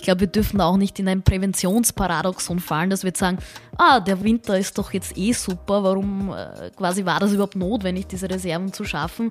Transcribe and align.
ich 0.00 0.04
glaube, 0.04 0.20
wir 0.20 0.28
dürfen 0.28 0.62
auch 0.62 0.78
nicht 0.78 0.98
in 0.98 1.08
ein 1.08 1.20
Präventionsparadoxon 1.20 2.58
fallen, 2.58 2.88
dass 2.88 3.02
wir 3.02 3.08
jetzt 3.08 3.18
sagen, 3.18 3.36
ah, 3.76 4.00
der 4.00 4.24
Winter 4.24 4.58
ist 4.58 4.78
doch 4.78 4.94
jetzt 4.94 5.14
eh 5.18 5.32
super, 5.32 5.84
warum 5.84 6.32
äh, 6.32 6.70
quasi 6.74 7.04
war 7.04 7.20
das 7.20 7.32
überhaupt 7.32 7.54
notwendig, 7.54 8.06
diese 8.06 8.30
Reserven 8.30 8.72
zu 8.72 8.84
schaffen? 8.84 9.30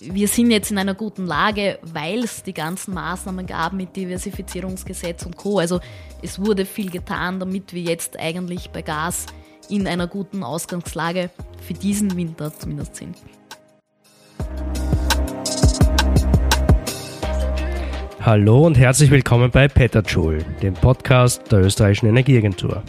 Wir 0.00 0.28
sind 0.28 0.52
jetzt 0.52 0.70
in 0.70 0.78
einer 0.78 0.94
guten 0.94 1.26
Lage, 1.26 1.80
weil 1.82 2.22
es 2.22 2.44
die 2.44 2.54
ganzen 2.54 2.94
Maßnahmen 2.94 3.44
gab 3.44 3.72
mit 3.72 3.96
Diversifizierungsgesetz 3.96 5.26
und 5.26 5.36
Co. 5.36 5.58
Also 5.58 5.80
es 6.22 6.38
wurde 6.38 6.64
viel 6.64 6.92
getan, 6.92 7.40
damit 7.40 7.72
wir 7.72 7.82
jetzt 7.82 8.16
eigentlich 8.20 8.70
bei 8.70 8.82
Gas 8.82 9.26
in 9.68 9.88
einer 9.88 10.06
guten 10.06 10.44
Ausgangslage 10.44 11.30
für 11.60 11.74
diesen 11.74 12.16
Winter 12.16 12.56
zumindest 12.56 12.94
sind. 12.94 13.16
Hallo 18.26 18.66
und 18.66 18.76
herzlich 18.76 19.12
willkommen 19.12 19.52
bei 19.52 19.68
Petterjoule, 19.68 20.44
dem 20.60 20.74
Podcast 20.74 21.52
der 21.52 21.60
österreichischen 21.60 22.08
Energieagentur. 22.08 22.82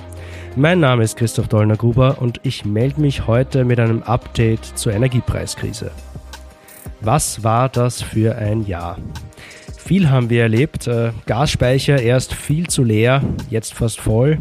Mein 0.55 0.79
Name 0.79 1.03
ist 1.03 1.15
Christoph 1.15 1.47
Dollner-Gruber 1.47 2.19
und 2.19 2.39
ich 2.41 2.65
melde 2.65 2.99
mich 2.99 3.27
heute 3.27 3.63
mit 3.63 3.79
einem 3.79 4.01
Update 4.01 4.65
zur 4.65 4.93
Energiepreiskrise. 4.93 5.91
Was 7.01 7.43
war 7.43 7.69
das 7.69 8.01
für 8.01 8.35
ein 8.35 8.65
Jahr? 8.65 8.97
Viel 9.77 10.09
haben 10.09 10.31
wir 10.31 10.41
erlebt. 10.41 10.87
Äh, 10.87 11.11
Gasspeicher 11.27 12.01
erst 12.01 12.33
viel 12.33 12.65
zu 12.65 12.83
leer, 12.83 13.21
jetzt 13.51 13.75
fast 13.75 14.01
voll. 14.01 14.39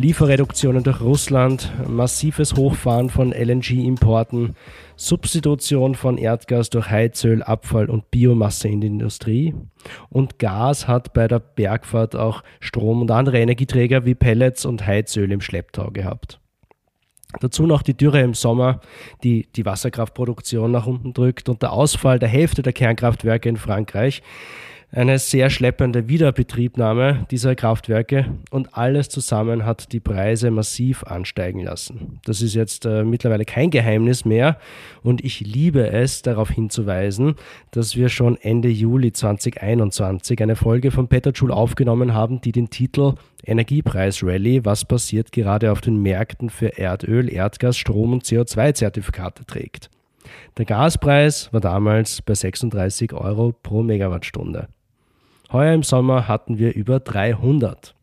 Lieferreduktionen 0.00 0.82
durch 0.82 1.02
Russland, 1.02 1.70
massives 1.86 2.54
Hochfahren 2.54 3.10
von 3.10 3.32
LNG-Importen, 3.32 4.56
Substitution 4.96 5.94
von 5.94 6.16
Erdgas 6.16 6.70
durch 6.70 6.88
Heizöl, 6.88 7.42
Abfall 7.42 7.90
und 7.90 8.10
Biomasse 8.10 8.68
in 8.68 8.80
die 8.80 8.86
Industrie. 8.86 9.54
Und 10.08 10.38
Gas 10.38 10.88
hat 10.88 11.12
bei 11.12 11.28
der 11.28 11.38
Bergfahrt 11.38 12.16
auch 12.16 12.42
Strom 12.60 13.02
und 13.02 13.10
andere 13.10 13.40
Energieträger 13.40 14.06
wie 14.06 14.14
Pellets 14.14 14.64
und 14.64 14.86
Heizöl 14.86 15.30
im 15.32 15.42
Schlepptau 15.42 15.90
gehabt. 15.90 16.40
Dazu 17.40 17.66
noch 17.66 17.82
die 17.82 17.94
Dürre 17.94 18.22
im 18.22 18.32
Sommer, 18.32 18.80
die 19.22 19.52
die 19.54 19.66
Wasserkraftproduktion 19.66 20.70
nach 20.70 20.86
unten 20.86 21.12
drückt 21.12 21.50
und 21.50 21.60
der 21.60 21.72
Ausfall 21.72 22.18
der 22.18 22.30
Hälfte 22.30 22.62
der 22.62 22.72
Kernkraftwerke 22.72 23.50
in 23.50 23.58
Frankreich, 23.58 24.22
eine 24.92 25.20
sehr 25.20 25.50
schleppende 25.50 26.08
Wiederbetriebnahme 26.08 27.26
dieser 27.30 27.54
Kraftwerke 27.54 28.26
und 28.50 28.76
alles 28.76 29.08
zusammen 29.08 29.64
hat 29.64 29.92
die 29.92 30.00
Preise 30.00 30.50
massiv 30.50 31.04
ansteigen 31.04 31.62
lassen. 31.62 32.20
Das 32.24 32.42
ist 32.42 32.54
jetzt 32.54 32.86
äh, 32.86 33.04
mittlerweile 33.04 33.44
kein 33.44 33.70
Geheimnis 33.70 34.24
mehr 34.24 34.58
und 35.02 35.24
ich 35.24 35.40
liebe 35.40 35.88
es, 35.90 36.22
darauf 36.22 36.50
hinzuweisen, 36.50 37.36
dass 37.70 37.94
wir 37.94 38.08
schon 38.08 38.36
Ende 38.36 38.68
Juli 38.68 39.12
2021 39.12 40.42
eine 40.42 40.56
Folge 40.56 40.90
von 40.90 41.06
Petterschul 41.06 41.52
aufgenommen 41.52 42.12
haben, 42.12 42.40
die 42.40 42.52
den 42.52 42.70
Titel 42.70 43.14
Energiepreis 43.44 44.24
Rally, 44.24 44.64
was 44.64 44.84
passiert 44.84 45.30
gerade 45.30 45.70
auf 45.70 45.80
den 45.80 46.02
Märkten 46.02 46.50
für 46.50 46.78
Erdöl, 46.78 47.32
Erdgas, 47.32 47.78
Strom 47.78 48.12
und 48.12 48.24
CO2-Zertifikate 48.24 49.46
trägt. 49.46 49.88
Der 50.58 50.64
Gaspreis 50.64 51.52
war 51.52 51.60
damals 51.60 52.22
bei 52.22 52.34
36 52.34 53.12
Euro 53.12 53.54
pro 53.62 53.82
Megawattstunde. 53.82 54.68
Heuer 55.52 55.74
im 55.74 55.82
Sommer 55.82 56.28
hatten 56.28 56.58
wir 56.58 56.74
über 56.74 57.00
300. 57.00 57.94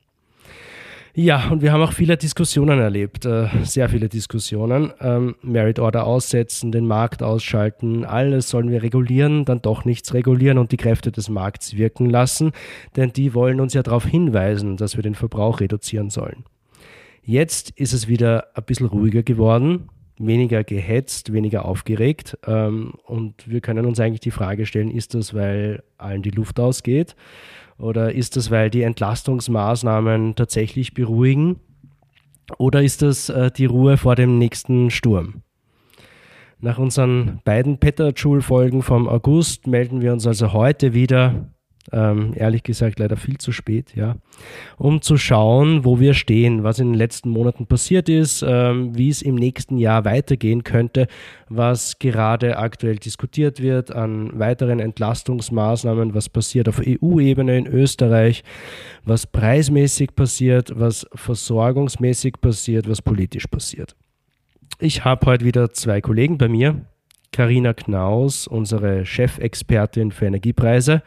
Ja, 1.13 1.47
und 1.49 1.63
wir 1.63 1.71
haben 1.71 1.81
auch 1.81 1.93
viele 1.93 2.15
Diskussionen 2.15 2.79
erlebt, 2.79 3.25
äh, 3.25 3.47
sehr 3.63 3.89
viele 3.89 4.07
Diskussionen. 4.07 4.93
Ähm, 5.01 5.35
Merit 5.41 5.79
Order 5.79 6.05
aussetzen, 6.05 6.71
den 6.71 6.85
Markt 6.85 7.23
ausschalten, 7.23 8.05
alles 8.05 8.49
sollen 8.49 8.69
wir 8.69 8.83
regulieren, 8.83 9.43
dann 9.43 9.61
doch 9.61 9.83
nichts 9.83 10.13
regulieren 10.13 10.59
und 10.59 10.71
die 10.71 10.77
Kräfte 10.77 11.11
des 11.11 11.27
Markts 11.27 11.75
wirken 11.75 12.07
lassen, 12.07 12.51
denn 12.95 13.13
die 13.13 13.33
wollen 13.33 13.59
uns 13.59 13.73
ja 13.73 13.81
darauf 13.81 14.05
hinweisen, 14.05 14.77
dass 14.77 14.95
wir 14.95 15.01
den 15.01 15.15
Verbrauch 15.15 15.59
reduzieren 15.59 16.11
sollen. 16.11 16.43
Jetzt 17.23 17.71
ist 17.71 17.93
es 17.93 18.07
wieder 18.07 18.49
ein 18.53 18.63
bisschen 18.63 18.85
ruhiger 18.85 19.23
geworden 19.23 19.89
weniger 20.19 20.63
gehetzt, 20.63 21.33
weniger 21.33 21.65
aufgeregt. 21.65 22.37
Ähm, 22.45 22.93
und 23.05 23.47
wir 23.49 23.61
können 23.61 23.85
uns 23.85 23.99
eigentlich 23.99 24.21
die 24.21 24.31
Frage 24.31 24.65
stellen, 24.65 24.91
ist 24.91 25.13
das, 25.13 25.33
weil 25.33 25.83
allen 25.97 26.21
die 26.21 26.31
Luft 26.31 26.59
ausgeht? 26.59 27.15
Oder 27.77 28.13
ist 28.13 28.35
das, 28.35 28.49
weil 28.49 28.69
die 28.69 28.81
Entlastungsmaßnahmen 28.81 30.35
tatsächlich 30.35 30.93
beruhigen? 30.93 31.59
Oder 32.57 32.81
ist 32.81 33.01
das 33.01 33.29
äh, 33.29 33.51
die 33.51 33.65
Ruhe 33.65 33.97
vor 33.97 34.15
dem 34.15 34.37
nächsten 34.37 34.89
Sturm? 34.89 35.43
Nach 36.59 36.79
unseren 36.79 37.39
beiden 37.45 37.77
Petterschul-Folgen 37.77 38.81
vom 38.81 39.07
August 39.07 39.67
melden 39.67 40.01
wir 40.01 40.11
uns 40.11 40.25
also 40.25 40.53
heute 40.53 40.93
wieder 40.93 41.51
ähm, 41.91 42.33
ehrlich 42.35 42.63
gesagt 42.63 42.99
leider 42.99 43.15
viel 43.15 43.37
zu 43.37 43.51
spät, 43.51 43.95
ja, 43.95 44.17
um 44.77 45.01
zu 45.01 45.17
schauen, 45.17 45.85
wo 45.85 45.99
wir 45.99 46.13
stehen, 46.13 46.63
was 46.63 46.79
in 46.79 46.87
den 46.87 46.95
letzten 46.95 47.29
Monaten 47.29 47.65
passiert 47.65 48.09
ist, 48.09 48.43
ähm, 48.47 48.97
wie 48.97 49.09
es 49.09 49.21
im 49.21 49.35
nächsten 49.35 49.77
Jahr 49.77 50.05
weitergehen 50.05 50.63
könnte, 50.63 51.07
was 51.49 51.99
gerade 51.99 52.57
aktuell 52.57 52.97
diskutiert 52.97 53.61
wird 53.61 53.93
an 53.93 54.37
weiteren 54.37 54.79
Entlastungsmaßnahmen, 54.79 56.13
was 56.13 56.29
passiert 56.29 56.67
auf 56.67 56.81
EU-Ebene 56.85 57.57
in 57.57 57.67
Österreich, 57.67 58.43
was 59.05 59.25
preismäßig 59.25 60.15
passiert, 60.15 60.71
was 60.75 61.07
versorgungsmäßig 61.15 62.35
passiert, 62.41 62.89
was 62.89 63.01
politisch 63.01 63.47
passiert. 63.47 63.95
Ich 64.79 65.05
habe 65.05 65.25
heute 65.25 65.45
wieder 65.45 65.71
zwei 65.71 66.01
Kollegen 66.01 66.37
bei 66.37 66.47
mir. 66.47 66.85
Karina 67.31 67.73
Knaus, 67.73 68.47
unsere 68.47 69.05
Chefexpertin 69.05 70.11
für 70.11 70.25
Energiepreise, 70.25 71.01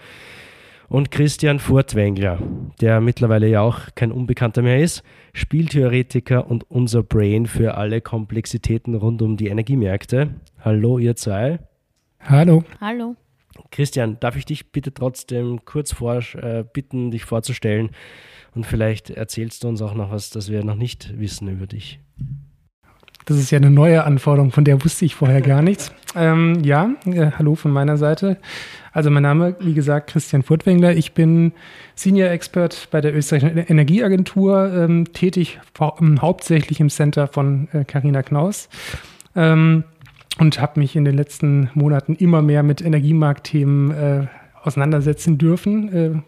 und 0.90 1.12
Christian 1.12 1.60
Furtwängler, 1.60 2.38
der 2.80 3.00
mittlerweile 3.00 3.48
ja 3.48 3.60
auch 3.60 3.94
kein 3.94 4.10
Unbekannter 4.10 4.60
mehr 4.60 4.80
ist, 4.80 5.04
Spieltheoretiker 5.32 6.50
und 6.50 6.68
unser 6.68 7.04
Brain 7.04 7.46
für 7.46 7.76
alle 7.76 8.00
Komplexitäten 8.00 8.96
rund 8.96 9.22
um 9.22 9.36
die 9.36 9.46
Energiemärkte. 9.46 10.34
Hallo, 10.58 10.98
ihr 10.98 11.14
zwei. 11.14 11.60
Hallo. 12.18 12.64
Hallo. 12.80 13.14
Christian, 13.70 14.18
darf 14.18 14.36
ich 14.36 14.46
dich 14.46 14.72
bitte 14.72 14.92
trotzdem 14.92 15.64
kurz 15.64 15.92
vor, 15.92 16.22
äh, 16.34 16.64
bitten, 16.70 17.12
dich 17.12 17.24
vorzustellen 17.24 17.90
und 18.56 18.66
vielleicht 18.66 19.10
erzählst 19.10 19.62
du 19.62 19.68
uns 19.68 19.82
auch 19.82 19.94
noch 19.94 20.10
was, 20.10 20.30
das 20.30 20.50
wir 20.50 20.64
noch 20.64 20.74
nicht 20.74 21.16
wissen 21.20 21.46
über 21.48 21.68
dich. 21.68 22.00
Das 23.26 23.38
ist 23.38 23.52
ja 23.52 23.58
eine 23.58 23.70
neue 23.70 24.02
Anforderung, 24.02 24.50
von 24.50 24.64
der 24.64 24.82
wusste 24.82 25.04
ich 25.04 25.14
vorher 25.14 25.40
gar 25.40 25.62
nichts. 25.62 25.92
Ähm, 26.16 26.64
ja, 26.64 26.90
äh, 27.04 27.30
hallo 27.38 27.54
von 27.54 27.70
meiner 27.70 27.96
Seite. 27.96 28.38
Also 28.92 29.10
mein 29.10 29.22
Name, 29.22 29.56
wie 29.60 29.74
gesagt, 29.74 30.10
Christian 30.10 30.42
Furtwängler. 30.42 30.94
Ich 30.96 31.12
bin 31.12 31.52
Senior 31.94 32.30
Expert 32.30 32.88
bei 32.90 33.00
der 33.00 33.14
Österreichischen 33.14 33.58
Energieagentur, 33.58 34.72
ähm, 34.72 35.12
tätig 35.12 35.60
ähm, 35.80 36.20
hauptsächlich 36.20 36.80
im 36.80 36.90
Center 36.90 37.28
von 37.28 37.68
Karina 37.86 38.20
äh, 38.20 38.22
Knaus. 38.22 38.68
Ähm, 39.36 39.84
und 40.38 40.60
habe 40.60 40.80
mich 40.80 40.96
in 40.96 41.04
den 41.04 41.16
letzten 41.16 41.70
Monaten 41.74 42.14
immer 42.14 42.40
mehr 42.40 42.62
mit 42.62 42.80
Energiemarktthemen 42.80 43.90
äh, 43.90 44.26
auseinandersetzen 44.62 45.38
dürfen. 45.38 46.24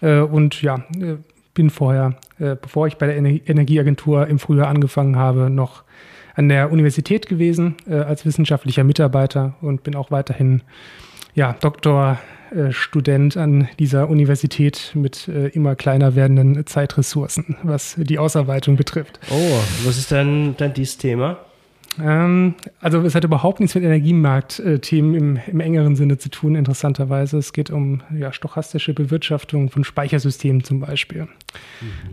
Äh, 0.00 0.06
äh, 0.06 0.20
und 0.20 0.60
ja, 0.62 0.84
äh, 0.98 1.16
bin 1.54 1.70
vorher, 1.70 2.16
äh, 2.38 2.56
bevor 2.60 2.86
ich 2.86 2.96
bei 2.96 3.06
der 3.06 3.16
Ener 3.16 3.38
Energieagentur 3.46 4.26
im 4.26 4.38
Frühjahr 4.38 4.68
angefangen 4.68 5.16
habe, 5.16 5.50
noch 5.50 5.84
an 6.34 6.48
der 6.48 6.70
Universität 6.70 7.26
gewesen 7.26 7.74
als 7.88 8.24
wissenschaftlicher 8.24 8.84
Mitarbeiter 8.84 9.56
und 9.60 9.82
bin 9.82 9.96
auch 9.96 10.12
weiterhin 10.12 10.62
ja, 11.34 11.54
Doktorstudent 11.60 13.36
an 13.36 13.68
dieser 13.78 14.08
Universität 14.08 14.92
mit 14.94 15.28
äh, 15.28 15.48
immer 15.48 15.76
kleiner 15.76 16.14
werdenden 16.14 16.66
Zeitressourcen, 16.66 17.56
was 17.62 17.96
die 17.98 18.18
Ausarbeitung 18.18 18.76
betrifft. 18.76 19.20
Oh, 19.30 19.60
was 19.84 19.98
ist 19.98 20.10
denn 20.10 20.54
dein 20.56 20.74
dieses 20.74 20.98
Thema? 20.98 21.38
Ähm, 22.00 22.54
also 22.80 23.00
es 23.00 23.14
hat 23.14 23.24
überhaupt 23.24 23.60
nichts 23.60 23.74
mit 23.74 23.84
Energiemarktthemen 23.84 25.14
im, 25.14 25.40
im, 25.46 25.60
engeren 25.60 25.96
Sinne 25.96 26.18
zu 26.18 26.28
tun, 26.30 26.54
interessanterweise. 26.54 27.38
Es 27.38 27.52
geht 27.52 27.70
um 27.70 28.02
ja, 28.16 28.32
stochastische 28.32 28.94
Bewirtschaftung 28.94 29.70
von 29.70 29.84
Speichersystemen 29.84 30.64
zum 30.64 30.80
Beispiel. 30.80 31.22
Mhm. 31.22 31.28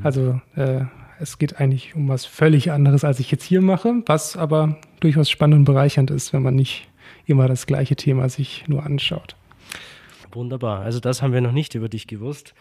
Also 0.04 0.42
äh, 0.56 0.82
es 1.20 1.38
geht 1.38 1.60
eigentlich 1.60 1.96
um 1.96 2.10
was 2.10 2.26
völlig 2.26 2.72
anderes, 2.72 3.04
als 3.04 3.20
ich 3.20 3.32
jetzt 3.32 3.44
hier 3.44 3.62
mache, 3.62 4.04
was 4.06 4.36
aber 4.36 4.78
durchaus 5.00 5.30
spannend 5.30 5.60
und 5.60 5.66
bereichernd 5.66 6.12
ist, 6.12 6.34
wenn 6.34 6.44
man 6.44 6.56
nicht 6.56 6.88
immer 7.26 7.48
das 7.48 7.66
gleiche 7.66 7.96
Thema 7.96 8.30
sich 8.30 8.68
nur 8.68 8.84
anschaut. 8.84 9.36
Wunderbar. 10.32 10.82
Also 10.82 11.00
das 11.00 11.22
haben 11.22 11.34
wir 11.34 11.42
noch 11.42 11.54
nicht 11.54 11.76
über 11.76 11.90
dich 11.90 12.08
gewusst. 12.08 12.54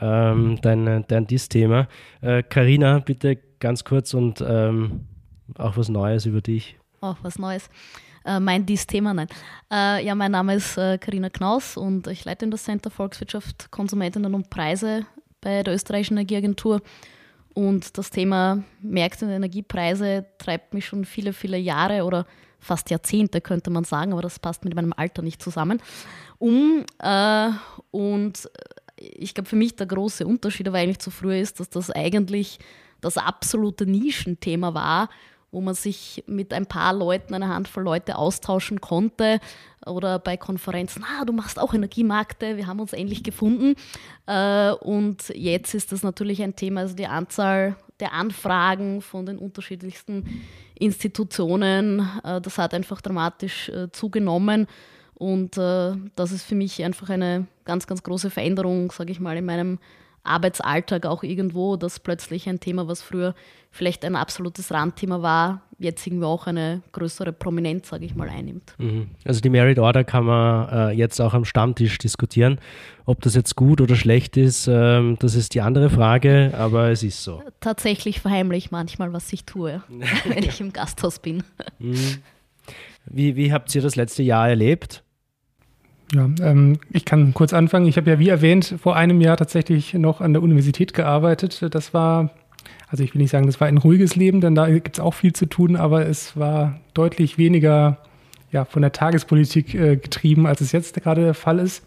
Ähm, 0.00 0.58
dein, 0.62 1.04
dein 1.06 1.26
Dies-Thema. 1.26 1.88
Karina, 2.20 2.98
äh, 2.98 3.00
bitte 3.00 3.38
ganz 3.60 3.84
kurz 3.84 4.14
und 4.14 4.44
ähm, 4.46 5.06
auch 5.56 5.76
was 5.76 5.88
Neues 5.88 6.26
über 6.26 6.40
dich. 6.40 6.76
Auch 7.00 7.16
was 7.22 7.38
Neues. 7.38 7.70
Äh, 8.24 8.40
mein 8.40 8.66
Dies-Thema, 8.66 9.14
nein. 9.14 9.28
Äh, 9.72 10.04
ja, 10.04 10.14
mein 10.14 10.32
Name 10.32 10.54
ist 10.54 10.74
Karina 10.74 11.28
äh, 11.28 11.30
Knaus 11.30 11.76
und 11.76 12.06
ich 12.06 12.24
leite 12.24 12.44
in 12.44 12.50
das 12.50 12.64
Center 12.64 12.90
Volkswirtschaft, 12.90 13.70
Konsumentinnen 13.70 14.34
und 14.34 14.50
Preise 14.50 15.06
bei 15.40 15.62
der 15.62 15.74
Österreichischen 15.74 16.14
Energieagentur. 16.14 16.82
Und 17.54 17.98
das 17.98 18.10
Thema 18.10 18.62
Märkte 18.80 19.24
und 19.24 19.32
Energiepreise 19.32 20.26
treibt 20.38 20.74
mich 20.74 20.86
schon 20.86 21.04
viele, 21.04 21.32
viele 21.32 21.58
Jahre 21.58 22.04
oder 22.04 22.26
fast 22.60 22.90
Jahrzehnte, 22.90 23.40
könnte 23.40 23.70
man 23.70 23.84
sagen, 23.84 24.12
aber 24.12 24.22
das 24.22 24.38
passt 24.38 24.64
mit 24.64 24.74
meinem 24.74 24.92
Alter 24.96 25.22
nicht 25.22 25.42
zusammen, 25.42 25.82
um. 26.38 26.84
Äh, 26.98 27.50
und 27.90 28.48
ich 28.96 29.34
glaube, 29.34 29.48
für 29.48 29.56
mich 29.56 29.76
der 29.76 29.86
große 29.86 30.26
Unterschied 30.26 30.68
aber 30.68 30.78
eigentlich 30.78 30.98
zu 30.98 31.10
früher 31.10 31.38
ist, 31.38 31.58
dass 31.58 31.70
das 31.70 31.90
eigentlich 31.90 32.58
das 33.00 33.16
absolute 33.16 33.86
Nischenthema 33.86 34.74
war, 34.74 35.08
wo 35.52 35.60
man 35.60 35.74
sich 35.74 36.22
mit 36.26 36.52
ein 36.52 36.66
paar 36.66 36.92
Leuten, 36.92 37.34
einer 37.34 37.48
Handvoll 37.48 37.82
Leute 37.82 38.16
austauschen 38.16 38.80
konnte 38.80 39.40
oder 39.84 40.18
bei 40.18 40.36
Konferenzen, 40.36 41.04
ah, 41.04 41.24
du 41.24 41.32
machst 41.32 41.58
auch 41.58 41.74
Energiemärkte, 41.74 42.56
wir 42.56 42.66
haben 42.66 42.78
uns 42.78 42.92
endlich 42.92 43.22
gefunden. 43.22 43.74
Äh, 44.26 44.72
und 44.72 45.28
jetzt 45.30 45.74
ist 45.74 45.92
das 45.92 46.02
natürlich 46.02 46.42
ein 46.42 46.54
Thema, 46.54 46.82
also 46.82 46.94
die 46.94 47.06
Anzahl 47.06 47.76
der 48.00 48.12
Anfragen 48.12 49.02
von 49.02 49.26
den 49.26 49.38
unterschiedlichsten 49.38 50.42
Institutionen, 50.74 52.08
äh, 52.24 52.40
das 52.40 52.58
hat 52.58 52.74
einfach 52.74 53.00
dramatisch 53.00 53.68
äh, 53.68 53.90
zugenommen. 53.92 54.66
Und 55.14 55.58
das 55.58 56.32
ist 56.32 56.44
für 56.44 56.54
mich 56.54 56.82
einfach 56.82 57.10
eine 57.10 57.46
ganz, 57.66 57.86
ganz 57.86 58.02
große 58.02 58.30
Veränderung, 58.30 58.90
sage 58.90 59.12
ich 59.12 59.20
mal, 59.20 59.36
in 59.36 59.44
meinem 59.44 59.78
Arbeitsalltag 60.22 61.04
auch 61.04 61.22
irgendwo, 61.22 61.76
dass 61.76 62.00
plötzlich 62.00 62.48
ein 62.48 62.58
Thema, 62.58 62.88
was 62.88 63.02
früher 63.02 63.34
vielleicht 63.70 64.02
ein 64.06 64.16
absolutes 64.16 64.72
Randthema 64.72 65.20
war, 65.20 65.60
jetzt 65.80 66.06
irgendwie 66.06 66.26
auch 66.26 66.46
eine 66.46 66.82
größere 66.92 67.32
Prominenz, 67.32 67.88
sage 67.88 68.04
ich 68.04 68.14
mal, 68.14 68.28
einnimmt. 68.28 68.74
Mhm. 68.78 69.08
Also 69.24 69.40
die 69.40 69.50
Merit 69.50 69.78
Order 69.78 70.04
kann 70.04 70.24
man 70.24 70.68
äh, 70.68 70.90
jetzt 70.92 71.20
auch 71.20 71.34
am 71.34 71.44
Stammtisch 71.44 71.98
diskutieren. 71.98 72.58
Ob 73.06 73.20
das 73.22 73.34
jetzt 73.34 73.56
gut 73.56 73.80
oder 73.80 73.96
schlecht 73.96 74.36
ist, 74.36 74.68
ähm, 74.68 75.16
das 75.18 75.34
ist 75.34 75.54
die 75.54 75.62
andere 75.62 75.90
Frage, 75.90 76.52
aber 76.56 76.90
es 76.90 77.02
ist 77.02 77.24
so. 77.24 77.42
Tatsächlich 77.60 78.20
verheimliche 78.20 78.60
ich 78.60 78.70
manchmal, 78.70 79.12
was 79.12 79.32
ich 79.32 79.44
tue, 79.44 79.82
wenn 80.28 80.42
ich 80.42 80.60
im 80.60 80.72
Gasthaus 80.72 81.18
bin. 81.18 81.42
Mhm. 81.78 82.18
Wie, 83.06 83.36
wie 83.36 83.52
habt 83.52 83.74
ihr 83.74 83.80
das 83.80 83.96
letzte 83.96 84.22
Jahr 84.22 84.48
erlebt? 84.48 85.02
Ja, 86.12 86.28
ähm, 86.42 86.78
ich 86.90 87.04
kann 87.04 87.32
kurz 87.34 87.52
anfangen. 87.52 87.86
Ich 87.86 87.96
habe 87.96 88.10
ja, 88.10 88.18
wie 88.18 88.28
erwähnt, 88.28 88.74
vor 88.82 88.96
einem 88.96 89.20
Jahr 89.20 89.36
tatsächlich 89.36 89.94
noch 89.94 90.20
an 90.20 90.32
der 90.32 90.42
Universität 90.42 90.92
gearbeitet. 90.92 91.64
Das 91.70 91.94
war, 91.94 92.30
also 92.90 93.04
ich 93.04 93.14
will 93.14 93.22
nicht 93.22 93.30
sagen, 93.30 93.46
das 93.46 93.60
war 93.60 93.68
ein 93.68 93.78
ruhiges 93.78 94.16
Leben, 94.16 94.40
denn 94.40 94.54
da 94.54 94.68
gibt 94.68 94.96
es 94.96 95.00
auch 95.00 95.14
viel 95.14 95.32
zu 95.32 95.46
tun, 95.46 95.76
aber 95.76 96.06
es 96.06 96.36
war 96.36 96.80
deutlich 96.94 97.38
weniger 97.38 97.98
ja, 98.52 98.64
von 98.64 98.82
der 98.82 98.92
Tagespolitik 98.92 99.74
äh, 99.74 99.96
getrieben, 99.96 100.46
als 100.46 100.60
es 100.60 100.72
jetzt 100.72 101.00
gerade 101.02 101.22
der 101.22 101.34
Fall 101.34 101.60
ist. 101.60 101.82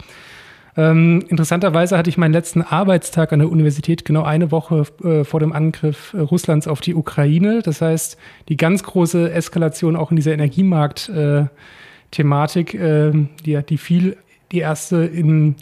Ähm, 0.76 1.24
interessanterweise 1.28 1.98
hatte 1.98 2.10
ich 2.10 2.18
meinen 2.18 2.34
letzten 2.34 2.62
Arbeitstag 2.62 3.32
an 3.32 3.40
der 3.40 3.52
Universität 3.52 4.06
genau 4.06 4.24
eine 4.24 4.52
Woche 4.52 4.86
äh, 5.04 5.24
vor 5.24 5.40
dem 5.40 5.54
Angriff 5.54 6.14
äh, 6.14 6.20
Russlands 6.20 6.68
auf 6.68 6.82
die 6.82 6.96
Ukraine. 6.96 7.62
Das 7.62 7.82
heißt, 7.82 8.18
die 8.50 8.58
ganz 8.58 8.82
große 8.82 9.32
Eskalation 9.32 9.96
auch 9.96 10.10
in 10.10 10.16
dieser 10.16 10.32
Energiemarkt- 10.32 11.10
äh, 11.10 11.48
Thematik, 12.14 12.76
äh, 12.76 13.12
die, 13.46 13.60
die 13.68 13.78
viel 13.78 14.18
die 14.54 14.60
erste 14.60 15.04
in 15.04 15.56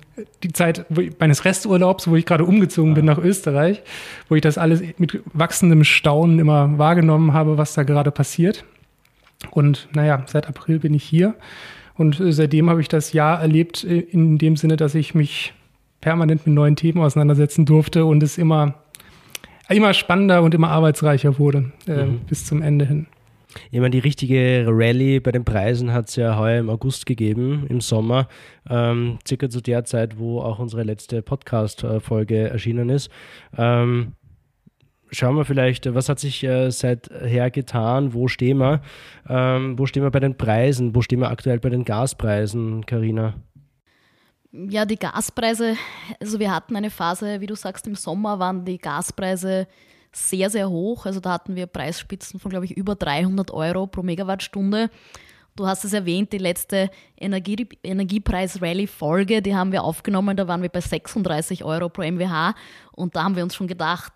die 0.44 0.52
Zeit 0.52 0.86
meines 1.18 1.46
Resturlaubs, 1.46 2.10
wo 2.10 2.16
ich 2.18 2.26
gerade 2.26 2.44
umgezogen 2.44 2.94
bin 2.94 3.06
nach 3.06 3.18
Österreich, 3.18 3.82
wo 4.28 4.36
ich 4.36 4.42
das 4.42 4.58
alles 4.58 4.84
mit 4.98 5.22
wachsendem 5.34 5.86
Staunen 5.86 6.40
immer 6.40 6.78
wahrgenommen 6.78 7.32
habe, 7.34 7.58
was 7.58 7.74
da 7.74 7.84
gerade 7.84 8.12
passiert. 8.12 8.66
Und 9.50 9.88
naja, 9.94 10.24
seit 10.28 10.48
April 10.48 10.80
bin 10.80 10.94
ich 10.94 11.04
hier 11.04 11.36
und 11.96 12.20
äh, 12.20 12.34
seitdem 12.34 12.70
habe 12.70 12.82
ich 12.82 12.90
das 12.90 13.14
Jahr 13.14 13.42
erlebt 13.42 13.84
äh, 13.86 14.00
in 14.00 14.38
dem 14.38 14.58
Sinne, 14.58 14.76
dass 14.76 14.94
ich 14.94 15.16
mich 15.16 15.54
permanent 16.02 16.46
mit 16.46 16.54
neuen 16.54 16.76
Themen 16.76 17.00
auseinandersetzen 17.00 17.66
durfte 17.66 18.06
und 18.06 18.22
es 18.22 18.38
immer, 18.38 18.76
immer 19.70 19.94
spannender 19.94 20.44
und 20.44 20.54
immer 20.54 20.70
arbeitsreicher 20.70 21.40
wurde 21.40 21.72
äh, 21.88 22.06
mhm. 22.06 22.20
bis 22.28 22.46
zum 22.46 22.62
Ende 22.62 22.86
hin. 22.86 23.08
Ich 23.72 23.80
meine, 23.80 23.92
die 23.92 24.00
richtige 24.00 24.66
Rallye 24.68 25.20
bei 25.20 25.32
den 25.32 25.46
Preisen 25.46 25.94
hat 25.94 26.10
es 26.10 26.16
ja 26.16 26.38
heuer 26.38 26.60
im 26.60 26.70
August 26.70 27.06
gegeben, 27.06 27.66
im 27.70 27.82
Sommer, 27.82 28.28
ähm, 28.70 29.20
circa 29.28 29.50
zu 29.50 29.62
der 29.62 29.84
Zeit, 29.86 30.18
wo 30.18 30.42
auch 30.42 30.60
unsere 30.60 30.84
letzte 30.84 31.22
Podcast-Folge 31.22 32.50
erschienen 32.50 32.90
ist. 32.90 33.10
Ähm, 33.58 34.14
schauen 35.12 35.36
wir 35.36 35.46
vielleicht, 35.46 35.94
was 35.94 36.10
hat 36.10 36.20
sich 36.20 36.44
äh, 36.44 36.72
seither 36.72 37.52
getan, 37.52 38.14
wo 38.14 38.28
stehen 38.28 38.58
wir, 38.58 38.82
ähm, 39.28 39.78
wo 39.78 39.86
stehen 39.86 40.04
wir 40.04 40.12
bei 40.12 40.20
den 40.20 40.38
Preisen, 40.38 40.96
wo 40.96 41.02
stehen 41.02 41.20
wir 41.20 41.30
aktuell 41.30 41.60
bei 41.60 41.70
den 41.70 41.86
Gaspreisen, 41.86 42.86
Karina? 42.86 43.36
Ja, 44.54 44.86
die 44.86 44.98
Gaspreise, 44.98 45.76
also 46.20 46.40
wir 46.40 46.54
hatten 46.54 46.76
eine 46.76 46.90
Phase, 46.90 47.40
wie 47.40 47.48
du 47.48 47.56
sagst, 47.56 47.88
im 47.88 47.96
Sommer 47.96 48.40
waren 48.40 48.66
die 48.66 48.80
Gaspreise 48.80 49.68
sehr, 50.12 50.50
sehr 50.50 50.70
hoch. 50.70 51.06
Also 51.06 51.20
da 51.20 51.32
hatten 51.32 51.56
wir 51.56 51.68
Preisspitzen 51.68 52.40
von, 52.40 52.50
glaube 52.50 52.66
ich, 52.66 52.72
über 52.72 52.96
300 52.96 53.52
Euro 53.52 53.88
pro 53.88 54.04
Megawattstunde. 54.04 54.90
Du 55.56 55.68
hast 55.68 55.84
es 55.84 55.92
erwähnt, 55.92 56.32
die 56.32 56.38
letzte 56.38 56.90
Energie, 57.18 57.68
Energiepreis-Rally-Folge, 57.84 59.42
die 59.42 59.54
haben 59.54 59.74
wir 59.74 59.84
aufgenommen, 59.84 60.38
da 60.38 60.48
waren 60.48 60.62
wir 60.62 60.70
bei 60.70 60.80
36 60.80 61.66
Euro 61.66 61.90
pro 61.90 62.04
MWH 62.04 62.56
und 62.94 63.16
da 63.16 63.24
haben 63.26 63.36
wir 63.36 63.44
uns 63.44 63.56
schon 63.56 63.68
gedacht, 63.68 64.14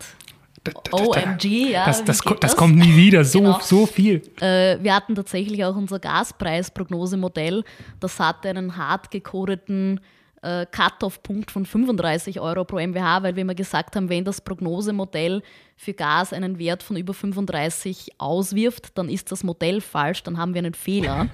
OMG, 0.91 1.71
ja. 1.71 1.85
Das, 1.85 2.03
das, 2.03 2.19
das, 2.19 2.39
das, 2.39 2.55
kommt 2.55 2.77
nie 2.77 2.95
wieder, 2.95 3.23
so, 3.23 3.39
genau. 3.39 3.59
so 3.61 3.85
viel. 3.85 4.21
Äh, 4.39 4.77
wir 4.81 4.95
hatten 4.95 5.13
tatsächlich 5.13 5.63
auch 5.63 5.75
unser 5.75 5.99
Gaspreis-Prognosemodell, 5.99 7.63
das 7.99 8.19
hatte 8.19 8.49
einen 8.49 8.77
hart 8.77 9.11
gekodeten 9.11 9.99
äh, 10.45 10.65
Cut-off-Punkt 10.69 11.49
von 11.49 11.65
35 11.65 12.39
Euro 12.39 12.63
pro 12.65 12.77
MWH, 12.77 13.23
weil 13.23 13.35
wir 13.35 13.41
immer 13.41 13.55
gesagt 13.55 13.95
haben, 13.95 14.09
wenn 14.09 14.23
das 14.23 14.41
Prognosemodell 14.41 15.41
für 15.75 15.93
Gas 15.93 16.33
einen 16.33 16.59
Wert 16.59 16.83
von 16.83 16.97
über 16.97 17.13
35 17.13 18.11
auswirft, 18.19 18.97
dann 18.97 19.09
ist 19.09 19.31
das 19.31 19.43
Modell 19.43 19.81
falsch, 19.81 20.23
dann 20.23 20.37
haben 20.37 20.53
wir 20.53 20.59
einen 20.59 20.75
Fehler. 20.75 21.27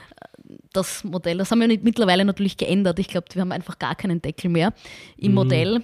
das 0.72 1.02
Modell, 1.02 1.38
das 1.38 1.50
haben 1.50 1.60
wir 1.60 1.78
mittlerweile 1.82 2.24
natürlich 2.24 2.56
geändert. 2.58 2.98
Ich 2.98 3.08
glaube, 3.08 3.26
wir 3.32 3.40
haben 3.40 3.52
einfach 3.52 3.78
gar 3.78 3.94
keinen 3.94 4.20
Deckel 4.20 4.50
mehr 4.50 4.74
im 5.16 5.30
mhm. 5.30 5.34
Modell. 5.34 5.82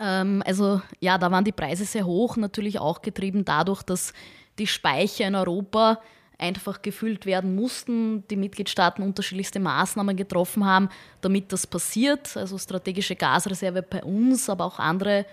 Ähm, 0.00 0.42
also 0.46 0.80
ja, 1.00 1.18
da 1.18 1.30
waren 1.30 1.44
die 1.44 1.52
Preise 1.52 1.84
sehr 1.84 2.06
hoch, 2.06 2.36
natürlich 2.36 2.78
auch 2.78 3.02
getrieben 3.02 3.44
dadurch, 3.44 3.82
dass 3.82 4.14
die 4.58 4.66
Speicher 4.66 5.26
in 5.26 5.34
Europa 5.34 6.00
einfach 6.38 6.82
gefüllt 6.82 7.26
werden 7.26 7.54
mussten, 7.54 8.26
die 8.28 8.36
Mitgliedstaaten 8.36 9.02
unterschiedlichste 9.02 9.60
Maßnahmen 9.60 10.16
getroffen 10.16 10.64
haben, 10.64 10.88
damit 11.20 11.52
das 11.52 11.66
passiert. 11.66 12.36
Also 12.36 12.58
strategische 12.58 13.16
Gasreserve 13.16 13.82
bei 13.82 14.02
uns, 14.02 14.48
aber 14.50 14.64
auch 14.64 14.78
andere 14.78 15.24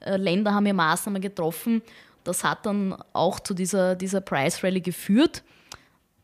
äh, 0.00 0.16
Länder 0.16 0.54
haben 0.54 0.64
hier 0.64 0.74
Maßnahmen 0.74 1.22
getroffen. 1.22 1.82
Das 2.24 2.44
hat 2.44 2.66
dann 2.66 2.94
auch 3.12 3.40
zu 3.40 3.54
dieser, 3.54 3.94
dieser 3.94 4.20
Price 4.20 4.62
Rally 4.62 4.80
geführt. 4.80 5.42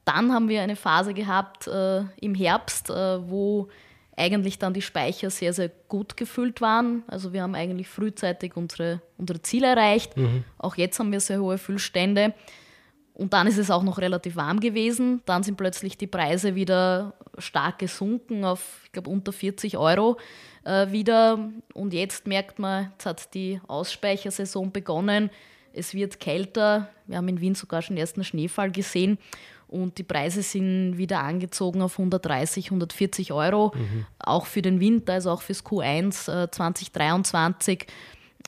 Dann 0.05 0.33
haben 0.33 0.49
wir 0.49 0.63
eine 0.63 0.77
Phase 0.77 1.15
gehabt 1.15 1.67
äh, 1.67 2.03
im 2.21 2.35
Herbst, 2.35 2.91
äh, 2.91 3.29
wo 3.29 3.69
eigentlich 4.17 4.59
dann 4.59 4.75
die 4.75 4.83
Speicher 4.83 5.31
sehr, 5.31 5.53
sehr 5.53 5.71
gut 5.89 6.17
gefüllt 6.17 6.61
waren. 6.61 7.03
Also 7.09 7.33
wir 7.33 7.43
haben 7.43 7.55
eigentlich 7.55 7.89
frühzeitig 7.89 8.57
unsere, 8.57 9.01
unsere 9.19 9.43
Ziele 9.43 9.69
erreicht. 9.69 10.17
Mhm. 10.17 10.45
Auch 10.59 10.77
jetzt 10.77 10.99
haben 10.99 11.11
wir 11.11 11.21
sehr 11.21 11.41
hohe 11.41 11.59
Füllstände. 11.59 12.35
Und 13.15 13.33
dann 13.33 13.47
ist 13.47 13.59
es 13.59 13.71
auch 13.71 13.85
noch 13.85 13.99
relativ 13.99 14.35
warm 14.35 14.59
gewesen. 14.59 15.23
Dann 15.25 15.45
sind 15.45 15.57
plötzlich 15.57 15.97
die 15.97 16.09
Preise 16.09 16.57
wieder 16.57 17.15
stark 17.39 17.79
gesunken 17.79 18.45
auf, 18.45 18.81
ich 18.85 18.93
glaube, 18.93 19.09
unter 19.09 19.33
40 19.33 19.79
Euro 19.79 20.19
äh, 20.65 20.91
wieder. 20.91 21.39
Und 21.75 21.95
jetzt 21.95 22.27
merkt 22.27 22.59
man, 22.59 22.91
jetzt 22.93 23.07
hat 23.07 23.33
die 23.35 23.61
Ausspeichersaison 23.69 24.73
begonnen. 24.73 25.31
Es 25.73 25.95
wird 25.95 26.19
kälter. 26.19 26.89
Wir 27.07 27.19
haben 27.19 27.29
in 27.29 27.41
Wien 27.41 27.55
sogar 27.55 27.83
schon 27.83 27.97
den 27.97 28.01
ersten 28.01 28.25
Schneefall 28.25 28.73
gesehen. 28.73 29.19
Und 29.69 29.99
die 29.99 30.03
Preise 30.05 30.43
sind 30.43 30.99
wieder 30.99 31.21
angezogen 31.21 31.83
auf 31.83 31.99
130, 31.99 32.67
140 32.67 33.33
Euro. 33.33 33.73
Mhm. 33.75 34.07
Auch 34.19 34.47
für 34.47 34.63
den 34.63 34.81
Winter, 34.81 35.15
also 35.15 35.31
auch 35.31 35.43
fürs 35.43 35.65
Q1 35.65 36.45
äh, 36.45 36.51
2023 36.51 37.87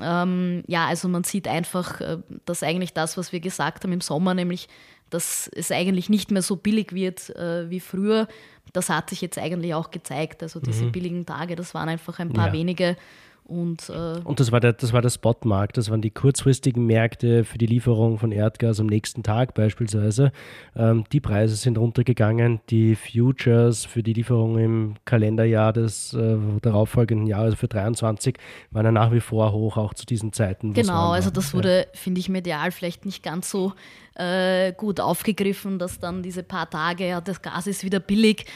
ähm, 0.01 0.63
ja, 0.67 0.87
also 0.87 1.09
man 1.09 1.25
sieht 1.25 1.49
einfach, 1.49 2.01
äh, 2.01 2.19
dass 2.45 2.63
eigentlich 2.63 2.93
das, 2.93 3.17
was 3.17 3.33
wir 3.33 3.41
gesagt 3.41 3.85
haben 3.85 3.93
im 3.93 4.01
Sommer, 4.01 4.35
nämlich, 4.35 4.69
dass 5.11 5.49
es 5.55 5.71
eigentlich 5.71 6.09
nicht 6.09 6.31
mehr 6.31 6.43
so 6.43 6.57
billig 6.57 6.93
wird 6.93 7.31
äh, 7.37 7.71
wie 7.71 7.81
früher, 7.81 8.29
das 8.73 8.91
hat 8.91 9.11
sich 9.11 9.21
jetzt 9.21 9.39
eigentlich 9.39 9.75
auch 9.75 9.91
gezeigt. 9.91 10.43
Also 10.43 10.61
diese 10.61 10.87
mhm. 10.87 10.93
billigen 10.93 11.27
Tage, 11.27 11.57
das 11.57 11.75
waren 11.75 11.89
einfach 11.89 12.19
ein 12.19 12.33
paar 12.33 12.49
ja. 12.49 12.53
wenige 12.53 12.97
und, 13.47 13.89
äh 13.89 14.21
und 14.25 14.41
das 14.41 14.53
war 14.53 14.61
der, 14.61 14.73
das 14.73 14.93
war 14.93 15.03
der 15.03 15.11
Spotmarkt, 15.11 15.77
das 15.77 15.91
waren 15.91 16.03
die 16.03 16.11
kurzfristigen 16.11 16.85
Märkte 16.87 17.45
für 17.45 17.59
die 17.59 17.67
Lieferung 17.67 18.19
von 18.19 18.33
Erdgas 18.33 18.81
am 18.81 18.87
nächsten 18.87 19.23
Tag 19.23 19.55
beispielsweise. 19.55 20.33
Ähm, 20.75 21.05
die 21.13 21.21
Preise 21.21 21.55
sind 21.57 21.79
runtergegangen, 21.79 22.61
die 22.71 22.97
Futures 22.97 23.85
für 23.85 24.03
die 24.03 24.13
Lieferung 24.13 24.59
im 24.59 24.95
Kalenderjahr 25.05 25.73
des 25.73 26.13
äh, 26.15 26.37
darauffolgenden 26.61 27.27
Jahres, 27.27 27.47
also 27.47 27.57
für 27.57 27.69
23, 27.69 28.37
waren 28.73 28.85
ja 28.87 28.93
nach 28.93 29.13
wie 29.13 29.21
vor 29.21 29.53
hoch, 29.53 29.77
auch 29.77 29.95
zu 29.95 30.05
diesen 30.07 30.33
Zeiten. 30.33 30.73
Genau, 30.75 31.11
also 31.11 31.31
das 31.31 31.55
wurde, 31.55 31.87
finde 31.93 32.21
ich, 32.21 32.29
medial 32.29 32.73
vielleicht 32.73 33.07
nicht 33.07 33.23
ganz 33.23 33.51
so 33.51 33.73
äh, 34.17 34.73
gut 34.73 34.99
aufgegriffen, 34.99 35.79
dass 35.79 35.99
dann 35.99 36.23
diese 36.23 36.43
paar 36.43 36.69
Tage, 36.71 37.09
ja, 37.09 37.21
das 37.21 37.43
Gas 37.43 37.67
ist 37.67 37.85
wieder 37.85 38.01
billig. 38.01 38.47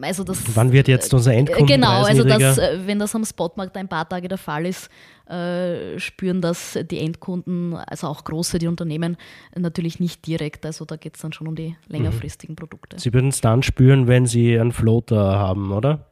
Also 0.00 0.24
das, 0.24 0.38
Wann 0.54 0.72
wird 0.72 0.88
jetzt 0.88 1.12
unser 1.12 1.34
Endkundenpreis 1.34 1.76
Genau, 1.76 2.04
also 2.04 2.24
das, 2.24 2.58
äh, 2.58 2.78
wenn 2.86 2.98
das 2.98 3.14
am 3.14 3.24
Spotmarkt 3.24 3.76
ein 3.76 3.88
paar 3.88 4.08
Tage 4.08 4.28
der 4.28 4.38
Fall 4.38 4.64
ist, 4.64 4.88
äh, 5.28 5.98
spüren 5.98 6.40
das 6.40 6.78
die 6.90 6.98
Endkunden, 7.00 7.74
also 7.74 8.06
auch 8.06 8.24
große, 8.24 8.58
die 8.58 8.66
Unternehmen, 8.66 9.16
natürlich 9.54 10.00
nicht 10.00 10.26
direkt. 10.26 10.64
Also 10.64 10.86
da 10.86 10.96
geht 10.96 11.16
es 11.16 11.22
dann 11.22 11.32
schon 11.32 11.48
um 11.48 11.54
die 11.54 11.76
längerfristigen 11.88 12.54
mhm. 12.54 12.56
Produkte. 12.56 12.98
Sie 12.98 13.12
würden 13.12 13.28
es 13.28 13.40
dann 13.40 13.62
spüren, 13.62 14.08
wenn 14.08 14.26
Sie 14.26 14.58
einen 14.58 14.72
Floater 14.72 15.38
haben, 15.38 15.72
oder? 15.72 16.06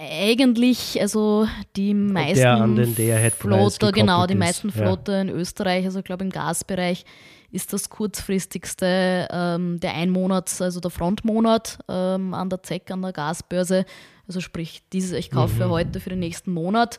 Eigentlich, 0.00 1.00
also 1.00 1.46
die 1.76 1.92
meisten 1.92 2.42
der 2.42 2.52
an 2.54 2.76
den 2.76 2.94
Floater, 3.32 3.90
genau, 3.90 4.26
die 4.26 4.34
ist. 4.34 4.38
meisten 4.38 4.70
Floater 4.70 5.16
ja. 5.16 5.20
in 5.22 5.28
Österreich, 5.28 5.84
also 5.84 5.98
ich 5.98 6.04
glaube 6.04 6.22
im 6.22 6.30
Gasbereich, 6.30 7.04
ist 7.50 7.72
das 7.72 7.88
kurzfristigste 7.88 9.28
ähm, 9.30 9.80
der 9.80 9.94
Einmonats, 9.94 10.60
also 10.60 10.80
der 10.80 10.90
Frontmonat 10.90 11.78
ähm, 11.88 12.34
an 12.34 12.50
der 12.50 12.62
ZEC, 12.62 12.90
an 12.90 13.02
der 13.02 13.12
Gasbörse. 13.12 13.86
Also 14.26 14.40
sprich, 14.40 14.82
diese, 14.92 15.16
ich 15.18 15.30
kaufe 15.30 15.66
mhm. 15.66 15.70
heute 15.70 16.00
für 16.00 16.10
den 16.10 16.18
nächsten 16.18 16.52
Monat. 16.52 16.98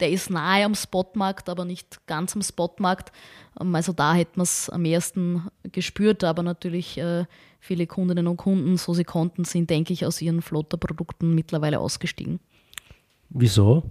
Der 0.00 0.10
ist 0.10 0.28
nahe 0.28 0.64
am 0.64 0.74
Spotmarkt, 0.74 1.48
aber 1.48 1.64
nicht 1.64 2.04
ganz 2.06 2.34
am 2.34 2.42
Spotmarkt. 2.42 3.12
Ähm, 3.60 3.74
also 3.74 3.92
da 3.92 4.14
hätten 4.14 4.36
wir 4.36 4.42
es 4.42 4.68
am 4.68 4.84
ersten 4.84 5.48
gespürt, 5.62 6.24
aber 6.24 6.42
natürlich 6.42 6.98
äh, 6.98 7.24
viele 7.60 7.86
Kundinnen 7.86 8.26
und 8.26 8.36
Kunden, 8.36 8.76
so 8.76 8.94
sie 8.94 9.04
konnten, 9.04 9.44
sind, 9.44 9.70
denke 9.70 9.92
ich, 9.92 10.04
aus 10.04 10.20
ihren 10.20 10.42
Flotterprodukten 10.42 11.34
mittlerweile 11.34 11.78
ausgestiegen. 11.78 12.40
Wieso? 13.30 13.84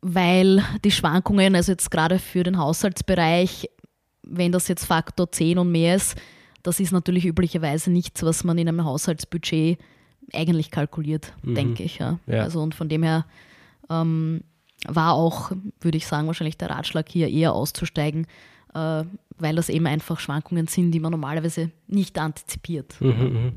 Weil 0.00 0.64
die 0.84 0.90
Schwankungen, 0.90 1.54
also 1.54 1.70
jetzt 1.70 1.92
gerade 1.92 2.18
für 2.18 2.42
den 2.42 2.58
Haushaltsbereich, 2.58 3.68
wenn 4.22 4.52
das 4.52 4.68
jetzt 4.68 4.84
Faktor 4.84 5.30
10 5.30 5.58
und 5.58 5.70
mehr 5.70 5.96
ist, 5.96 6.16
das 6.62 6.80
ist 6.80 6.92
natürlich 6.92 7.26
üblicherweise 7.26 7.90
nichts, 7.90 8.22
was 8.22 8.44
man 8.44 8.58
in 8.58 8.68
einem 8.68 8.84
Haushaltsbudget 8.84 9.78
eigentlich 10.32 10.70
kalkuliert, 10.70 11.32
mhm. 11.42 11.54
denke 11.54 11.82
ich. 11.82 11.98
Ja. 11.98 12.18
ja. 12.26 12.42
Also 12.42 12.62
und 12.62 12.74
von 12.74 12.88
dem 12.88 13.02
her 13.02 13.26
ähm, 13.90 14.42
war 14.86 15.14
auch, 15.14 15.52
würde 15.80 15.98
ich 15.98 16.06
sagen, 16.06 16.26
wahrscheinlich 16.26 16.58
der 16.58 16.70
Ratschlag 16.70 17.08
hier 17.08 17.28
eher 17.28 17.52
auszusteigen, 17.52 18.26
äh, 18.74 19.04
weil 19.38 19.56
das 19.56 19.68
eben 19.68 19.86
einfach 19.86 20.20
Schwankungen 20.20 20.66
sind, 20.68 20.92
die 20.92 21.00
man 21.00 21.10
normalerweise 21.12 21.70
nicht 21.88 22.18
antizipiert. 22.18 23.00
Mhm, 23.00 23.08
mhm. 23.08 23.52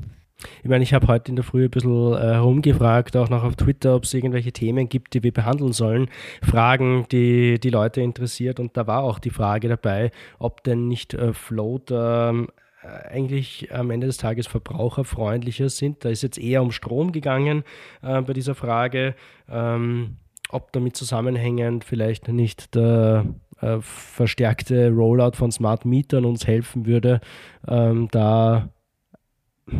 Ich 0.62 0.68
meine, 0.68 0.84
ich 0.84 0.94
habe 0.94 1.06
heute 1.06 1.30
in 1.30 1.36
der 1.36 1.44
Früh 1.44 1.64
ein 1.64 1.70
bisschen 1.70 2.14
äh, 2.14 2.34
herumgefragt, 2.34 3.16
auch 3.16 3.28
noch 3.28 3.44
auf 3.44 3.56
Twitter, 3.56 3.94
ob 3.94 4.04
es 4.04 4.14
irgendwelche 4.14 4.52
Themen 4.52 4.88
gibt, 4.88 5.14
die 5.14 5.22
wir 5.22 5.32
behandeln 5.32 5.72
sollen. 5.72 6.08
Fragen, 6.42 7.06
die 7.10 7.58
die 7.58 7.70
Leute 7.70 8.00
interessiert. 8.00 8.60
Und 8.60 8.76
da 8.76 8.86
war 8.86 9.02
auch 9.02 9.18
die 9.18 9.30
Frage 9.30 9.68
dabei, 9.68 10.10
ob 10.38 10.62
denn 10.64 10.88
nicht 10.88 11.14
äh, 11.14 11.32
Float 11.32 11.90
ähm, 11.90 12.48
äh, 12.82 13.08
eigentlich 13.08 13.72
am 13.72 13.90
Ende 13.90 14.06
des 14.06 14.16
Tages 14.16 14.46
verbraucherfreundlicher 14.46 15.68
sind. 15.68 16.04
Da 16.04 16.10
ist 16.10 16.22
jetzt 16.22 16.38
eher 16.38 16.62
um 16.62 16.70
Strom 16.70 17.12
gegangen 17.12 17.64
äh, 18.02 18.20
bei 18.22 18.32
dieser 18.32 18.54
Frage. 18.54 19.14
Ähm, 19.48 20.16
ob 20.50 20.72
damit 20.72 20.96
zusammenhängend 20.96 21.84
vielleicht 21.84 22.28
nicht 22.28 22.74
der 22.74 23.26
äh, 23.60 23.78
verstärkte 23.80 24.90
Rollout 24.90 25.36
von 25.36 25.50
Smart 25.50 25.84
Mietern 25.84 26.24
uns 26.24 26.46
helfen 26.46 26.86
würde, 26.86 27.20
ähm, 27.66 28.08
da, 28.10 28.68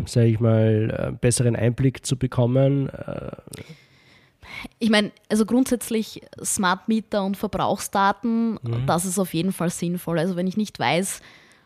sage 0.07 0.27
ich 0.27 0.41
mal, 0.41 1.13
äh, 1.13 1.17
besseren 1.19 1.57
Einblick 1.57 2.05
zu 2.05 2.17
bekommen. 2.17 2.89
Äh, 2.89 3.31
ich 4.79 4.91
meine, 4.91 5.13
also 5.29 5.45
grundsätzlich 5.45 6.23
Smart 6.43 6.89
Meter 6.89 7.25
und 7.25 7.37
Verbrauchsdaten, 7.37 8.59
mhm. 8.63 8.87
das 8.87 9.05
ist 9.05 9.19
auf 9.19 9.35
jeden 9.35 9.53
Fall 9.53 9.71
sinnvoll. 9.71 10.19
Also 10.19 10.37
wenn 10.37 10.47
ich 10.47 10.57
nicht 10.57 10.79
weiß, 10.79 11.21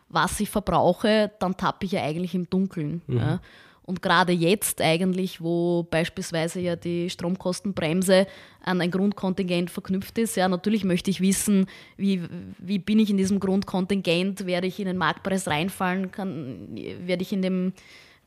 was 0.09 0.39
ich 0.39 0.49
verbrauche, 0.49 1.31
dann 1.39 1.57
tappe 1.57 1.85
ich 1.85 1.93
ja 1.93 2.03
eigentlich 2.03 2.35
im 2.35 2.49
Dunkeln. 2.49 3.01
Mhm. 3.07 3.17
Ja. 3.17 3.41
Und 3.83 4.01
gerade 4.01 4.31
jetzt 4.31 4.79
eigentlich, 4.79 5.41
wo 5.41 5.83
beispielsweise 5.83 6.61
ja 6.61 6.75
die 6.75 7.09
Stromkostenbremse 7.09 8.27
an 8.63 8.79
ein 8.79 8.91
Grundkontingent 8.91 9.71
verknüpft 9.71 10.17
ist, 10.17 10.37
ja, 10.37 10.47
natürlich 10.47 10.83
möchte 10.83 11.09
ich 11.09 11.19
wissen, 11.19 11.65
wie, 11.97 12.21
wie 12.59 12.79
bin 12.79 12.99
ich 12.99 13.09
in 13.09 13.17
diesem 13.17 13.39
Grundkontingent, 13.39 14.45
werde 14.45 14.67
ich 14.67 14.79
in 14.79 14.85
den 14.85 14.97
Marktpreis 14.97 15.47
reinfallen, 15.47 16.11
kann, 16.11 16.69
werde 17.05 17.23
ich 17.23 17.33
in 17.33 17.41
dem 17.41 17.73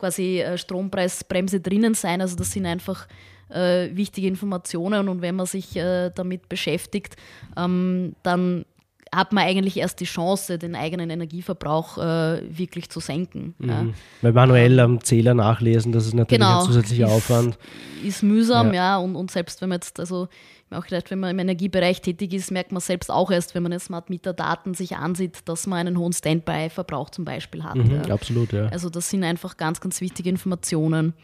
quasi 0.05 0.41
äh, 0.41 0.59
Strompreisbremse 0.59 1.61
drinnen 1.61 1.95
sein. 1.95 2.21
Also 2.21 2.37
das 2.37 2.53
sind 2.53 2.67
einfach 2.67 3.09
äh, 3.49 3.89
wichtige 3.93 4.29
Informationen 4.29 5.09
und 5.09 5.23
wenn 5.23 5.35
man 5.35 5.47
sich 5.47 5.77
äh, 5.77 6.11
damit 6.15 6.51
beschäftigt, 6.51 7.17
ähm, 7.57 8.15
dann 8.23 8.67
hat 9.15 9.33
man 9.33 9.45
eigentlich 9.45 9.77
erst 9.77 10.01
die 10.01 10.05
Chance, 10.05 10.59
den 10.59 10.75
eigenen 10.75 11.11
Energieverbrauch 11.11 11.99
äh, 11.99 12.43
wirklich 12.49 12.91
zu 12.91 13.01
senken. 13.01 13.55
Mhm. 13.59 13.69
Ja. 13.69 13.87
Weil 14.23 14.33
manuell 14.33 14.81
am 14.81 15.03
Zähler 15.03 15.35
nachlesen, 15.35 15.93
das 15.93 16.07
ist 16.07 16.15
natürlich 16.15 16.41
genau, 16.41 16.61
ein 16.61 16.67
zusätzlicher 16.67 17.07
ist, 17.07 17.13
Aufwand. 17.13 17.59
Ist 18.05 18.23
mühsam, 18.23 18.69
ja, 18.69 18.75
ja 18.75 18.97
und, 18.99 19.17
und, 19.17 19.31
selbst 19.31 19.61
wenn 19.61 19.69
man 19.69 19.77
jetzt, 19.77 20.01
also 20.01 20.29
auch 20.71 20.85
gedacht, 20.85 21.11
wenn 21.11 21.21
man 21.21 21.31
im 21.31 21.39
Energiebereich 21.39 22.01
tätig 22.01 22.33
ist, 22.33 22.51
merkt 22.51 22.73
man 22.73 22.81
selbst 22.81 23.11
auch 23.11 23.31
erst, 23.31 23.55
wenn 23.55 23.63
man 23.63 23.73
jetzt 23.73 23.85
Smart 23.85 24.11
Meter 24.11 24.33
Daten 24.33 24.75
sich 24.75 24.97
ansieht, 24.97 25.39
dass 25.45 25.67
man 25.67 25.87
einen 25.87 25.99
hohen 25.99 26.13
Standby-Verbrauch 26.13 27.11
zum 27.11 27.25
Beispiel 27.25 27.63
hat. 27.63 27.77
Mhm, 27.77 28.03
ja. 28.07 28.13
Absolut, 28.13 28.53
ja. 28.53 28.67
Also 28.69 28.91
das 28.91 29.09
sind 29.09 29.23
einfach 29.23 29.57
ganz, 29.57 29.81
ganz 29.81 30.01
wichtige 30.01 30.31
Informationen 30.31 31.15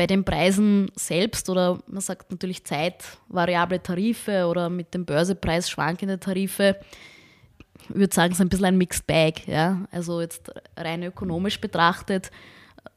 bei 0.00 0.06
den 0.06 0.24
Preisen 0.24 0.90
selbst 0.96 1.50
oder 1.50 1.78
man 1.86 2.00
sagt 2.00 2.30
natürlich 2.30 2.64
zeitvariable 2.64 3.82
Tarife 3.82 4.46
oder 4.46 4.70
mit 4.70 4.94
dem 4.94 5.04
Börsepreis 5.04 5.68
schwankende 5.68 6.18
Tarife, 6.18 6.80
ich 7.82 7.94
würde 7.94 8.14
sagen, 8.14 8.32
es 8.32 8.38
ist 8.38 8.40
ein 8.40 8.48
bisschen 8.48 8.64
ein 8.64 8.78
Mixed 8.78 9.06
Bag. 9.06 9.46
Ja? 9.46 9.86
Also 9.90 10.22
jetzt 10.22 10.50
rein 10.74 11.02
ökonomisch 11.02 11.60
betrachtet, 11.60 12.30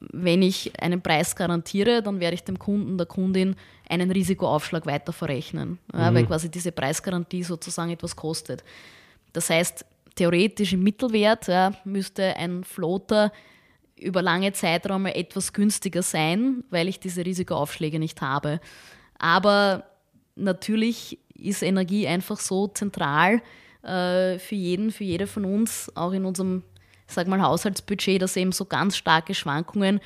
wenn 0.00 0.40
ich 0.40 0.72
einen 0.80 1.02
Preis 1.02 1.36
garantiere, 1.36 2.02
dann 2.02 2.20
werde 2.20 2.36
ich 2.36 2.44
dem 2.44 2.58
Kunden, 2.58 2.96
der 2.96 3.06
Kundin 3.06 3.54
einen 3.86 4.10
Risikoaufschlag 4.10 4.86
weiter 4.86 5.12
verrechnen, 5.12 5.78
ja, 5.92 6.10
mhm. 6.10 6.14
weil 6.14 6.26
quasi 6.26 6.50
diese 6.50 6.72
Preisgarantie 6.72 7.42
sozusagen 7.42 7.90
etwas 7.90 8.16
kostet. 8.16 8.64
Das 9.34 9.50
heißt, 9.50 9.84
theoretisch 10.14 10.72
im 10.72 10.82
Mittelwert 10.82 11.48
ja, 11.48 11.74
müsste 11.84 12.34
ein 12.36 12.64
Floater 12.64 13.30
über 13.98 14.22
lange 14.22 14.52
Zeiträume 14.52 15.14
etwas 15.14 15.52
günstiger 15.52 16.02
sein, 16.02 16.64
weil 16.70 16.88
ich 16.88 17.00
diese 17.00 17.24
Risikoaufschläge 17.24 17.98
nicht 17.98 18.20
habe. 18.20 18.60
Aber 19.18 19.84
natürlich 20.36 21.18
ist 21.34 21.62
Energie 21.62 22.06
einfach 22.06 22.38
so 22.38 22.68
zentral 22.68 23.42
äh, 23.82 24.38
für 24.38 24.54
jeden, 24.54 24.90
für 24.90 25.04
jede 25.04 25.26
von 25.26 25.44
uns, 25.44 25.90
auch 25.94 26.12
in 26.12 26.24
unserem, 26.24 26.62
sag 27.06 27.28
mal, 27.28 27.42
Haushaltsbudget, 27.42 28.20
dass 28.20 28.36
eben 28.36 28.52
so 28.52 28.64
ganz 28.64 28.96
starke 28.96 29.34
Schwankungen 29.34 30.00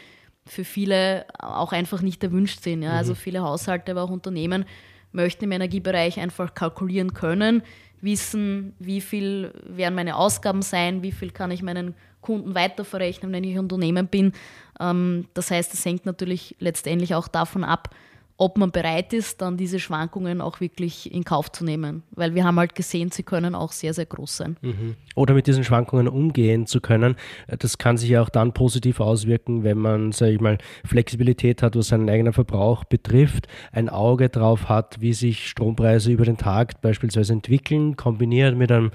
für 0.46 0.64
viele 0.64 1.26
auch 1.38 1.72
einfach 1.72 2.02
nicht 2.02 2.22
erwünscht 2.24 2.62
sind. 2.62 2.82
Ja? 2.82 2.90
Also 2.90 2.94
mhm. 2.94 2.98
Also 2.98 3.14
viele 3.14 3.42
Haushalte, 3.42 3.92
aber 3.92 4.02
auch 4.02 4.10
Unternehmen 4.10 4.64
möchten 5.12 5.44
im 5.44 5.52
Energiebereich 5.52 6.20
einfach 6.20 6.54
kalkulieren 6.54 7.14
können, 7.14 7.62
wissen, 8.00 8.74
wie 8.78 9.00
viel 9.00 9.52
werden 9.64 9.94
meine 9.94 10.16
Ausgaben 10.16 10.62
sein, 10.62 11.02
wie 11.02 11.12
viel 11.12 11.30
kann 11.30 11.50
ich 11.50 11.62
meinen 11.62 11.94
Kunden 12.20 12.54
weiterverrechnen, 12.54 13.32
wenn 13.32 13.44
ich 13.44 13.58
Unternehmen 13.58 14.06
bin. 14.06 14.32
Ähm, 14.80 15.26
das 15.34 15.50
heißt, 15.50 15.72
es 15.74 15.84
hängt 15.84 16.06
natürlich 16.06 16.56
letztendlich 16.58 17.14
auch 17.14 17.28
davon 17.28 17.64
ab, 17.64 17.94
ob 18.40 18.56
man 18.56 18.70
bereit 18.70 19.12
ist, 19.12 19.42
dann 19.42 19.56
diese 19.56 19.80
Schwankungen 19.80 20.40
auch 20.40 20.60
wirklich 20.60 21.12
in 21.12 21.24
Kauf 21.24 21.50
zu 21.50 21.64
nehmen. 21.64 22.04
Weil 22.12 22.36
wir 22.36 22.44
haben 22.44 22.56
halt 22.56 22.76
gesehen, 22.76 23.10
sie 23.10 23.24
können 23.24 23.56
auch 23.56 23.72
sehr, 23.72 23.92
sehr 23.92 24.06
groß 24.06 24.36
sein. 24.36 24.56
Mhm. 24.62 24.94
Oder 25.16 25.34
mit 25.34 25.48
diesen 25.48 25.64
Schwankungen 25.64 26.06
umgehen 26.06 26.66
zu 26.66 26.80
können. 26.80 27.16
Das 27.48 27.78
kann 27.78 27.96
sich 27.96 28.10
ja 28.10 28.22
auch 28.22 28.28
dann 28.28 28.52
positiv 28.52 29.00
auswirken, 29.00 29.64
wenn 29.64 29.78
man, 29.78 30.12
sage 30.12 30.32
ich 30.32 30.40
mal, 30.40 30.58
Flexibilität 30.84 31.64
hat, 31.64 31.74
was 31.74 31.88
seinen 31.88 32.08
eigenen 32.08 32.32
Verbrauch 32.32 32.84
betrifft, 32.84 33.48
ein 33.72 33.88
Auge 33.88 34.28
drauf 34.28 34.68
hat, 34.68 35.00
wie 35.00 35.14
sich 35.14 35.48
Strompreise 35.48 36.12
über 36.12 36.24
den 36.24 36.36
Tag 36.36 36.80
beispielsweise 36.80 37.32
entwickeln, 37.32 37.96
kombiniert 37.96 38.56
mit 38.56 38.70
einem 38.70 38.92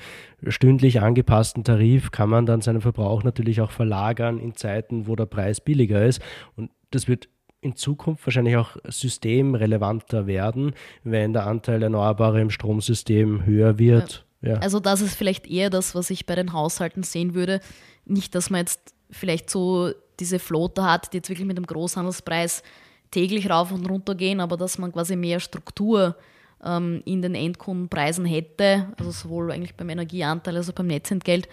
stündlich 0.48 1.02
angepassten 1.02 1.66
Tarif 1.66 2.12
kann 2.12 2.30
man 2.30 2.46
dann 2.46 2.62
seinen 2.62 2.82
Verbrauch 2.82 3.24
natürlich 3.24 3.60
auch 3.60 3.72
verlagern 3.72 4.40
in 4.40 4.56
Zeiten, 4.56 5.08
wo 5.08 5.16
der 5.16 5.26
Preis 5.26 5.60
billiger 5.62 6.06
ist. 6.06 6.22
Und 6.56 6.72
das 6.92 7.08
wird 7.08 7.28
in 7.64 7.76
Zukunft 7.76 8.26
wahrscheinlich 8.28 8.58
auch 8.58 8.78
systemrelevanter 8.86 10.28
werden, 10.28 10.74
wenn 11.04 11.34
der 11.34 11.48
Anteil 11.48 11.82
Erneuerbare 11.82 12.42
im 12.42 12.50
Stromsystem 12.50 13.46
höher 13.46 13.80
wird. 13.80 14.26
Ja. 14.42 14.56
Also 14.56 14.80
das 14.80 15.02
ist 15.02 15.16
vielleicht 15.16 15.48
eher 15.48 15.70
das, 15.70 15.96
was 15.96 16.10
ich 16.10 16.26
bei 16.26 16.36
den 16.36 16.54
Haushalten 16.54 17.04
sehen 17.04 17.34
würde. 17.34 17.62
Nicht, 18.06 18.36
dass 18.36 18.50
man 18.50 18.60
jetzt 18.60 18.94
vielleicht 19.10 19.50
so 19.50 19.92
diese 20.20 20.40
Flotte 20.40 20.84
hat, 20.84 21.14
die 21.14 21.18
jetzt 21.18 21.30
wirklich 21.30 21.48
mit 21.48 21.58
dem 21.58 21.66
Großhandelspreis 21.66 22.64
täglich 23.12 23.50
rauf 23.50 23.72
und 23.72 23.90
runter 23.90 24.16
gehen, 24.16 24.40
aber 24.40 24.58
dass 24.58 24.78
man 24.78 24.92
quasi 24.92 25.16
mehr 25.16 25.40
Struktur 25.40 26.16
ähm, 26.64 27.02
in 27.06 27.22
den 27.22 27.36
Endkundenpreisen 27.36 28.26
hätte, 28.26 28.88
also 28.98 29.12
sowohl 29.12 29.52
eigentlich 29.52 29.76
beim 29.76 29.90
Energieanteil 29.90 30.58
als 30.58 30.70
auch 30.70 30.74
beim 30.74 30.88
Netzentgelt, 30.88 31.48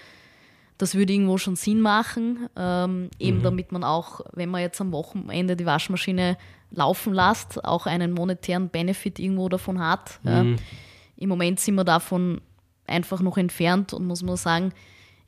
das 0.81 0.95
würde 0.95 1.13
irgendwo 1.13 1.39
schon 1.39 1.57
Sinn 1.57 1.81
machen, 1.81 2.49
ähm, 2.57 3.11
eben 3.19 3.39
mhm. 3.39 3.43
damit 3.43 3.73
man 3.73 3.85
auch, 3.85 4.21
wenn 4.33 4.49
man 4.49 4.63
jetzt 4.63 4.81
am 4.81 4.93
Wochenende 4.93 5.57
die 5.57 5.67
Waschmaschine 5.67 6.37
laufen 6.71 7.13
lässt, 7.13 7.65
auch 7.65 7.87
einen 7.87 8.13
monetären 8.13 8.69
Benefit 8.69 9.19
irgendwo 9.19 9.49
davon 9.49 9.81
hat. 9.81 10.21
Mhm. 10.23 10.31
Ja. 10.31 10.57
Im 11.17 11.29
Moment 11.29 11.61
sind 11.61 11.75
wir 11.75 11.85
davon 11.85 12.41
einfach 12.87 13.21
noch 13.21 13.37
entfernt 13.37 13.93
und 13.93 14.07
muss 14.07 14.23
man 14.23 14.37
sagen, 14.37 14.73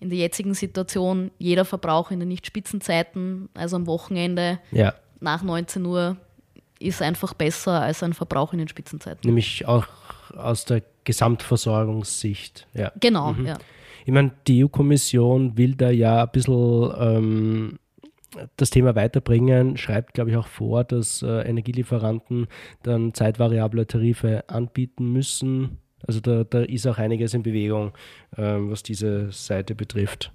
in 0.01 0.09
der 0.09 0.19
jetzigen 0.19 0.55
Situation, 0.55 1.31
jeder 1.39 1.65
Verbrauch 1.65 2.11
in 2.11 2.19
den 2.19 2.29
Nicht-Spitzenzeiten, 2.29 3.49
also 3.55 3.77
am 3.77 3.87
Wochenende 3.87 4.59
ja. 4.73 4.95
nach 5.21 5.43
19 5.43 5.85
Uhr, 5.85 6.17
ist 6.81 7.03
einfach 7.03 7.35
besser 7.35 7.81
als 7.83 8.03
ein 8.03 8.13
Verbrauch 8.13 8.53
in 8.53 8.59
den 8.59 8.69
Spitzenzeiten. 8.69 9.21
Nämlich 9.25 9.67
auch 9.67 9.87
aus 10.37 10.65
der 10.65 10.83
Gesamtversorgungssicht. 11.05 12.67
Ja. 12.75 12.91
Genau, 12.99 13.33
mhm. 13.33 13.47
ja. 13.47 13.59
Ich 14.05 14.13
meine, 14.13 14.33
die 14.47 14.65
EU-Kommission 14.65 15.57
will 15.57 15.75
da 15.75 15.91
ja 15.91 16.25
ein 16.25 16.31
bisschen 16.33 16.93
ähm, 16.99 17.79
das 18.57 18.71
Thema 18.71 18.95
weiterbringen, 18.95 19.77
schreibt, 19.77 20.15
glaube 20.15 20.31
ich, 20.31 20.37
auch 20.37 20.47
vor, 20.47 20.85
dass 20.85 21.23
äh, 21.23 21.43
Energielieferanten 21.43 22.47
dann 22.83 23.15
zeitvariable 23.15 23.87
Tarife 23.87 24.49
anbieten 24.49 25.13
müssen. 25.13 25.79
Also 26.07 26.21
da, 26.21 26.45
da 26.45 26.63
ist 26.63 26.87
auch 26.87 26.99
einiges 26.99 27.35
in 27.35 27.43
Bewegung, 27.43 27.93
äh, 28.37 28.43
was 28.43 28.83
diese 28.83 29.31
Seite 29.31 29.75
betrifft. 29.75 30.33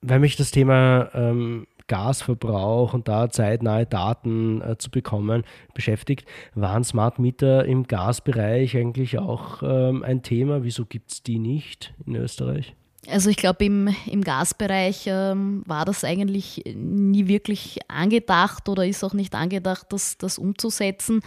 Weil 0.00 0.20
mich 0.20 0.36
das 0.36 0.50
Thema 0.50 1.10
ähm, 1.14 1.66
Gasverbrauch 1.86 2.94
und 2.94 3.08
da 3.08 3.28
zeitnahe 3.30 3.86
Daten 3.86 4.60
äh, 4.62 4.78
zu 4.78 4.90
bekommen 4.90 5.44
beschäftigt, 5.74 6.26
waren 6.54 6.84
Smart 6.84 7.18
Meter 7.18 7.64
im 7.64 7.86
Gasbereich 7.86 8.76
eigentlich 8.76 9.18
auch 9.18 9.62
ähm, 9.62 10.02
ein 10.02 10.22
Thema? 10.22 10.64
Wieso 10.64 10.86
gibt 10.86 11.12
es 11.12 11.22
die 11.22 11.38
nicht 11.38 11.94
in 12.06 12.16
Österreich? 12.16 12.74
Also 13.08 13.28
ich 13.28 13.36
glaube, 13.36 13.64
im, 13.64 13.94
im 14.06 14.22
Gasbereich 14.22 15.04
ähm, 15.06 15.62
war 15.66 15.84
das 15.84 16.04
eigentlich 16.04 16.62
nie 16.74 17.28
wirklich 17.28 17.80
angedacht 17.88 18.68
oder 18.68 18.86
ist 18.86 19.04
auch 19.04 19.12
nicht 19.12 19.34
angedacht, 19.34 19.86
das, 19.90 20.16
das 20.16 20.38
umzusetzen. 20.38 21.20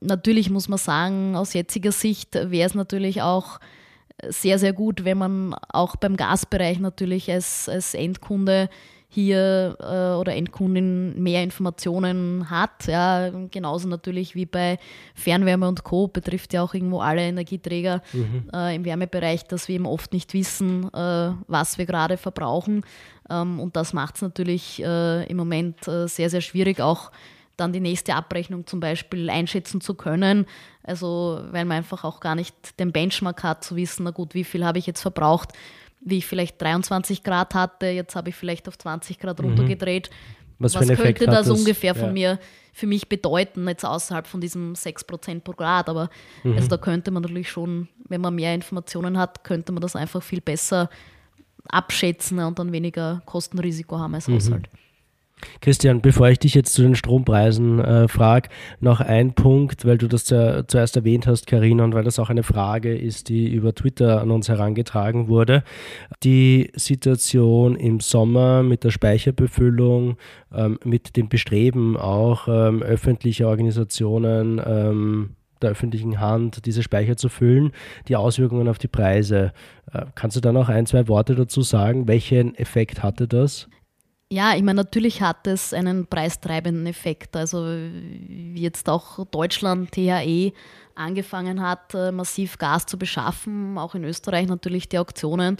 Natürlich 0.00 0.50
muss 0.50 0.68
man 0.68 0.78
sagen, 0.78 1.34
aus 1.34 1.52
jetziger 1.52 1.90
Sicht 1.90 2.34
wäre 2.34 2.68
es 2.68 2.74
natürlich 2.74 3.22
auch 3.22 3.58
sehr, 4.28 4.58
sehr 4.58 4.72
gut, 4.72 5.04
wenn 5.04 5.18
man 5.18 5.54
auch 5.68 5.96
beim 5.96 6.16
Gasbereich 6.16 6.78
natürlich 6.78 7.30
als, 7.30 7.68
als 7.68 7.94
Endkunde 7.94 8.68
hier 9.08 9.76
äh, 9.80 10.18
oder 10.18 10.34
Endkundin 10.34 11.22
mehr 11.22 11.42
Informationen 11.42 12.50
hat. 12.50 12.86
Ja, 12.86 13.30
genauso 13.50 13.88
natürlich 13.88 14.34
wie 14.34 14.46
bei 14.46 14.78
Fernwärme 15.14 15.68
und 15.68 15.84
Co. 15.84 16.08
betrifft 16.08 16.52
ja 16.52 16.62
auch 16.62 16.74
irgendwo 16.74 17.00
alle 17.00 17.22
Energieträger 17.22 18.02
mhm. 18.12 18.50
äh, 18.52 18.74
im 18.74 18.84
Wärmebereich, 18.84 19.44
dass 19.44 19.68
wir 19.68 19.76
eben 19.76 19.86
oft 19.86 20.12
nicht 20.12 20.34
wissen, 20.34 20.92
äh, 20.92 21.32
was 21.46 21.78
wir 21.78 21.86
gerade 21.86 22.16
verbrauchen. 22.16 22.82
Ähm, 23.30 23.60
und 23.60 23.76
das 23.76 23.92
macht 23.92 24.16
es 24.16 24.22
natürlich 24.22 24.82
äh, 24.82 25.24
im 25.26 25.36
Moment 25.36 25.86
äh, 25.86 26.08
sehr, 26.08 26.30
sehr 26.30 26.40
schwierig, 26.40 26.80
auch 26.80 27.10
dann 27.56 27.72
die 27.72 27.80
nächste 27.80 28.14
Abrechnung 28.14 28.66
zum 28.66 28.80
Beispiel 28.80 29.30
einschätzen 29.30 29.80
zu 29.80 29.94
können. 29.94 30.46
Also 30.82 31.40
weil 31.50 31.64
man 31.64 31.78
einfach 31.78 32.04
auch 32.04 32.20
gar 32.20 32.34
nicht 32.34 32.78
den 32.78 32.92
Benchmark 32.92 33.42
hat, 33.42 33.64
zu 33.64 33.76
wissen, 33.76 34.04
na 34.04 34.10
gut, 34.10 34.34
wie 34.34 34.44
viel 34.44 34.64
habe 34.64 34.78
ich 34.78 34.86
jetzt 34.86 35.00
verbraucht 35.00 35.52
wie 36.06 36.18
ich 36.18 36.26
vielleicht 36.26 36.62
23 36.62 37.24
Grad 37.24 37.54
hatte, 37.54 37.86
jetzt 37.86 38.14
habe 38.14 38.30
ich 38.30 38.36
vielleicht 38.36 38.68
auf 38.68 38.78
20 38.78 39.18
Grad 39.18 39.40
mhm. 39.40 39.46
runtergedreht. 39.46 40.08
Was, 40.58 40.74
Was 40.74 40.86
könnte 40.86 41.26
das, 41.26 41.48
das 41.48 41.58
ungefähr 41.58 41.94
ja. 41.94 42.00
von 42.00 42.14
mir 42.14 42.38
für 42.72 42.86
mich 42.86 43.08
bedeuten, 43.08 43.68
jetzt 43.68 43.84
außerhalb 43.84 44.26
von 44.26 44.40
diesem 44.40 44.72
6% 44.72 45.40
pro 45.40 45.52
Grad? 45.52 45.88
Aber 45.88 46.08
mhm. 46.44 46.54
also 46.54 46.68
da 46.68 46.78
könnte 46.78 47.10
man 47.10 47.22
natürlich 47.22 47.50
schon, 47.50 47.88
wenn 48.08 48.20
man 48.20 48.34
mehr 48.34 48.54
Informationen 48.54 49.18
hat, 49.18 49.42
könnte 49.44 49.72
man 49.72 49.82
das 49.82 49.96
einfach 49.96 50.22
viel 50.22 50.40
besser 50.40 50.88
abschätzen 51.68 52.38
und 52.38 52.58
dann 52.60 52.72
weniger 52.72 53.20
Kostenrisiko 53.26 53.98
haben 53.98 54.14
als 54.14 54.28
mhm. 54.28 54.34
Haushalt. 54.34 54.70
Christian, 55.60 56.00
bevor 56.00 56.28
ich 56.28 56.38
dich 56.38 56.54
jetzt 56.54 56.72
zu 56.72 56.82
den 56.82 56.94
Strompreisen 56.94 57.78
äh, 57.78 58.08
frage, 58.08 58.48
noch 58.80 59.00
ein 59.00 59.34
Punkt, 59.34 59.84
weil 59.84 59.98
du 59.98 60.06
das 60.06 60.24
zu, 60.24 60.64
zuerst 60.66 60.96
erwähnt 60.96 61.26
hast, 61.26 61.46
Karina, 61.46 61.84
und 61.84 61.94
weil 61.94 62.04
das 62.04 62.18
auch 62.18 62.30
eine 62.30 62.42
Frage 62.42 62.96
ist, 62.96 63.28
die 63.28 63.52
über 63.52 63.74
Twitter 63.74 64.20
an 64.20 64.30
uns 64.30 64.48
herangetragen 64.48 65.28
wurde. 65.28 65.62
Die 66.22 66.70
Situation 66.74 67.76
im 67.76 68.00
Sommer 68.00 68.62
mit 68.62 68.84
der 68.84 68.90
Speicherbefüllung, 68.90 70.16
ähm, 70.54 70.78
mit 70.84 71.16
dem 71.16 71.28
Bestreben 71.28 71.96
auch 71.96 72.48
ähm, 72.48 72.82
öffentlicher 72.82 73.48
Organisationen, 73.48 74.60
ähm, 74.64 75.36
der 75.62 75.70
öffentlichen 75.70 76.20
Hand, 76.20 76.66
diese 76.66 76.82
Speicher 76.82 77.16
zu 77.16 77.28
füllen, 77.28 77.72
die 78.08 78.16
Auswirkungen 78.16 78.68
auf 78.68 78.78
die 78.78 78.88
Preise. 78.88 79.52
Äh, 79.92 80.04
kannst 80.14 80.36
du 80.36 80.40
da 80.40 80.52
noch 80.52 80.68
ein, 80.68 80.86
zwei 80.86 81.08
Worte 81.08 81.34
dazu 81.34 81.62
sagen? 81.62 82.08
Welchen 82.08 82.54
Effekt 82.54 83.02
hatte 83.02 83.26
das? 83.26 83.68
Ja, 84.30 84.56
ich 84.56 84.62
meine, 84.62 84.82
natürlich 84.82 85.22
hat 85.22 85.46
es 85.46 85.72
einen 85.72 86.06
preistreibenden 86.06 86.86
Effekt. 86.86 87.36
Also 87.36 87.64
wie 87.64 88.60
jetzt 88.60 88.88
auch 88.88 89.24
Deutschland, 89.26 89.92
THE, 89.92 90.52
angefangen 90.96 91.60
hat, 91.60 91.94
äh, 91.94 92.10
massiv 92.10 92.58
Gas 92.58 92.86
zu 92.86 92.98
beschaffen, 92.98 93.78
auch 93.78 93.94
in 93.94 94.02
Österreich 94.02 94.48
natürlich 94.48 94.88
die 94.88 94.98
Auktionen. 94.98 95.58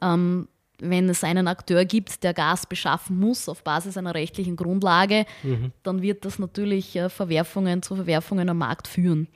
Ähm, 0.00 0.48
wenn 0.78 1.08
es 1.08 1.24
einen 1.24 1.48
Akteur 1.48 1.84
gibt, 1.84 2.22
der 2.22 2.34
Gas 2.34 2.66
beschaffen 2.66 3.18
muss 3.18 3.48
auf 3.48 3.62
Basis 3.62 3.96
einer 3.96 4.14
rechtlichen 4.14 4.56
Grundlage, 4.56 5.24
mhm. 5.42 5.72
dann 5.82 6.02
wird 6.02 6.24
das 6.24 6.38
natürlich 6.38 6.96
äh, 6.96 7.08
Verwerfungen 7.08 7.82
zu 7.82 7.96
Verwerfungen 7.96 8.48
am 8.48 8.58
Markt 8.58 8.88
führen. 8.88 9.28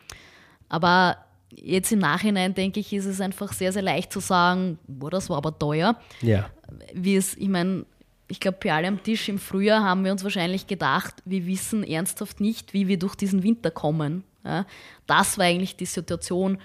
Aber 0.69 1.17
jetzt 1.51 1.93
im 1.93 1.99
Nachhinein 1.99 2.55
denke 2.55 2.81
ich, 2.81 2.93
ist 2.93 3.07
es 3.07 3.21
einfach 3.21 3.53
sehr, 3.53 3.73
sehr 3.73 3.83
leicht 3.83 4.13
zu 4.13 4.21
sagen, 4.21 4.79
boah, 4.87 5.11
das 5.11 5.29
war 5.29 5.39
aber 5.39 5.59
teuer. 5.59 5.97
Ja. 6.23 6.51
Wie 6.95 7.17
es, 7.17 7.37
ich 7.37 7.49
meine, 7.49 7.85
ich 8.31 8.39
glaube, 8.39 8.59
für 8.61 8.73
alle 8.73 8.87
am 8.87 9.03
Tisch 9.03 9.29
im 9.29 9.39
Frühjahr 9.39 9.83
haben 9.83 10.05
wir 10.05 10.13
uns 10.13 10.23
wahrscheinlich 10.23 10.69
gedacht, 10.69 11.15
wir 11.25 11.47
wissen 11.47 11.83
ernsthaft 11.83 12.41
nicht, 12.41 12.73
wie 12.73 12.87
wir 12.87 12.99
durch 12.99 13.17
diesen 13.17 13.43
Winter 13.43 13.73
kommen. 13.73 14.23
Ja, 14.45 14.67
das 15.07 15.37
war 15.37 15.47
eigentlich 15.47 15.77
die 15.77 15.87
Situation 15.87 16.59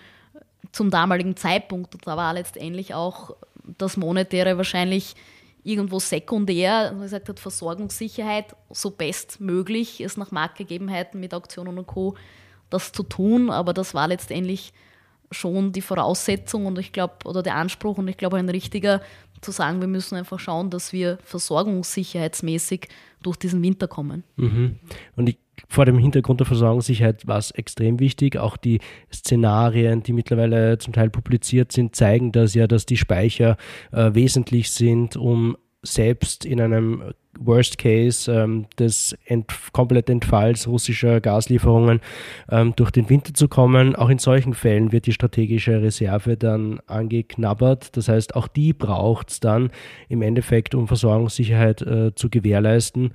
zum 0.72 0.92
damaligen 0.92 1.36
Zeitpunkt. 1.36 1.96
Und 1.96 2.06
da 2.08 2.16
war 2.16 2.34
letztendlich 2.36 2.94
auch 2.94 3.36
das 3.78 3.98
Monetäre 3.98 4.58
wahrscheinlich 4.58 5.16
irgendwo 5.64 5.98
sekundär, 6.00 6.92
man 6.92 7.02
gesagt 7.02 7.28
hat, 7.30 7.40
Versorgungssicherheit, 7.40 8.56
so 8.70 8.92
bestmöglich 8.92 10.02
ist 10.02 10.18
nach 10.18 10.32
Marktgegebenheiten 10.32 11.20
mit 11.20 11.34
Auktionen 11.34 11.80
und 11.80 11.88
Co. 11.88 12.16
das 12.70 12.92
zu 12.92 13.02
tun, 13.02 13.50
aber 13.50 13.74
das 13.74 13.96
war 13.96 14.08
letztendlich 14.08 14.72
schon 15.32 15.72
die 15.72 15.82
Voraussetzung 15.82 16.68
und 16.68 16.78
ich 16.78 16.92
glaube, 16.92 17.16
oder 17.26 17.42
der 17.42 17.56
Anspruch 17.56 17.98
und 17.98 18.08
ich 18.08 18.18
glaube 18.18 18.38
ein 18.38 18.48
richtiger, 18.48 19.02
zu 19.46 19.52
sagen, 19.52 19.80
wir 19.80 19.88
müssen 19.88 20.16
einfach 20.16 20.40
schauen, 20.40 20.70
dass 20.70 20.92
wir 20.92 21.18
versorgungssicherheitsmäßig 21.24 22.88
durch 23.24 23.38
diesen 23.38 23.62
Winter 23.62 23.88
kommen. 23.88 24.24
Mhm. 24.36 24.76
Und 25.16 25.30
ich, 25.30 25.38
vor 25.70 25.86
dem 25.86 25.98
Hintergrund 25.98 26.42
der 26.42 26.48
Versorgungssicherheit 26.48 27.28
war 27.28 27.38
es 27.38 27.52
extrem 27.52 28.00
wichtig. 28.00 28.38
Auch 28.38 28.58
die 28.58 28.80
Szenarien, 29.14 30.04
die 30.04 30.14
mittlerweile 30.14 30.78
zum 30.78 30.94
Teil 30.94 31.10
publiziert 31.10 31.72
sind, 31.72 31.96
zeigen 31.96 32.32
das 32.32 32.54
ja, 32.54 32.68
dass 32.68 32.86
die 32.86 32.98
Speicher 32.98 33.58
äh, 33.92 34.14
wesentlich 34.14 34.72
sind, 34.72 35.16
um 35.16 35.56
selbst 35.86 36.46
in 36.46 36.60
einem 36.60 37.14
Worst 37.40 37.78
Case 37.78 38.32
ähm, 38.32 38.66
des 38.80 39.18
Ent 39.26 39.52
kompletten 39.74 40.16
Entfalls 40.16 40.68
russischer 40.68 41.22
Gaslieferungen 41.22 42.00
ähm, 42.50 42.74
durch 42.76 42.92
den 42.92 43.10
Winter 43.10 43.34
zu 43.34 43.48
kommen. 43.48 43.96
Auch 43.96 44.10
in 44.10 44.20
solchen 44.20 44.54
Fällen 44.54 44.92
wird 44.92 45.06
die 45.06 45.14
strategische 45.14 45.82
Reserve 45.82 46.38
dann 46.38 46.80
angeknabbert. 46.88 47.96
Das 47.98 48.08
heißt, 48.08 48.36
auch 48.36 48.48
die 48.48 48.74
braucht 48.74 49.32
es 49.32 49.40
dann 49.40 49.72
im 50.10 50.22
Endeffekt, 50.22 50.76
um 50.76 50.88
Versorgungssicherheit 50.88 51.82
äh, 51.82 52.16
zu 52.16 52.30
gewährleisten. 52.30 53.14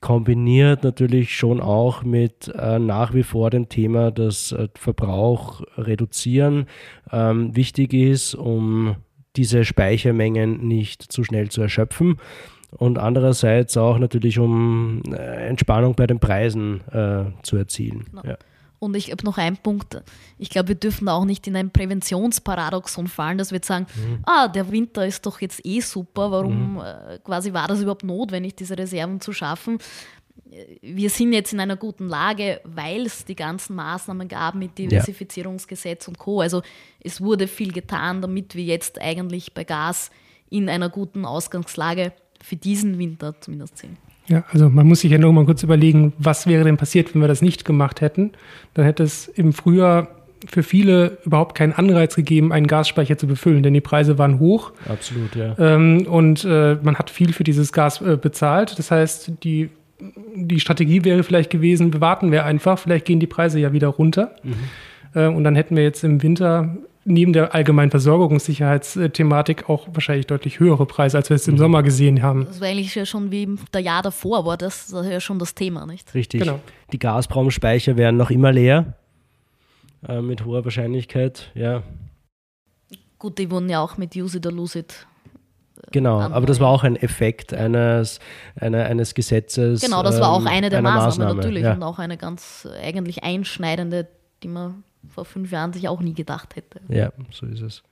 Kombiniert 0.00 0.82
natürlich 0.82 1.34
schon 1.34 1.60
auch 1.60 2.02
mit 2.02 2.52
äh, 2.56 2.78
nach 2.78 3.14
wie 3.14 3.22
vor 3.22 3.50
dem 3.50 3.68
Thema, 3.68 4.10
dass 4.10 4.52
äh, 4.52 4.68
Verbrauch 4.74 5.62
reduzieren 5.76 6.66
ähm, 7.12 7.54
wichtig 7.54 7.92
ist, 7.92 8.34
um 8.34 8.96
diese 9.36 9.64
Speichermengen 9.64 10.66
nicht 10.66 11.02
zu 11.02 11.24
schnell 11.24 11.50
zu 11.50 11.62
erschöpfen 11.62 12.18
und 12.70 12.98
andererseits 12.98 13.76
auch 13.76 13.98
natürlich, 13.98 14.38
um 14.38 15.02
äh, 15.10 15.48
Entspannung 15.48 15.94
bei 15.94 16.06
den 16.06 16.20
Preisen 16.20 16.80
äh, 16.88 17.24
zu 17.42 17.56
erzielen. 17.56 18.06
Genau. 18.10 18.22
Ja. 18.24 18.36
Und 18.78 18.96
ich 18.96 19.12
habe 19.12 19.24
noch 19.24 19.38
einen 19.38 19.58
Punkt. 19.58 20.02
Ich 20.38 20.50
glaube, 20.50 20.70
wir 20.70 20.74
dürfen 20.74 21.08
auch 21.08 21.24
nicht 21.24 21.46
in 21.46 21.54
ein 21.54 21.70
Präventionsparadoxon 21.70 23.06
fallen, 23.06 23.38
dass 23.38 23.52
wir 23.52 23.58
jetzt 23.58 23.68
sagen, 23.68 23.86
mhm. 23.94 24.24
ah, 24.24 24.48
der 24.48 24.72
Winter 24.72 25.06
ist 25.06 25.24
doch 25.24 25.40
jetzt 25.40 25.64
eh 25.64 25.78
super, 25.78 26.32
warum 26.32 26.74
mhm. 26.74 26.80
äh, 26.80 27.18
quasi 27.22 27.52
war 27.52 27.68
das 27.68 27.80
überhaupt 27.80 28.02
notwendig, 28.02 28.56
diese 28.56 28.76
Reserven 28.76 29.20
zu 29.20 29.32
schaffen? 29.32 29.78
Wir 30.82 31.08
sind 31.08 31.32
jetzt 31.32 31.52
in 31.52 31.60
einer 31.60 31.76
guten 31.76 32.08
Lage, 32.08 32.60
weil 32.64 33.06
es 33.06 33.24
die 33.24 33.36
ganzen 33.36 33.74
Maßnahmen 33.76 34.28
gab 34.28 34.54
mit 34.54 34.76
Diversifizierungsgesetz 34.76 36.06
ja. 36.06 36.08
und 36.08 36.18
Co. 36.18 36.40
Also 36.40 36.62
es 37.00 37.20
wurde 37.20 37.48
viel 37.48 37.72
getan, 37.72 38.20
damit 38.20 38.54
wir 38.54 38.64
jetzt 38.64 39.00
eigentlich 39.00 39.54
bei 39.54 39.64
Gas 39.64 40.10
in 40.50 40.68
einer 40.68 40.90
guten 40.90 41.24
Ausgangslage 41.24 42.12
für 42.42 42.56
diesen 42.56 42.98
Winter 42.98 43.34
zumindest 43.40 43.78
sehen. 43.78 43.96
Ja, 44.28 44.44
also 44.50 44.68
man 44.68 44.86
muss 44.86 45.00
sich 45.00 45.10
ja 45.10 45.18
nur 45.18 45.32
mal 45.32 45.44
kurz 45.44 45.62
überlegen, 45.62 46.12
was 46.18 46.46
wäre 46.46 46.64
denn 46.64 46.76
passiert, 46.76 47.14
wenn 47.14 47.20
wir 47.20 47.28
das 47.28 47.42
nicht 47.42 47.64
gemacht 47.64 48.00
hätten. 48.00 48.32
Dann 48.74 48.84
hätte 48.84 49.02
es 49.02 49.28
im 49.28 49.52
Frühjahr 49.52 50.08
für 50.46 50.62
viele 50.62 51.18
überhaupt 51.24 51.56
keinen 51.56 51.72
Anreiz 51.72 52.16
gegeben, 52.16 52.52
einen 52.52 52.66
Gasspeicher 52.66 53.16
zu 53.16 53.26
befüllen, 53.26 53.62
denn 53.62 53.74
die 53.74 53.80
Preise 53.80 54.18
waren 54.18 54.38
hoch. 54.38 54.72
Absolut, 54.88 55.34
ja. 55.36 55.56
Ähm, 55.58 56.06
und 56.06 56.44
äh, 56.44 56.78
man 56.82 56.96
hat 56.96 57.10
viel 57.10 57.32
für 57.32 57.44
dieses 57.44 57.72
Gas 57.72 58.00
äh, 58.00 58.16
bezahlt. 58.16 58.78
Das 58.78 58.90
heißt, 58.90 59.32
die, 59.44 59.70
die 60.34 60.60
Strategie 60.60 61.04
wäre 61.04 61.22
vielleicht 61.22 61.50
gewesen, 61.50 61.92
wir 61.92 62.00
warten 62.00 62.32
wir 62.32 62.44
einfach, 62.44 62.78
vielleicht 62.78 63.04
gehen 63.04 63.20
die 63.20 63.26
Preise 63.26 63.58
ja 63.58 63.72
wieder 63.72 63.88
runter. 63.88 64.34
Mhm. 64.42 64.54
Äh, 65.14 65.26
und 65.26 65.44
dann 65.44 65.54
hätten 65.54 65.76
wir 65.76 65.82
jetzt 65.82 66.04
im 66.04 66.22
Winter 66.22 66.76
neben 67.04 67.32
der 67.32 67.54
allgemeinen 67.54 67.90
Versorgungssicherheitsthematik 67.90 69.68
auch 69.68 69.88
wahrscheinlich 69.92 70.26
deutlich 70.26 70.60
höhere 70.60 70.86
Preise, 70.86 71.16
als 71.16 71.30
wir 71.30 71.34
es 71.34 71.48
im 71.48 71.54
mhm. 71.54 71.58
Sommer 71.58 71.82
gesehen 71.82 72.22
haben. 72.22 72.46
Das 72.46 72.60
war 72.60 72.68
eigentlich 72.68 72.94
ja 72.94 73.04
schon 73.04 73.30
wie 73.30 73.48
der 73.72 73.80
Jahr 73.80 74.02
davor, 74.02 74.46
war 74.46 74.56
das, 74.56 74.88
das 74.88 75.06
ja 75.06 75.20
schon 75.20 75.38
das 75.38 75.54
Thema, 75.54 75.86
nicht? 75.86 76.14
Richtig. 76.14 76.40
Genau. 76.40 76.60
Die 76.92 76.98
Gazprom-Speicher 76.98 77.96
werden 77.96 78.16
noch 78.16 78.30
immer 78.30 78.52
leer, 78.52 78.94
äh, 80.06 80.20
mit 80.20 80.44
hoher 80.44 80.64
Wahrscheinlichkeit, 80.64 81.50
ja. 81.54 81.82
Gut, 83.18 83.38
die 83.38 83.50
wurden 83.50 83.68
ja 83.68 83.80
auch 83.80 83.98
mit 83.98 84.16
Use 84.16 84.38
it 84.38 84.46
or 84.46 84.52
lose 84.52 84.78
it 84.78 85.06
Genau, 85.90 86.20
aber 86.20 86.46
das 86.46 86.60
war 86.60 86.68
auch 86.68 86.84
ein 86.84 86.96
Effekt 86.96 87.52
eines, 87.52 88.20
eine, 88.54 88.84
eines 88.84 89.14
Gesetzes. 89.14 89.80
Genau, 89.80 90.02
das 90.02 90.20
war 90.20 90.30
auch 90.30 90.40
ähm, 90.40 90.46
eine 90.46 90.70
der 90.70 90.78
einer 90.78 90.92
Maßnahmen 90.92 91.36
natürlich 91.36 91.64
ja. 91.64 91.74
und 91.74 91.82
auch 91.82 91.98
eine 91.98 92.16
ganz 92.16 92.68
äh, 92.70 92.86
eigentlich 92.86 93.24
einschneidende, 93.24 94.06
die 94.42 94.48
man 94.48 94.84
vor 95.08 95.24
fünf 95.24 95.50
Jahren 95.50 95.72
sich 95.72 95.88
auch 95.88 96.00
nie 96.00 96.14
gedacht 96.14 96.56
hätte. 96.56 96.80
Ja, 96.88 97.12
so 97.30 97.46
ist 97.46 97.60
es. 97.60 97.82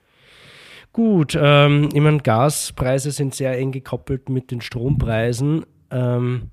Gut, 0.92 1.38
ähm, 1.40 1.88
ich 1.92 2.00
meine, 2.00 2.18
Gaspreise 2.18 3.10
sind 3.10 3.34
sehr 3.34 3.56
eng 3.56 3.72
gekoppelt 3.72 4.28
mit 4.28 4.50
den 4.50 4.60
Strompreisen. 4.60 5.64
Ähm, 5.90 6.50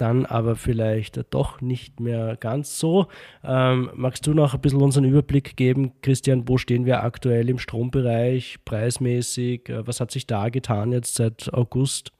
dann 0.00 0.26
aber 0.26 0.56
vielleicht 0.56 1.20
doch 1.30 1.60
nicht 1.60 2.00
mehr 2.00 2.36
ganz 2.36 2.78
so. 2.78 3.08
Ähm, 3.44 3.90
magst 3.94 4.26
du 4.26 4.34
noch 4.34 4.54
ein 4.54 4.60
bisschen 4.60 4.80
unseren 4.80 5.04
Überblick 5.04 5.56
geben, 5.56 5.92
Christian, 6.02 6.48
wo 6.48 6.58
stehen 6.58 6.86
wir 6.86 7.02
aktuell 7.02 7.48
im 7.48 7.58
Strombereich, 7.58 8.58
preismäßig? 8.64 9.68
Äh, 9.68 9.86
Was 9.86 10.00
hat 10.00 10.10
sich 10.10 10.26
da 10.26 10.48
getan 10.48 10.92
jetzt 10.92 11.14
seit 11.14 11.52
August? 11.52 12.12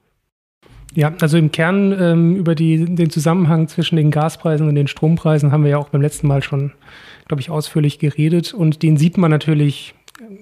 Ja, 0.95 1.13
also 1.21 1.37
im 1.37 1.53
Kern 1.53 1.93
ähm, 2.01 2.37
über 2.37 2.55
die, 2.55 2.95
den 2.95 3.11
Zusammenhang 3.11 3.69
zwischen 3.69 3.97
den 3.97 4.11
Gaspreisen 4.11 4.69
und 4.69 4.75
den 4.75 4.89
Strompreisen 4.89 5.53
haben 5.53 5.65
wir 5.65 5.73
ja 5.73 5.79
auch 5.79 5.91
beim 5.91 6.01
letzten 6.01 6.27
Mal 6.27 6.43
schon, 6.43 6.73
glaube 7.27 7.41
ich, 7.41 7.51
ausführlich 7.51 7.99
geredet. 7.99 8.55
Und 8.55 8.83
den 8.83 8.97
sieht 8.97 9.19
man 9.19 9.31
natürlich, 9.31 9.95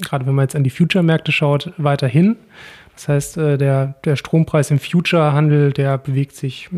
gerade 0.03 0.27
wenn 0.27 0.35
man 0.35 0.45
jetzt 0.45 0.55
an 0.55 0.65
die 0.65 0.71
Future-Märkte 0.71 1.33
schaut, 1.33 1.73
weiterhin. 1.79 2.37
Das 2.97 3.09
heißt, 3.09 3.37
äh, 3.37 3.59
der, 3.59 3.95
der 4.05 4.17
Strompreis 4.17 4.71
im 4.71 4.79
Future-Handel, 4.79 5.73
der 5.73 5.99
bewegt 5.99 6.35
sich 6.35 6.71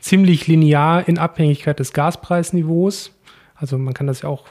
ziemlich 0.00 0.46
linear 0.46 1.06
in 1.06 1.18
Abhängigkeit 1.18 1.78
des 1.78 1.92
Gaspreisniveaus. 1.92 3.12
Also 3.54 3.78
man 3.78 3.94
kann 3.94 4.06
das 4.06 4.22
ja 4.22 4.28
auch 4.28 4.46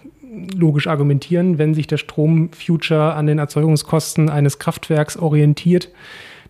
logisch 0.55 0.87
argumentieren, 0.87 1.57
wenn 1.57 1.73
sich 1.73 1.87
der 1.87 1.97
Strom-Future 1.97 3.13
an 3.13 3.27
den 3.27 3.39
Erzeugungskosten 3.39 4.29
eines 4.29 4.59
Kraftwerks 4.59 5.17
orientiert, 5.17 5.89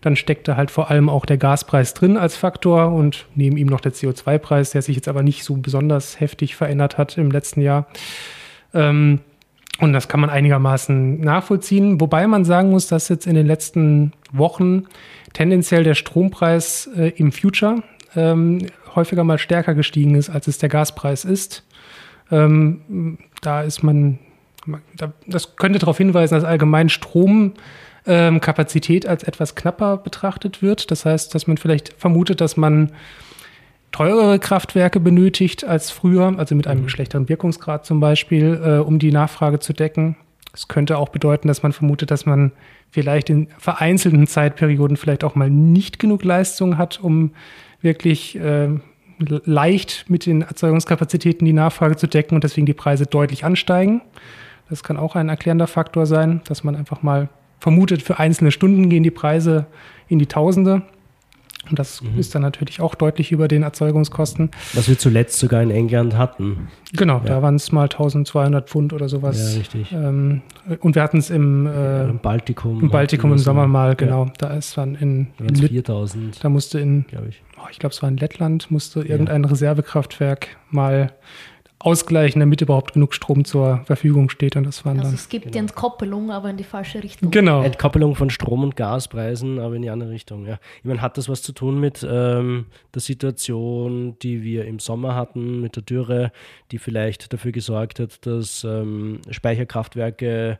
dann 0.02 0.16
steckt 0.16 0.46
da 0.46 0.56
halt 0.56 0.70
vor 0.70 0.90
allem 0.90 1.08
auch 1.08 1.26
der 1.26 1.38
Gaspreis 1.38 1.94
drin 1.94 2.16
als 2.16 2.36
Faktor 2.36 2.92
und 2.92 3.26
neben 3.34 3.56
ihm 3.56 3.68
noch 3.68 3.80
der 3.80 3.92
CO2-Preis, 3.92 4.70
der 4.70 4.82
sich 4.82 4.96
jetzt 4.96 5.08
aber 5.08 5.22
nicht 5.22 5.44
so 5.44 5.56
besonders 5.56 6.20
heftig 6.20 6.54
verändert 6.54 6.98
hat 6.98 7.18
im 7.18 7.30
letzten 7.30 7.62
Jahr. 7.62 7.86
Ähm, 8.74 9.20
und 9.80 9.92
das 9.92 10.08
kann 10.08 10.20
man 10.20 10.30
einigermaßen 10.30 11.20
nachvollziehen, 11.20 12.00
wobei 12.00 12.26
man 12.26 12.44
sagen 12.44 12.70
muss, 12.70 12.86
dass 12.86 13.08
jetzt 13.08 13.26
in 13.26 13.34
den 13.34 13.46
letzten 13.46 14.12
Wochen 14.32 14.84
tendenziell 15.32 15.82
der 15.82 15.94
Strompreis 15.94 16.88
äh, 16.96 17.08
im 17.16 17.32
Future 17.32 17.82
ähm, 18.14 18.66
häufiger 18.94 19.24
mal 19.24 19.38
stärker 19.38 19.74
gestiegen 19.74 20.14
ist, 20.14 20.30
als 20.30 20.46
es 20.46 20.58
der 20.58 20.68
Gaspreis 20.68 21.24
ist. 21.24 21.64
Ähm, 22.30 23.18
da 23.40 23.62
ist 23.62 23.82
man, 23.82 24.18
da, 24.96 25.12
das 25.26 25.56
könnte 25.56 25.78
darauf 25.78 25.96
hinweisen, 25.98 26.34
dass 26.34 26.44
allgemein 26.44 26.90
Stromkapazität 26.90 29.04
ähm, 29.04 29.10
als 29.10 29.24
etwas 29.24 29.54
knapper 29.54 29.96
betrachtet 29.96 30.62
wird. 30.62 30.90
Das 30.90 31.06
heißt, 31.06 31.34
dass 31.34 31.46
man 31.46 31.56
vielleicht 31.56 31.94
vermutet, 31.94 32.40
dass 32.40 32.56
man 32.56 32.92
teurere 33.92 34.38
Kraftwerke 34.38 35.00
benötigt 35.00 35.64
als 35.64 35.90
früher, 35.90 36.34
also 36.38 36.54
mit 36.54 36.66
einem 36.66 36.88
schlechteren 36.88 37.28
Wirkungsgrad 37.28 37.86
zum 37.86 38.00
Beispiel, 38.00 38.60
äh, 38.64 38.78
um 38.78 38.98
die 38.98 39.12
Nachfrage 39.12 39.60
zu 39.60 39.72
decken. 39.72 40.16
Es 40.54 40.68
könnte 40.68 40.98
auch 40.98 41.10
bedeuten, 41.10 41.48
dass 41.48 41.62
man 41.62 41.72
vermutet, 41.72 42.10
dass 42.10 42.26
man 42.26 42.52
vielleicht 42.90 43.30
in 43.30 43.48
vereinzelten 43.58 44.26
Zeitperioden 44.26 44.96
vielleicht 44.96 45.24
auch 45.24 45.34
mal 45.34 45.48
nicht 45.48 45.98
genug 45.98 46.24
Leistung 46.24 46.76
hat, 46.76 47.00
um 47.00 47.32
wirklich 47.80 48.38
äh, 48.38 48.68
leicht 49.18 50.06
mit 50.08 50.26
den 50.26 50.42
Erzeugungskapazitäten 50.42 51.44
die 51.44 51.52
Nachfrage 51.52 51.96
zu 51.96 52.06
decken 52.06 52.34
und 52.34 52.44
deswegen 52.44 52.66
die 52.66 52.74
Preise 52.74 53.06
deutlich 53.06 53.44
ansteigen. 53.44 54.02
Das 54.68 54.82
kann 54.82 54.96
auch 54.96 55.16
ein 55.16 55.28
erklärender 55.28 55.66
Faktor 55.66 56.06
sein, 56.06 56.40
dass 56.46 56.64
man 56.64 56.76
einfach 56.76 57.02
mal 57.02 57.28
vermutet, 57.60 58.02
für 58.02 58.18
einzelne 58.18 58.50
Stunden 58.50 58.88
gehen 58.88 59.02
die 59.02 59.10
Preise 59.10 59.66
in 60.08 60.18
die 60.18 60.26
Tausende. 60.26 60.82
Und 61.72 61.78
das 61.78 62.02
mhm. 62.02 62.18
ist 62.18 62.34
dann 62.34 62.42
natürlich 62.42 62.82
auch 62.82 62.94
deutlich 62.94 63.32
über 63.32 63.48
den 63.48 63.62
Erzeugungskosten. 63.62 64.50
Was 64.74 64.90
wir 64.90 64.98
zuletzt 64.98 65.38
sogar 65.38 65.62
in 65.62 65.70
England 65.70 66.18
hatten. 66.18 66.68
Genau, 66.92 67.16
ja. 67.20 67.24
da 67.24 67.42
waren 67.42 67.54
es 67.54 67.72
mal 67.72 67.84
1200 67.84 68.68
Pfund 68.68 68.92
oder 68.92 69.08
sowas. 69.08 69.54
Ja, 69.54 69.58
richtig. 69.58 69.90
Ähm, 69.90 70.42
und 70.80 70.96
wir 70.96 71.02
hatten 71.02 71.16
es 71.16 71.30
im, 71.30 71.66
äh, 71.66 72.10
Im 72.10 72.18
Baltikum. 72.18 72.78
Im 72.82 72.90
Baltikum 72.90 73.32
im 73.32 73.38
Sommer 73.38 73.66
mal, 73.66 73.96
genau. 73.96 74.26
Ja. 74.26 74.32
Da 74.36 74.48
ist 74.48 74.76
dann 74.76 74.96
in, 74.96 75.28
in 75.38 75.56
4000. 75.56 76.44
Da 76.44 76.50
musste 76.50 76.78
in, 76.78 77.06
glaube 77.06 77.28
ich. 77.30 77.42
Oh, 77.56 77.68
ich 77.70 77.78
glaube, 77.78 77.94
es 77.94 78.02
war 78.02 78.10
in 78.10 78.18
Lettland, 78.18 78.70
musste 78.70 79.00
irgendein 79.00 79.46
Reservekraftwerk 79.46 80.48
mal 80.70 81.14
ausgleichen, 81.84 82.40
damit 82.40 82.60
überhaupt 82.60 82.94
genug 82.94 83.14
Strom 83.14 83.44
zur 83.44 83.82
Verfügung 83.84 84.30
steht. 84.30 84.56
Und 84.56 84.64
das 84.64 84.84
waren 84.84 84.98
also 84.98 85.10
dann. 85.10 85.14
es 85.14 85.28
gibt 85.28 85.44
genau. 85.44 85.52
die 85.52 85.58
Entkoppelung, 85.58 86.30
aber 86.30 86.50
in 86.50 86.56
die 86.56 86.64
falsche 86.64 87.02
Richtung. 87.02 87.30
Genau. 87.30 87.62
Entkoppelung 87.62 88.14
von 88.14 88.30
Strom- 88.30 88.62
und 88.62 88.76
Gaspreisen, 88.76 89.58
aber 89.58 89.74
in 89.76 89.82
die 89.82 89.90
andere 89.90 90.10
Richtung. 90.10 90.46
Ja. 90.46 90.58
Ich 90.78 90.84
meine, 90.84 91.02
hat 91.02 91.18
das 91.18 91.28
was 91.28 91.42
zu 91.42 91.52
tun 91.52 91.80
mit 91.80 92.06
ähm, 92.08 92.66
der 92.94 93.02
Situation, 93.02 94.16
die 94.22 94.42
wir 94.42 94.64
im 94.66 94.78
Sommer 94.78 95.14
hatten, 95.14 95.60
mit 95.60 95.76
der 95.76 95.82
Dürre, 95.82 96.32
die 96.70 96.78
vielleicht 96.78 97.32
dafür 97.32 97.52
gesorgt 97.52 97.98
hat, 97.98 98.24
dass 98.26 98.64
ähm, 98.64 99.20
Speicherkraftwerke 99.30 100.58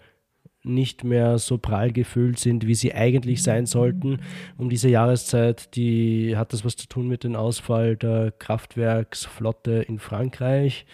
nicht 0.65 1.05
mehr 1.05 1.39
so 1.39 1.59
prall 1.59 1.93
gefüllt 1.93 2.39
sind, 2.39 2.67
wie 2.67 2.75
sie 2.75 2.95
eigentlich 2.95 3.43
sein 3.43 3.67
sollten 3.67 4.21
um 4.59 4.71
diese 4.71 4.89
Jahreszeit. 4.89 5.75
Die 5.75 6.37
hat 6.37 6.53
das 6.53 6.65
was 6.65 6.77
zu 6.77 6.87
tun 6.87 7.09
mit 7.09 7.25
dem 7.25 7.35
Ausfall 7.35 7.97
der 7.97 8.33
Kraftwerksflotte 8.39 9.85
in 9.89 9.99
Frankreich. 9.99 10.87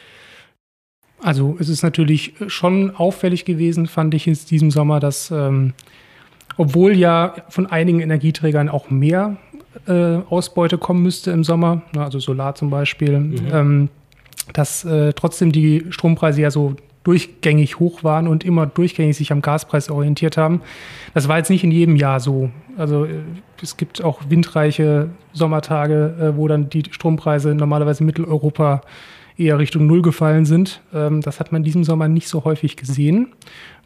Also 1.21 1.57
es 1.59 1.69
ist 1.69 1.83
natürlich 1.83 2.35
schon 2.47 2.95
auffällig 2.95 3.45
gewesen, 3.45 3.87
fand 3.87 4.15
ich 4.15 4.27
in 4.27 4.35
diesem 4.35 4.71
Sommer, 4.71 5.01
dass 5.01 5.31
ähm, 5.31 5.75
obwohl 6.57 6.97
ja 6.97 7.35
von 7.49 7.67
einigen 7.67 8.01
Energieträgern 8.01 8.69
auch 8.69 8.91
mehr 8.91 9.37
äh, 9.87 10.19
Ausbeute 10.29 10.79
kommen 10.79 11.03
müsste 11.03 11.31
im 11.31 11.45
Sommer, 11.45 11.83
also 11.97 12.19
Solar 12.19 12.55
zum 12.55 12.71
Beispiel, 12.71 13.19
mhm. 13.19 13.39
ähm, 13.53 13.89
dass 14.53 14.85
äh, 14.85 15.13
trotzdem 15.13 15.53
die 15.53 15.87
Strompreise 15.91 16.41
ja 16.41 16.51
so 16.51 16.77
durchgängig 17.09 17.79
hoch 17.79 18.05
waren 18.05 18.29
und 18.29 18.45
immer 18.45 18.67
durchgängig 18.67 19.17
sich 19.17 19.33
am 19.33 19.41
Gaspreis 19.41 19.89
orientiert 19.89 20.37
haben. 20.37 20.61
Das 21.15 21.27
war 21.27 21.39
jetzt 21.39 21.49
nicht 21.49 21.65
in 21.65 21.71
jedem 21.71 21.97
Jahr 21.97 22.21
so. 22.21 22.51
Also 22.77 23.07
äh, 23.07 23.23
es 23.63 23.79
gibt 23.79 24.05
auch 24.05 24.21
windreiche 24.29 25.09
Sommertage, 25.33 26.15
äh, 26.21 26.37
wo 26.37 26.47
dann 26.49 26.69
die 26.69 26.83
Strompreise 26.91 27.55
normalerweise 27.55 28.01
in 28.01 28.07
Mitteleuropa 28.07 28.83
eher 29.39 29.59
Richtung 29.59 29.87
Null 29.87 30.03
gefallen 30.03 30.45
sind. 30.45 30.83
Ähm, 30.93 31.23
das 31.23 31.41
hat 31.41 31.51
man 31.51 31.63
diesem 31.63 31.83
Sommer 31.83 32.09
nicht 32.09 32.29
so 32.29 32.45
häufig 32.45 32.77
gesehen. 32.77 33.33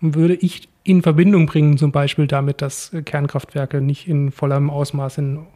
Und 0.01 0.17
würde 0.17 0.35
ich 0.35 0.69
in 0.83 1.03
Verbindung 1.03 1.47
bringen, 1.47 1.79
zum 1.79 1.93
Beispiel 1.93 2.27
damit, 2.27 2.61
dass 2.61 2.91
Kernkraftwerke 3.05 3.81
nicht 3.81 4.09
in 4.09 4.33
vollem 4.33 4.69
Ausmaß 4.69 5.19
in 5.19 5.47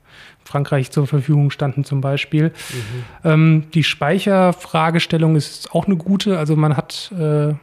Frankreich 0.45 0.91
zur 0.91 1.07
Verfügung 1.07 1.51
standen 1.51 1.85
zum 1.85 2.01
Beispiel. 2.01 2.49
Mhm. 2.49 3.05
Ähm, 3.25 3.65
die 3.75 3.85
Speicherfragestellung 3.85 5.37
ist 5.37 5.75
auch 5.75 5.87
eine 5.87 5.97
gute. 5.97 6.39
Also 6.39 6.57
man 6.57 6.77
hat, 6.77 7.13
äh, 7.19 7.55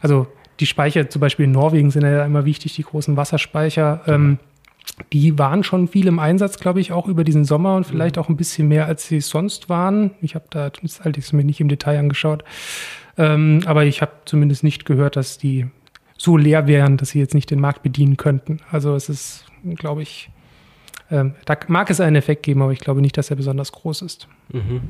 also 0.00 0.26
die 0.60 0.66
Speicher 0.66 1.08
zum 1.08 1.20
Beispiel 1.20 1.44
in 1.44 1.52
Norwegen 1.52 1.90
sind 1.90 2.02
ja 2.02 2.24
immer 2.24 2.44
wichtig, 2.44 2.74
die 2.74 2.82
großen 2.82 3.16
Wasserspeicher. 3.16 4.02
Ähm, 4.06 4.38
die 5.12 5.38
waren 5.38 5.64
schon 5.64 5.88
viel 5.88 6.06
im 6.06 6.18
Einsatz, 6.18 6.58
glaube 6.58 6.80
ich, 6.80 6.92
auch 6.92 7.06
über 7.06 7.24
diesen 7.24 7.44
Sommer 7.44 7.76
und 7.76 7.86
vielleicht 7.86 8.16
mhm. 8.16 8.22
auch 8.22 8.28
ein 8.28 8.36
bisschen 8.36 8.68
mehr, 8.68 8.86
als 8.86 9.08
sie 9.08 9.20
sonst 9.20 9.68
waren. 9.68 10.12
Ich 10.20 10.34
habe 10.34 10.46
da 10.50 10.70
das 10.70 11.00
allerdings 11.00 11.32
mir 11.32 11.44
nicht 11.44 11.60
im 11.60 11.68
Detail 11.68 11.98
angeschaut. 11.98 12.44
Ähm, 13.18 13.60
aber 13.66 13.84
ich 13.84 14.02
habe 14.02 14.12
zumindest 14.24 14.64
nicht 14.64 14.84
gehört, 14.84 15.16
dass 15.16 15.38
die 15.38 15.66
so 16.16 16.36
leer 16.36 16.66
wären, 16.66 16.96
dass 16.96 17.10
sie 17.10 17.18
jetzt 17.18 17.34
nicht 17.34 17.50
den 17.50 17.60
Markt 17.60 17.82
bedienen 17.82 18.16
könnten. 18.16 18.58
Also 18.70 18.94
es 18.94 19.08
ist, 19.08 19.44
glaube 19.76 20.02
ich, 20.02 20.30
ähm, 21.12 21.34
da 21.44 21.56
mag 21.68 21.90
es 21.90 22.00
einen 22.00 22.16
Effekt 22.16 22.42
geben, 22.42 22.62
aber 22.62 22.72
ich 22.72 22.80
glaube 22.80 23.02
nicht, 23.02 23.16
dass 23.18 23.30
er 23.30 23.36
besonders 23.36 23.70
groß 23.70 24.02
ist. 24.02 24.28
Mhm. 24.52 24.80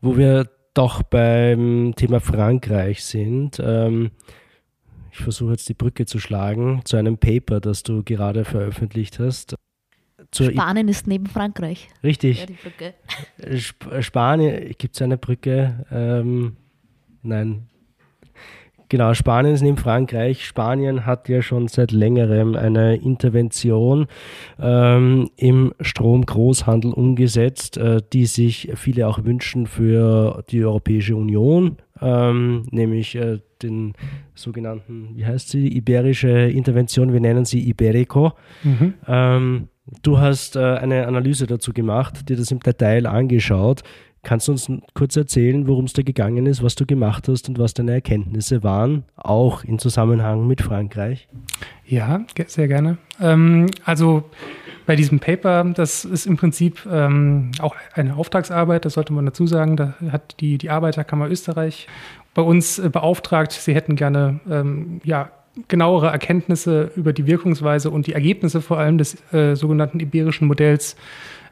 Wo 0.00 0.16
wir 0.16 0.48
doch 0.74 1.02
beim 1.02 1.94
Thema 1.96 2.20
Frankreich 2.20 3.02
sind. 3.02 3.60
Ähm, 3.64 4.10
ich 5.10 5.18
versuche 5.18 5.52
jetzt 5.52 5.68
die 5.70 5.74
Brücke 5.74 6.04
zu 6.04 6.18
schlagen 6.18 6.82
zu 6.84 6.98
einem 6.98 7.16
Paper, 7.16 7.60
das 7.60 7.82
du 7.82 8.02
gerade 8.04 8.44
veröffentlicht 8.44 9.18
hast. 9.18 9.56
Zur 10.30 10.50
Spanien 10.50 10.88
I 10.88 10.90
ist 10.90 11.06
neben 11.06 11.26
Frankreich. 11.26 11.88
Richtig. 12.04 12.40
Ja, 12.40 12.46
die 12.46 12.52
Brücke. 12.54 12.94
Sp 13.56 14.02
Spanien, 14.02 14.74
gibt 14.76 14.96
es 14.96 15.02
eine 15.02 15.16
Brücke? 15.16 15.86
Ähm, 15.90 16.56
nein, 17.22 17.68
Genau, 18.88 19.14
Spanien 19.14 19.54
ist 19.54 19.62
neben 19.62 19.76
Frankreich. 19.76 20.44
Spanien 20.44 21.06
hat 21.06 21.28
ja 21.28 21.42
schon 21.42 21.66
seit 21.66 21.90
längerem 21.90 22.54
eine 22.54 22.96
Intervention 22.96 24.06
ähm, 24.60 25.30
im 25.36 25.74
Stromgroßhandel 25.80 26.92
umgesetzt, 26.92 27.78
äh, 27.78 28.00
die 28.12 28.26
sich 28.26 28.70
viele 28.76 29.08
auch 29.08 29.24
wünschen 29.24 29.66
für 29.66 30.44
die 30.50 30.64
Europäische 30.64 31.16
Union, 31.16 31.78
ähm, 32.00 32.66
nämlich 32.70 33.16
äh, 33.16 33.40
den 33.62 33.94
sogenannten, 34.34 35.16
wie 35.16 35.26
heißt 35.26 35.48
sie, 35.48 35.68
iberische 35.68 36.28
Intervention, 36.28 37.12
wir 37.12 37.20
nennen 37.20 37.44
sie 37.44 37.68
Iberico. 37.68 38.34
Mhm. 38.62 38.94
Ähm, 39.08 39.68
du 40.02 40.18
hast 40.18 40.56
äh, 40.56 40.60
eine 40.60 41.06
Analyse 41.06 41.46
dazu 41.46 41.72
gemacht, 41.72 42.28
dir 42.28 42.36
das 42.36 42.50
im 42.50 42.60
Detail 42.60 43.06
angeschaut. 43.06 43.82
Kannst 44.26 44.48
du 44.48 44.52
uns 44.52 44.68
kurz 44.94 45.14
erzählen, 45.14 45.68
worum 45.68 45.84
es 45.84 45.92
da 45.92 46.02
gegangen 46.02 46.46
ist, 46.46 46.60
was 46.60 46.74
du 46.74 46.84
gemacht 46.84 47.28
hast 47.28 47.48
und 47.48 47.60
was 47.60 47.74
deine 47.74 47.92
Erkenntnisse 47.92 48.64
waren, 48.64 49.04
auch 49.14 49.62
in 49.62 49.78
Zusammenhang 49.78 50.48
mit 50.48 50.62
Frankreich? 50.62 51.28
Ja, 51.86 52.24
sehr 52.48 52.66
gerne. 52.66 52.98
Ähm, 53.20 53.66
also 53.84 54.24
bei 54.84 54.96
diesem 54.96 55.20
Paper, 55.20 55.62
das 55.72 56.04
ist 56.04 56.26
im 56.26 56.36
Prinzip 56.36 56.84
ähm, 56.90 57.52
auch 57.60 57.76
eine 57.94 58.16
Auftragsarbeit, 58.16 58.84
das 58.84 58.94
sollte 58.94 59.12
man 59.12 59.26
dazu 59.26 59.46
sagen. 59.46 59.76
Da 59.76 59.94
hat 60.10 60.40
die, 60.40 60.58
die 60.58 60.70
Arbeiterkammer 60.70 61.30
Österreich 61.30 61.86
bei 62.34 62.42
uns 62.42 62.80
äh, 62.80 62.88
beauftragt, 62.88 63.52
sie 63.52 63.76
hätten 63.76 63.94
gerne 63.94 64.40
ähm, 64.50 65.00
ja, 65.04 65.30
genauere 65.68 66.08
Erkenntnisse 66.08 66.90
über 66.96 67.12
die 67.12 67.28
Wirkungsweise 67.28 67.90
und 67.90 68.08
die 68.08 68.14
Ergebnisse 68.14 68.60
vor 68.60 68.78
allem 68.78 68.98
des 68.98 69.16
äh, 69.32 69.54
sogenannten 69.54 70.00
iberischen 70.00 70.48
Modells 70.48 70.96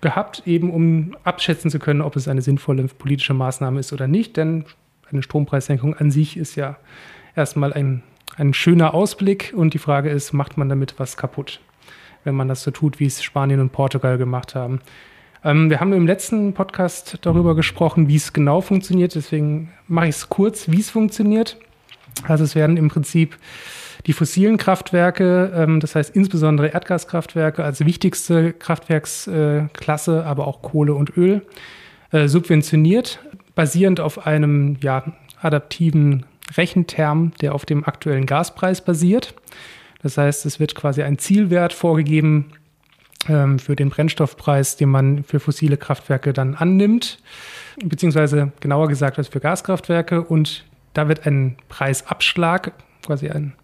gehabt, 0.05 0.43
eben 0.47 0.71
um 0.71 1.17
abschätzen 1.25 1.71
zu 1.71 1.81
können, 1.81 2.01
ob 2.01 2.15
es 2.15 2.29
eine 2.29 2.43
sinnvolle 2.43 2.85
politische 2.85 3.35
Maßnahme 3.35 3.81
ist 3.81 3.93
oder 3.93 4.07
nicht. 4.07 4.37
Denn 4.37 4.65
eine 5.11 5.23
Strompreissenkung 5.23 5.95
an 5.95 6.13
sich 6.13 6.37
ist 6.37 6.55
ja 6.55 6.77
erstmal 7.35 7.73
ein, 7.73 8.05
ein 8.37 8.55
schöner 8.55 8.95
Ausblick 8.95 9.53
und 9.57 9.75
die 9.75 9.79
Frage 9.79 10.11
ist, 10.11 10.33
macht 10.33 10.57
man 10.57 10.69
damit 10.69 10.95
was 10.99 11.17
kaputt, 11.17 11.61
wenn 12.23 12.37
man 12.37 12.47
das 12.47 12.63
so 12.63 12.71
tut, 12.71 13.01
wie 13.01 13.07
es 13.07 13.25
Spanien 13.25 13.59
und 13.59 13.73
Portugal 13.73 14.19
gemacht 14.19 14.55
haben. 14.55 14.81
Ähm, 15.43 15.71
wir 15.71 15.81
haben 15.81 15.93
im 15.93 16.07
letzten 16.07 16.53
Podcast 16.53 17.19
darüber 17.23 17.57
gesprochen, 17.57 18.07
wie 18.07 18.17
es 18.17 18.33
genau 18.33 18.61
funktioniert. 18.61 19.15
Deswegen 19.15 19.73
mache 19.89 20.07
ich 20.07 20.17
es 20.17 20.29
kurz, 20.29 20.71
wie 20.71 20.81
es 20.81 20.91
funktioniert. 20.91 21.59
Also 22.29 22.45
es 22.45 22.55
werden 22.55 22.77
im 22.77 22.89
Prinzip 22.89 23.37
die 24.07 24.13
fossilen 24.13 24.57
Kraftwerke, 24.57 25.53
ähm, 25.55 25.81
das 25.81 25.95
heißt 25.95 26.15
insbesondere 26.15 26.69
Erdgaskraftwerke 26.69 27.65
als 27.65 27.85
wichtigste 27.85 28.53
Kraftwerksklasse, 28.53 30.19
äh, 30.19 30.29
aber 30.29 30.47
auch 30.47 30.63
Kohle 30.63 30.95
und 30.95 31.17
Öl, 31.17 31.43
äh, 32.11 32.29
subventioniert, 32.29 33.21
basierend 33.55 34.01
auf 34.01 34.27
einem 34.27 34.77
ja, 34.81 35.05
adaptiven 35.41 36.27
Rechenterm, 36.57 37.33
der 37.41 37.55
auf 37.55 37.65
dem 37.65 37.85
aktuellen 37.85 38.27
Gaspreis 38.27 38.85
basiert. 38.85 39.35
Das 40.03 40.19
heißt, 40.19 40.45
es 40.45 40.61
wird 40.61 40.75
quasi 40.75 41.03
ein 41.03 41.19
Zielwert 41.19 41.73
vorgegeben, 41.73 42.53
ähm, 43.29 43.59
für 43.59 43.75
den 43.75 43.89
Brennstoffpreis, 43.89 44.77
den 44.77 44.91
man 44.91 45.25
für 45.25 45.41
fossile 45.41 45.77
Kraftwerke 45.77 46.33
dann 46.33 46.55
annimmt, 46.55 47.19
beziehungsweise 47.83 48.53
genauer 48.61 48.89
gesagt 48.89 49.19
als 49.19 49.29
für 49.29 49.41
Gaskraftwerke. 49.41 50.23
Und 50.23 50.65
da 50.93 51.09
wird 51.09 51.27
ein 51.27 51.57
Preisabschlag, 51.69 52.73
quasi 53.05 53.31
ein, 53.31 53.55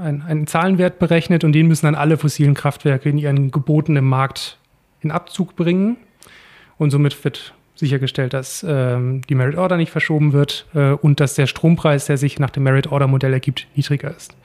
ein, 0.00 0.22
ein 0.22 0.46
Zahlenwert 0.46 0.98
berechnet 0.98 1.44
und 1.44 1.52
den 1.52 1.66
müssen 1.66 1.86
dann 1.86 1.94
alle 1.94 2.16
fossilen 2.16 2.54
Kraftwerke 2.54 3.08
in 3.08 3.18
ihren 3.18 3.50
gebotenen 3.50 4.04
Markt 4.04 4.58
in 5.00 5.10
Abzug 5.10 5.56
bringen. 5.56 5.96
Und 6.76 6.90
somit 6.90 7.24
wird 7.24 7.54
sichergestellt, 7.74 8.32
dass 8.32 8.64
ähm, 8.68 9.22
die 9.28 9.34
Merit 9.34 9.56
Order 9.56 9.76
nicht 9.76 9.90
verschoben 9.90 10.32
wird 10.32 10.66
äh, 10.74 10.90
und 10.90 11.20
dass 11.20 11.34
der 11.34 11.46
Strompreis, 11.46 12.06
der 12.06 12.16
sich 12.16 12.38
nach 12.38 12.50
dem 12.50 12.64
Merit 12.64 12.88
Order 12.88 13.06
Modell 13.06 13.32
ergibt, 13.32 13.66
niedriger 13.74 14.14
ist. 14.14 14.36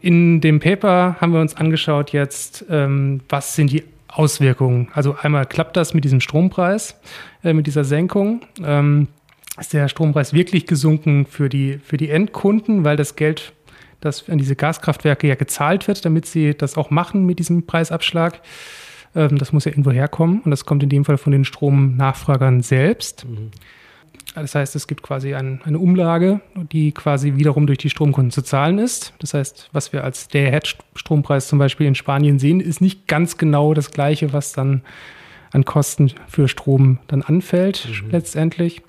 In 0.00 0.40
dem 0.40 0.60
Paper 0.60 1.16
haben 1.20 1.32
wir 1.32 1.40
uns 1.40 1.56
angeschaut 1.56 2.12
jetzt, 2.12 2.64
ähm, 2.70 3.20
was 3.28 3.56
sind 3.56 3.72
die 3.72 3.84
Auswirkungen. 4.06 4.88
Also 4.94 5.16
einmal 5.20 5.46
klappt 5.46 5.76
das 5.76 5.94
mit 5.94 6.04
diesem 6.04 6.20
Strompreis, 6.20 7.00
äh, 7.42 7.52
mit 7.52 7.66
dieser 7.66 7.84
Senkung. 7.84 8.42
Ähm, 8.64 9.08
ist 9.58 9.72
der 9.72 9.88
Strompreis 9.88 10.32
wirklich 10.32 10.66
gesunken 10.66 11.26
für 11.26 11.48
die, 11.48 11.80
für 11.82 11.96
die 11.96 12.10
Endkunden, 12.10 12.84
weil 12.84 12.96
das 12.96 13.16
Geld, 13.16 13.52
das 14.00 14.28
an 14.28 14.38
diese 14.38 14.56
Gaskraftwerke 14.56 15.26
ja 15.26 15.34
gezahlt 15.34 15.88
wird, 15.88 16.04
damit 16.04 16.26
sie 16.26 16.54
das 16.54 16.76
auch 16.76 16.90
machen 16.90 17.26
mit 17.26 17.38
diesem 17.38 17.66
Preisabschlag. 17.66 18.40
Ähm, 19.14 19.38
das 19.38 19.52
muss 19.52 19.64
ja 19.64 19.72
irgendwo 19.72 19.90
herkommen 19.90 20.40
und 20.42 20.50
das 20.50 20.64
kommt 20.64 20.82
in 20.82 20.88
dem 20.88 21.04
Fall 21.04 21.18
von 21.18 21.32
den 21.32 21.44
Stromnachfragern 21.44 22.62
selbst. 22.62 23.26
Mhm. 23.26 23.50
Das 24.34 24.54
heißt, 24.54 24.76
es 24.76 24.86
gibt 24.86 25.02
quasi 25.02 25.34
ein, 25.34 25.60
eine 25.64 25.78
Umlage, 25.78 26.40
die 26.70 26.92
quasi 26.92 27.34
wiederum 27.36 27.66
durch 27.66 27.78
die 27.78 27.90
Stromkunden 27.90 28.30
zu 28.30 28.42
zahlen 28.42 28.78
ist. 28.78 29.12
Das 29.18 29.34
heißt, 29.34 29.70
was 29.72 29.92
wir 29.92 30.04
als 30.04 30.28
der 30.28 30.52
Hedge-Strompreis 30.52 31.48
zum 31.48 31.58
Beispiel 31.58 31.86
in 31.86 31.94
Spanien 31.94 32.38
sehen, 32.38 32.60
ist 32.60 32.80
nicht 32.80 33.08
ganz 33.08 33.36
genau 33.36 33.74
das 33.74 33.90
gleiche, 33.90 34.32
was 34.32 34.52
dann 34.52 34.82
an 35.50 35.64
Kosten 35.64 36.12
für 36.28 36.46
Strom 36.46 36.98
dann 37.08 37.22
anfällt 37.22 37.88
mhm. 37.88 38.10
letztendlich. 38.10 38.82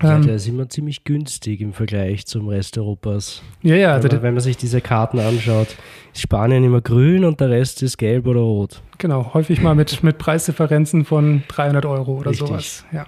Ja, 0.00 0.18
der 0.18 0.36
ist 0.36 0.48
immer 0.48 0.68
ziemlich 0.68 1.04
günstig 1.04 1.60
im 1.60 1.72
Vergleich 1.72 2.26
zum 2.26 2.48
Rest 2.48 2.78
Europas. 2.78 3.42
Ja, 3.62 3.76
ja. 3.76 4.02
Wenn 4.02 4.10
man, 4.10 4.22
wenn 4.22 4.34
man 4.34 4.42
sich 4.42 4.56
diese 4.56 4.80
Karten 4.80 5.18
anschaut, 5.18 5.76
ist 6.12 6.22
Spanien 6.22 6.64
immer 6.64 6.80
grün 6.80 7.24
und 7.24 7.40
der 7.40 7.50
Rest 7.50 7.82
ist 7.82 7.98
gelb 7.98 8.26
oder 8.26 8.40
rot. 8.40 8.82
Genau, 8.98 9.34
häufig 9.34 9.60
mal 9.60 9.74
mit, 9.74 10.02
mit 10.02 10.18
Preisdifferenzen 10.18 11.04
von 11.04 11.42
300 11.48 11.84
Euro 11.84 12.18
oder 12.18 12.30
Richtig. 12.30 12.48
sowas. 12.48 12.84
Ja. 12.92 13.06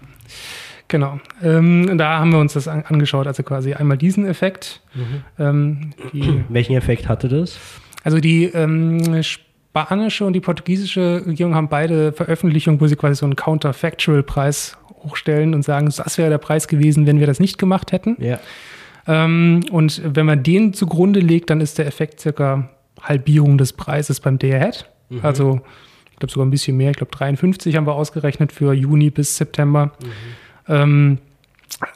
Genau. 0.88 1.18
Ähm, 1.42 1.96
da 1.96 2.18
haben 2.18 2.30
wir 2.30 2.38
uns 2.38 2.52
das 2.52 2.68
an, 2.68 2.84
angeschaut, 2.86 3.26
also 3.26 3.42
quasi 3.42 3.74
einmal 3.74 3.96
diesen 3.96 4.26
Effekt. 4.26 4.82
Mhm. 4.94 5.92
Ähm, 6.12 6.44
Welchen 6.50 6.76
Effekt 6.76 7.08
hatte 7.08 7.28
das? 7.28 7.58
Also 8.04 8.20
die 8.20 8.44
ähm, 8.44 9.22
spanische 9.22 10.24
und 10.26 10.34
die 10.34 10.40
portugiesische 10.40 11.22
Regierung 11.26 11.54
haben 11.54 11.68
beide 11.68 12.12
Veröffentlichungen, 12.12 12.80
wo 12.80 12.86
sie 12.86 12.96
quasi 12.96 13.16
so 13.16 13.26
einen 13.26 13.34
Counterfactual-Preis 13.34 14.76
hochstellen 15.04 15.54
und 15.54 15.62
sagen, 15.62 15.86
das 15.86 16.18
wäre 16.18 16.30
der 16.30 16.38
Preis 16.38 16.68
gewesen, 16.68 17.06
wenn 17.06 17.20
wir 17.20 17.26
das 17.26 17.40
nicht 17.40 17.58
gemacht 17.58 17.92
hätten. 17.92 18.16
Ja. 18.18 18.38
Ähm, 19.06 19.64
und 19.70 20.00
wenn 20.04 20.26
man 20.26 20.42
den 20.42 20.72
zugrunde 20.72 21.20
legt, 21.20 21.50
dann 21.50 21.60
ist 21.60 21.78
der 21.78 21.86
Effekt 21.86 22.20
circa 22.20 22.70
Halbierung 23.00 23.58
des 23.58 23.72
Preises 23.72 24.20
beim 24.20 24.38
Day-Ahead. 24.38 24.88
Mhm. 25.10 25.20
Also 25.22 25.60
ich 26.10 26.18
glaube 26.18 26.32
sogar 26.32 26.46
ein 26.46 26.50
bisschen 26.50 26.76
mehr, 26.76 26.90
ich 26.90 26.96
glaube 26.96 27.12
53 27.12 27.76
haben 27.76 27.86
wir 27.86 27.94
ausgerechnet 27.94 28.52
für 28.52 28.72
Juni 28.72 29.10
bis 29.10 29.36
September. 29.36 29.86
Mhm. 29.86 30.08
Ähm, 30.68 31.18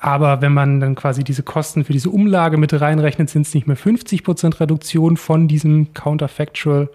aber 0.01 0.43
wenn 0.43 0.53
man 0.53 0.81
dann 0.81 0.95
quasi 0.95 1.25
diese 1.25 1.43
Kosten 1.43 1.85
für 1.85 1.93
diese 1.93 2.11
Umlage 2.11 2.57
mit 2.57 2.79
reinrechnet, 2.79 3.31
sind 3.31 3.47
es 3.47 3.55
nicht 3.55 3.67
mehr 3.67 3.77
50 3.77 4.25
Prozent 4.25 4.61
Reduktion 4.61 5.17
von 5.17 5.49
diesem 5.49 5.95
Counterfactual, 5.95 6.91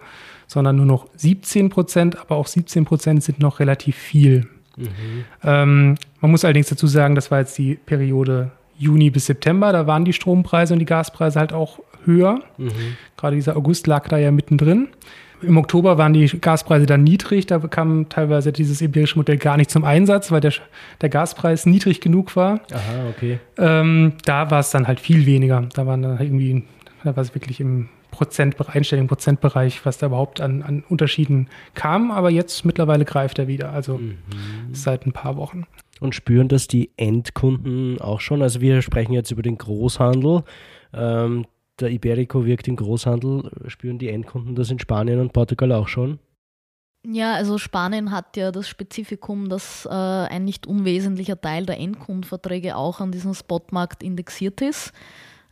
sondern 0.46 0.76
nur 0.76 0.86
noch 0.86 1.08
17 1.16 1.70
Prozent. 1.70 2.18
Aber 2.18 2.36
auch 2.36 2.46
17 2.46 2.84
Prozent 2.84 3.22
sind 3.22 3.40
noch 3.40 3.58
relativ 3.58 3.96
viel. 3.96 4.48
Mhm. 4.76 5.24
Ähm, 5.42 5.94
man 6.20 6.30
muss 6.30 6.44
allerdings 6.44 6.68
dazu 6.68 6.86
sagen, 6.86 7.14
das 7.14 7.30
war 7.30 7.40
jetzt 7.40 7.56
die 7.58 7.74
Periode 7.74 8.50
Juni 8.76 9.10
bis 9.10 9.26
September. 9.26 9.72
Da 9.72 9.86
waren 9.86 10.04
die 10.04 10.12
Strompreise 10.12 10.74
und 10.74 10.80
die 10.80 10.86
Gaspreise 10.86 11.38
halt 11.38 11.52
auch 11.52 11.78
höher. 12.04 12.40
Mhm. 12.58 12.70
Gerade 13.16 13.36
dieser 13.36 13.56
August 13.56 13.86
lag 13.86 14.08
da 14.08 14.18
ja 14.18 14.30
mittendrin. 14.30 14.88
Im 15.42 15.56
Oktober 15.58 15.98
waren 15.98 16.12
die 16.12 16.26
Gaspreise 16.26 16.86
dann 16.86 17.04
niedrig, 17.04 17.44
da 17.46 17.58
kam 17.58 18.08
teilweise 18.08 18.50
dieses 18.52 18.80
iberische 18.80 19.18
Modell 19.18 19.36
gar 19.36 19.56
nicht 19.58 19.70
zum 19.70 19.84
Einsatz, 19.84 20.30
weil 20.30 20.40
der, 20.40 20.52
der 21.02 21.08
Gaspreis 21.10 21.66
niedrig 21.66 22.00
genug 22.00 22.34
war. 22.34 22.60
Aha, 22.72 23.08
okay. 23.10 23.38
Ähm, 23.58 24.14
da 24.24 24.50
war 24.50 24.60
es 24.60 24.70
dann 24.70 24.86
halt 24.86 25.00
viel 25.00 25.26
weniger. 25.26 25.66
Da 25.74 25.86
waren 25.86 26.02
dann 26.02 26.18
halt 26.18 26.28
irgendwie, 26.28 26.64
da 27.02 27.14
war 27.14 27.22
es 27.22 27.34
wirklich 27.34 27.60
im 27.60 27.88
Prozentbereich, 28.16 28.74
Einstellung 28.74 29.06
Prozentbereich, 29.06 29.84
was 29.84 29.98
da 29.98 30.06
überhaupt 30.06 30.40
an, 30.40 30.62
an 30.62 30.84
Unterschieden 30.88 31.48
kam. 31.74 32.10
Aber 32.10 32.30
jetzt 32.30 32.64
mittlerweile 32.64 33.04
greift 33.04 33.38
er 33.38 33.48
wieder, 33.48 33.72
also 33.72 33.98
mhm. 33.98 34.18
seit 34.72 35.06
ein 35.06 35.12
paar 35.12 35.36
Wochen. 35.36 35.66
Und 36.00 36.14
spüren 36.14 36.48
das 36.48 36.68
die 36.68 36.90
Endkunden 36.96 38.00
auch 38.00 38.20
schon? 38.20 38.42
Also 38.42 38.60
wir 38.60 38.82
sprechen 38.82 39.12
jetzt 39.12 39.30
über 39.30 39.42
den 39.42 39.58
Großhandel. 39.58 40.42
Ähm, 40.92 41.46
der 41.80 41.90
Iberico 41.90 42.44
wirkt 42.44 42.68
im 42.68 42.76
Großhandel. 42.76 43.50
Spüren 43.68 43.98
die 43.98 44.08
Endkunden 44.08 44.54
das 44.54 44.70
in 44.70 44.78
Spanien 44.78 45.20
und 45.20 45.32
Portugal 45.32 45.72
auch 45.72 45.88
schon? 45.88 46.18
Ja, 47.06 47.34
also 47.34 47.58
Spanien 47.58 48.10
hat 48.12 48.36
ja 48.36 48.50
das 48.50 48.66
Spezifikum, 48.66 49.50
dass 49.50 49.84
äh, 49.84 49.90
ein 49.90 50.44
nicht 50.44 50.66
unwesentlicher 50.66 51.38
Teil 51.38 51.66
der 51.66 51.78
Endkundenverträge 51.78 52.76
auch 52.76 53.00
an 53.00 53.12
diesem 53.12 53.34
Spotmarkt 53.34 54.02
indexiert 54.02 54.62
ist. 54.62 54.92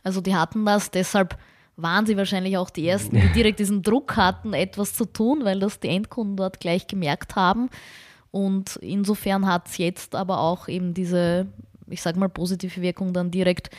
Also 0.03 0.19
die 0.19 0.35
hatten 0.35 0.65
das, 0.65 0.89
deshalb 0.89 1.37
waren 1.75 2.05
sie 2.05 2.17
wahrscheinlich 2.17 2.57
auch 2.57 2.69
die 2.69 2.87
Ersten, 2.87 3.19
die 3.19 3.27
direkt 3.35 3.59
diesen 3.59 3.81
Druck 3.81 4.15
hatten, 4.15 4.53
etwas 4.53 4.93
zu 4.93 5.05
tun, 5.05 5.43
weil 5.43 5.59
das 5.59 5.79
die 5.79 5.89
Endkunden 5.89 6.37
dort 6.37 6.59
gleich 6.59 6.87
gemerkt 6.87 7.35
haben. 7.35 7.69
Und 8.31 8.77
insofern 8.77 9.45
hat 9.45 9.67
es 9.67 9.77
jetzt 9.77 10.15
aber 10.15 10.39
auch 10.39 10.67
eben 10.67 10.93
diese, 10.93 11.47
ich 11.87 12.01
sage 12.01 12.19
mal, 12.19 12.29
positive 12.29 12.81
Wirkung 12.81 13.13
dann 13.13 13.31
direkt 13.31 13.69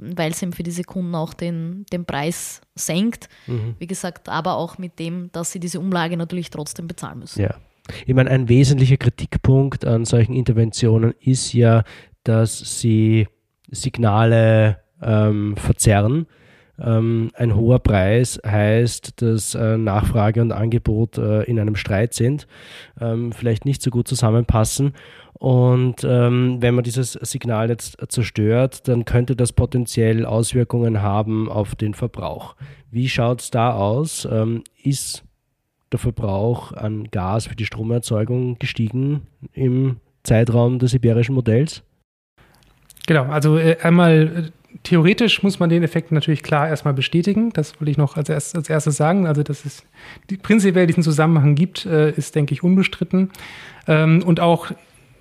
weil 0.00 0.30
es 0.30 0.42
eben 0.42 0.52
für 0.52 0.62
diese 0.62 0.82
Kunden 0.82 1.14
auch 1.14 1.34
den, 1.34 1.84
den 1.92 2.04
Preis 2.04 2.62
senkt. 2.74 3.28
Mhm. 3.46 3.74
Wie 3.78 3.86
gesagt, 3.86 4.28
aber 4.28 4.56
auch 4.56 4.78
mit 4.78 4.98
dem, 4.98 5.30
dass 5.32 5.52
sie 5.52 5.60
diese 5.60 5.78
Umlage 5.78 6.16
natürlich 6.16 6.50
trotzdem 6.50 6.86
bezahlen 6.86 7.18
müssen. 7.18 7.42
Ja. 7.42 7.54
Ich 8.06 8.14
meine, 8.14 8.30
ein 8.30 8.48
wesentlicher 8.48 8.96
Kritikpunkt 8.96 9.84
an 9.84 10.04
solchen 10.04 10.34
Interventionen 10.34 11.14
ist 11.20 11.52
ja, 11.52 11.82
dass 12.24 12.80
sie 12.80 13.28
Signale 13.70 14.80
ähm, 15.02 15.56
verzerren. 15.56 16.26
Ähm, 16.80 17.30
ein 17.34 17.54
hoher 17.54 17.78
Preis 17.78 18.40
heißt, 18.44 19.22
dass 19.22 19.54
äh, 19.54 19.76
Nachfrage 19.76 20.40
und 20.40 20.52
Angebot 20.52 21.18
äh, 21.18 21.42
in 21.42 21.58
einem 21.60 21.76
Streit 21.76 22.14
sind, 22.14 22.46
ähm, 23.00 23.32
vielleicht 23.32 23.64
nicht 23.64 23.82
so 23.82 23.90
gut 23.90 24.08
zusammenpassen 24.08 24.94
und 25.40 26.04
ähm, 26.04 26.58
wenn 26.60 26.74
man 26.74 26.84
dieses 26.84 27.12
Signal 27.14 27.70
jetzt 27.70 27.96
zerstört, 28.12 28.86
dann 28.88 29.06
könnte 29.06 29.34
das 29.34 29.54
potenziell 29.54 30.26
Auswirkungen 30.26 31.00
haben 31.00 31.48
auf 31.48 31.74
den 31.74 31.94
Verbrauch. 31.94 32.56
Wie 32.90 33.08
schaut 33.08 33.40
es 33.40 33.50
da 33.50 33.72
aus? 33.72 34.28
Ähm, 34.30 34.64
ist 34.82 35.24
der 35.92 35.98
Verbrauch 35.98 36.72
an 36.72 37.04
Gas 37.10 37.46
für 37.46 37.56
die 37.56 37.64
Stromerzeugung 37.64 38.58
gestiegen 38.58 39.22
im 39.54 39.96
Zeitraum 40.24 40.78
des 40.78 40.92
iberischen 40.92 41.34
Modells? 41.34 41.82
Genau, 43.06 43.24
also 43.24 43.56
äh, 43.56 43.78
einmal 43.80 44.50
äh, 44.50 44.59
theoretisch 44.82 45.42
muss 45.42 45.58
man 45.58 45.70
den 45.70 45.82
Effekt 45.82 46.12
natürlich 46.12 46.42
klar 46.42 46.68
erstmal 46.68 46.94
bestätigen. 46.94 47.50
Das 47.52 47.80
wollte 47.80 47.90
ich 47.90 47.98
noch 47.98 48.16
als, 48.16 48.28
erst, 48.28 48.56
als 48.56 48.68
erstes 48.68 48.96
sagen. 48.96 49.26
Also, 49.26 49.42
dass 49.42 49.64
es 49.64 49.84
die, 50.28 50.36
prinzipiell 50.36 50.86
diesen 50.86 51.02
Zusammenhang 51.02 51.54
gibt, 51.54 51.86
äh, 51.86 52.10
ist, 52.10 52.34
denke 52.34 52.54
ich, 52.54 52.62
unbestritten. 52.62 53.30
Ähm, 53.86 54.22
und 54.24 54.40
auch 54.40 54.70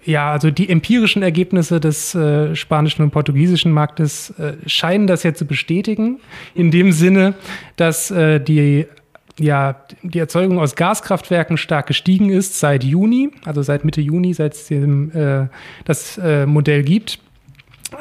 ja, 0.05 0.31
also 0.31 0.49
die 0.49 0.69
empirischen 0.69 1.23
Ergebnisse 1.23 1.79
des 1.79 2.15
äh, 2.15 2.55
spanischen 2.55 3.03
und 3.03 3.11
portugiesischen 3.11 3.71
Marktes 3.71 4.31
äh, 4.31 4.53
scheinen 4.65 5.07
das 5.07 5.23
ja 5.23 5.33
zu 5.33 5.45
bestätigen, 5.45 6.19
in 6.55 6.71
dem 6.71 6.93
Sinne, 6.93 7.35
dass 7.75 8.09
äh, 8.09 8.39
die, 8.39 8.87
ja, 9.37 9.83
die 10.01 10.19
Erzeugung 10.19 10.59
aus 10.59 10.75
Gaskraftwerken 10.75 11.57
stark 11.57 11.87
gestiegen 11.87 12.29
ist 12.29 12.59
seit 12.59 12.83
Juni, 12.83 13.31
also 13.45 13.61
seit 13.61 13.83
Mitte 13.83 14.01
Juni, 14.01 14.33
seit 14.33 14.53
es 14.53 14.71
äh, 14.71 15.47
das 15.83 16.17
äh, 16.17 16.45
Modell 16.45 16.83
gibt. 16.83 17.19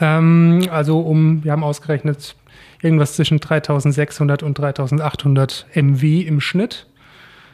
Ähm, 0.01 0.69
also 0.71 1.01
um, 1.01 1.45
wir 1.45 1.53
haben 1.53 1.65
ausgerechnet, 1.65 2.37
irgendwas 2.83 3.15
zwischen 3.15 3.41
3600 3.41 4.43
und 4.43 4.59
3800 4.59 5.67
MW 5.75 6.21
im 6.21 6.41
Schnitt, 6.41 6.87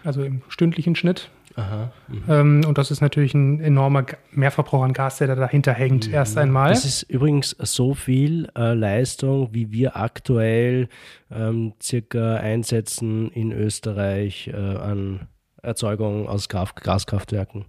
also 0.05 0.23
im 0.23 0.42
stündlichen 0.49 0.97
Schnitt. 0.97 1.31
Aha, 1.57 1.92
mhm. 2.09 2.23
ähm, 2.29 2.64
und 2.66 2.79
das 2.79 2.90
ist 2.90 3.01
natürlich 3.01 3.33
ein 3.33 3.61
enormer 3.61 4.05
Mehrverbrauch 4.33 4.83
an 4.83 4.92
Gas, 4.92 5.18
der 5.18 5.29
da 5.29 5.37
dahinter 5.37 5.73
hängt, 5.73 6.09
mhm. 6.09 6.14
erst 6.14 6.37
einmal. 6.37 6.70
Das 6.70 6.85
ist 6.85 7.05
übrigens 7.05 7.51
so 7.61 7.94
viel 7.94 8.49
äh, 8.57 8.75
Leistung, 8.75 9.51
wie 9.53 9.70
wir 9.70 9.97
aktuell 9.97 10.88
ähm, 11.31 11.75
circa 11.81 12.37
einsetzen 12.37 13.31
in 13.31 13.53
Österreich 13.53 14.49
äh, 14.49 14.57
an 14.57 15.29
Erzeugung 15.62 16.29
aus 16.29 16.49
Gas 16.49 16.75
Gaskraftwerken. 16.75 17.66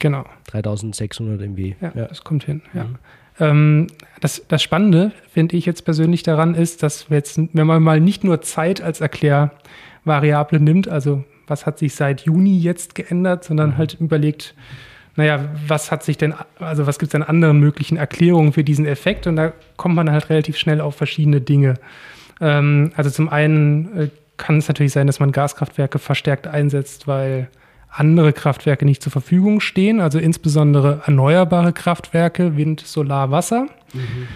Genau. 0.00 0.24
3600 0.48 1.40
MW. 1.48 1.74
Ja, 1.80 1.92
ja, 1.94 2.06
das 2.06 2.24
kommt 2.24 2.44
hin, 2.44 2.62
ja. 2.74 2.84
Mhm. 2.84 2.98
Ähm, 3.40 3.88
das, 4.20 4.42
das 4.48 4.62
Spannende, 4.62 5.12
finde 5.32 5.56
ich 5.56 5.66
jetzt 5.66 5.84
persönlich 5.84 6.22
daran, 6.22 6.54
ist, 6.54 6.82
dass 6.82 7.10
wir 7.10 7.18
jetzt, 7.18 7.40
wenn 7.52 7.66
man 7.66 7.82
mal 7.82 8.00
nicht 8.00 8.24
nur 8.24 8.42
Zeit 8.42 8.80
als 8.80 9.00
Erklärvariable 9.00 10.60
nimmt, 10.60 10.88
also 10.88 11.24
was 11.46 11.66
hat 11.66 11.78
sich 11.78 11.94
seit 11.94 12.22
Juni 12.22 12.58
jetzt 12.58 12.94
geändert, 12.94 13.44
sondern 13.44 13.78
halt 13.78 13.96
überlegt, 14.00 14.54
naja, 15.16 15.48
was 15.66 15.90
hat 15.90 16.04
sich 16.04 16.16
denn, 16.16 16.34
also 16.60 16.86
was 16.86 16.98
gibt 16.98 17.10
es 17.10 17.14
an 17.14 17.22
anderen 17.24 17.58
möglichen 17.58 17.96
Erklärungen 17.96 18.52
für 18.52 18.62
diesen 18.62 18.86
Effekt? 18.86 19.26
Und 19.26 19.36
da 19.36 19.52
kommt 19.76 19.96
man 19.96 20.10
halt 20.10 20.30
relativ 20.30 20.56
schnell 20.56 20.80
auf 20.80 20.94
verschiedene 20.94 21.40
Dinge. 21.40 21.74
Ähm, 22.40 22.92
also 22.96 23.10
zum 23.10 23.28
einen 23.28 23.98
äh, 23.98 24.08
kann 24.36 24.58
es 24.58 24.68
natürlich 24.68 24.92
sein, 24.92 25.08
dass 25.08 25.18
man 25.18 25.32
Gaskraftwerke 25.32 25.98
verstärkt 25.98 26.46
einsetzt, 26.46 27.08
weil 27.08 27.48
andere 27.90 28.32
Kraftwerke 28.32 28.84
nicht 28.84 29.02
zur 29.02 29.12
Verfügung 29.12 29.60
stehen, 29.60 30.00
also 30.00 30.18
insbesondere 30.18 31.02
erneuerbare 31.06 31.72
Kraftwerke, 31.72 32.56
Wind, 32.56 32.80
Solar, 32.80 33.30
Wasser. 33.30 33.68
Mhm. 33.92 34.28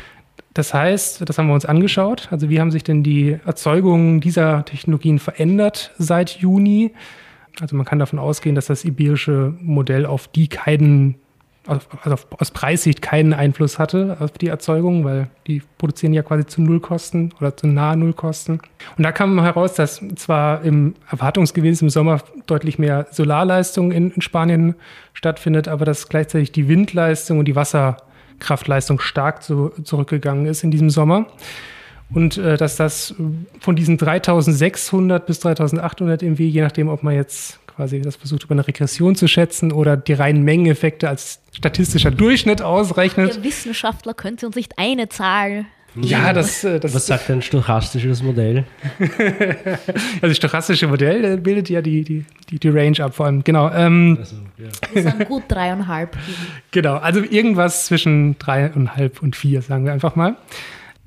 Das 0.54 0.74
heißt, 0.74 1.28
das 1.28 1.38
haben 1.38 1.46
wir 1.46 1.54
uns 1.54 1.64
angeschaut. 1.64 2.28
Also 2.30 2.50
wie 2.50 2.60
haben 2.60 2.70
sich 2.70 2.84
denn 2.84 3.02
die 3.02 3.38
Erzeugungen 3.46 4.20
dieser 4.20 4.64
Technologien 4.64 5.18
verändert 5.18 5.92
seit 5.96 6.30
Juni? 6.30 6.92
Also 7.60 7.76
man 7.76 7.86
kann 7.86 7.98
davon 7.98 8.18
ausgehen, 8.18 8.54
dass 8.54 8.66
das 8.66 8.84
iberische 8.84 9.54
Modell 9.60 10.06
auf 10.06 10.28
die 10.28 10.48
keinen, 10.48 11.16
also 11.66 12.16
aus 12.38 12.50
Preissicht 12.50 13.02
keinen 13.02 13.32
Einfluss 13.32 13.78
hatte 13.78 14.16
auf 14.18 14.32
die 14.32 14.48
Erzeugung, 14.48 15.04
weil 15.04 15.28
die 15.46 15.62
produzieren 15.78 16.12
ja 16.12 16.22
quasi 16.22 16.44
zu 16.44 16.60
Nullkosten 16.60 17.32
oder 17.40 17.56
zu 17.56 17.68
nahe 17.68 17.96
Nullkosten. 17.96 18.60
Und 18.96 19.04
da 19.04 19.12
kam 19.12 19.40
heraus, 19.40 19.74
dass 19.74 20.02
zwar 20.16 20.62
im 20.62 20.94
erwartungsgemäß 21.10 21.82
im 21.82 21.90
Sommer 21.90 22.20
deutlich 22.46 22.78
mehr 22.78 23.06
Solarleistung 23.12 23.92
in, 23.92 24.10
in 24.10 24.22
Spanien 24.22 24.74
stattfindet, 25.12 25.68
aber 25.68 25.84
dass 25.84 26.08
gleichzeitig 26.08 26.50
die 26.50 26.66
Windleistung 26.68 27.38
und 27.38 27.44
die 27.46 27.56
Wasser 27.56 27.98
Kraftleistung 28.40 28.98
stark 28.98 29.42
zu, 29.42 29.70
zurückgegangen 29.84 30.46
ist 30.46 30.64
in 30.64 30.72
diesem 30.72 30.90
Sommer. 30.90 31.26
Und 32.12 32.36
äh, 32.36 32.56
dass 32.56 32.76
das 32.76 33.14
von 33.60 33.76
diesen 33.76 33.96
3600 33.96 35.24
bis 35.24 35.40
3800 35.40 36.22
MW, 36.22 36.44
je 36.44 36.60
nachdem, 36.60 36.88
ob 36.88 37.02
man 37.02 37.14
jetzt 37.14 37.61
quasi 37.82 38.00
das 38.00 38.14
versucht, 38.14 38.44
über 38.44 38.52
eine 38.52 38.66
Regression 38.66 39.16
zu 39.16 39.26
schätzen 39.26 39.72
oder 39.72 39.96
die 39.96 40.12
reinen 40.12 40.42
Mengeneffekte 40.44 41.08
als 41.08 41.40
statistischer 41.52 42.12
Durchschnitt 42.12 42.62
ausrechnet. 42.62 43.34
Der 43.34 43.42
Wissenschaftler 43.42 44.14
könnte 44.14 44.46
uns 44.46 44.54
nicht 44.54 44.78
eine 44.78 45.08
Zahl 45.08 45.66
ja, 45.94 46.32
das, 46.32 46.64
äh, 46.64 46.80
das 46.80 46.94
Was 46.94 47.06
sagt 47.06 47.28
ein 47.28 47.42
stochastisches 47.42 48.22
Modell? 48.22 48.64
also 48.98 50.28
das 50.28 50.38
stochastische 50.38 50.86
Modell 50.86 51.22
äh, 51.22 51.36
bildet 51.36 51.68
ja 51.68 51.82
die, 51.82 52.02
die, 52.02 52.24
die, 52.48 52.58
die 52.58 52.68
Range 52.70 52.98
ab, 53.00 53.14
vor 53.14 53.26
allem. 53.26 53.44
Genau. 53.44 53.70
Ähm, 53.70 54.16
also, 54.18 54.36
ja. 54.56 54.68
Wir 54.90 55.02
sagen 55.02 55.24
gut 55.26 55.42
dreieinhalb. 55.48 56.16
Genau, 56.70 56.94
also 56.94 57.20
irgendwas 57.20 57.84
zwischen 57.84 58.38
dreieinhalb 58.38 59.20
und 59.20 59.36
vier, 59.36 59.60
sagen 59.60 59.84
wir 59.84 59.92
einfach 59.92 60.16
mal. 60.16 60.36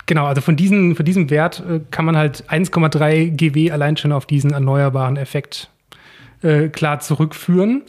Genau, 0.06 0.28
also 0.28 0.42
von, 0.42 0.56
diesen, 0.56 0.96
von 0.96 1.04
diesem 1.04 1.32
Wert 1.32 1.64
äh, 1.68 1.80
kann 1.90 2.06
man 2.06 2.16
halt 2.16 2.44
1,3 2.48 3.32
GW 3.32 3.72
allein 3.72 3.98
schon 3.98 4.12
auf 4.12 4.28
diesen 4.28 4.52
erneuerbaren 4.52 5.18
Effekt 5.18 5.72
äh, 6.46 6.70
klar 6.70 7.00
zurückführen. 7.00 7.82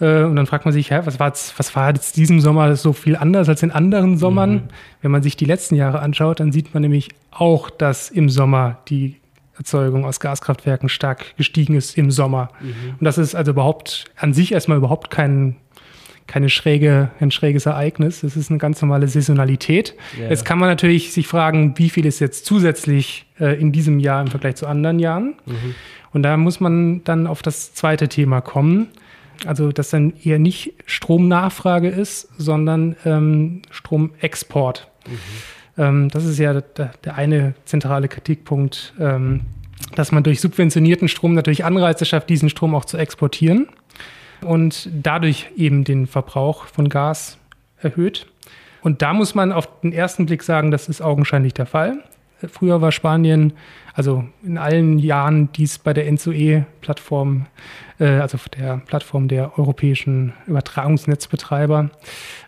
Äh, 0.00 0.24
und 0.24 0.36
dann 0.36 0.46
fragt 0.46 0.64
man 0.64 0.74
sich, 0.74 0.90
hä, 0.90 1.00
was 1.04 1.20
war 1.20 1.28
jetzt, 1.28 1.58
was 1.58 1.74
war 1.76 1.88
jetzt 1.90 2.16
diesem 2.16 2.40
Sommer 2.40 2.74
so 2.76 2.92
viel 2.92 3.16
anders 3.16 3.48
als 3.48 3.62
in 3.62 3.70
anderen 3.70 4.18
Sommern? 4.18 4.52
Mhm. 4.52 4.62
Wenn 5.00 5.10
man 5.12 5.22
sich 5.22 5.36
die 5.36 5.44
letzten 5.44 5.76
Jahre 5.76 6.00
anschaut, 6.00 6.40
dann 6.40 6.52
sieht 6.52 6.74
man 6.74 6.82
nämlich 6.82 7.10
auch, 7.30 7.70
dass 7.70 8.10
im 8.10 8.28
Sommer 8.28 8.78
die 8.88 9.16
Erzeugung 9.56 10.04
aus 10.04 10.18
Gaskraftwerken 10.18 10.88
stark 10.88 11.36
gestiegen 11.36 11.74
ist 11.74 11.96
im 11.96 12.10
Sommer. 12.10 12.48
Mhm. 12.60 12.94
Und 12.98 13.04
das 13.04 13.18
ist 13.18 13.34
also 13.34 13.52
überhaupt 13.52 14.06
an 14.16 14.32
sich 14.32 14.52
erstmal 14.52 14.78
überhaupt 14.78 15.10
kein, 15.10 15.56
keine 16.26 16.48
schräge, 16.48 17.10
ein 17.20 17.30
schräges 17.30 17.66
Ereignis. 17.66 18.22
Es 18.22 18.36
ist 18.36 18.50
eine 18.50 18.58
ganz 18.58 18.80
normale 18.82 19.06
Saisonalität. 19.06 19.94
Ja. 20.18 20.30
Jetzt 20.30 20.44
kann 20.44 20.58
man 20.58 20.68
natürlich 20.68 21.12
sich 21.12 21.28
fragen, 21.28 21.74
wie 21.76 21.90
viel 21.90 22.06
ist 22.06 22.18
jetzt 22.18 22.46
zusätzlich 22.46 23.26
äh, 23.38 23.60
in 23.60 23.70
diesem 23.70 24.00
Jahr 24.00 24.22
im 24.22 24.28
Vergleich 24.28 24.56
zu 24.56 24.66
anderen 24.66 24.98
Jahren? 24.98 25.34
Mhm. 25.46 25.74
Und 26.12 26.22
da 26.22 26.36
muss 26.36 26.60
man 26.60 27.02
dann 27.04 27.26
auf 27.26 27.42
das 27.42 27.74
zweite 27.74 28.08
Thema 28.08 28.40
kommen. 28.40 28.88
Also, 29.46 29.72
dass 29.72 29.90
dann 29.90 30.12
eher 30.22 30.38
nicht 30.38 30.74
Stromnachfrage 30.86 31.88
ist, 31.88 32.28
sondern 32.38 32.96
ähm, 33.04 33.62
Stromexport. 33.70 34.88
Mhm. 35.06 35.82
Ähm, 35.82 36.08
das 36.10 36.24
ist 36.24 36.38
ja 36.38 36.60
der, 36.60 36.92
der 37.04 37.16
eine 37.16 37.54
zentrale 37.64 38.08
Kritikpunkt, 38.08 38.94
ähm, 39.00 39.40
dass 39.96 40.12
man 40.12 40.22
durch 40.22 40.40
subventionierten 40.40 41.08
Strom 41.08 41.34
natürlich 41.34 41.64
Anreize 41.64 42.04
schafft, 42.04 42.30
diesen 42.30 42.50
Strom 42.50 42.74
auch 42.74 42.84
zu 42.84 42.98
exportieren 42.98 43.68
und 44.42 44.88
dadurch 44.92 45.48
eben 45.56 45.84
den 45.84 46.06
Verbrauch 46.06 46.66
von 46.66 46.88
Gas 46.88 47.38
erhöht. 47.80 48.26
Und 48.82 49.02
da 49.02 49.12
muss 49.12 49.34
man 49.34 49.52
auf 49.52 49.68
den 49.80 49.92
ersten 49.92 50.26
Blick 50.26 50.42
sagen, 50.42 50.70
das 50.70 50.88
ist 50.88 51.00
augenscheinlich 51.00 51.54
der 51.54 51.66
Fall. 51.66 51.98
Früher 52.48 52.80
war 52.80 52.90
Spanien, 52.90 53.52
also 53.94 54.24
in 54.42 54.58
allen 54.58 54.98
Jahren, 54.98 55.52
die 55.52 55.64
es 55.64 55.78
bei 55.78 55.92
der 55.92 56.10
NSOE-Plattform, 56.10 57.46
äh, 57.98 58.06
also 58.06 58.38
der 58.58 58.78
Plattform 58.86 59.28
der 59.28 59.58
europäischen 59.58 60.32
Übertragungsnetzbetreiber, 60.46 61.90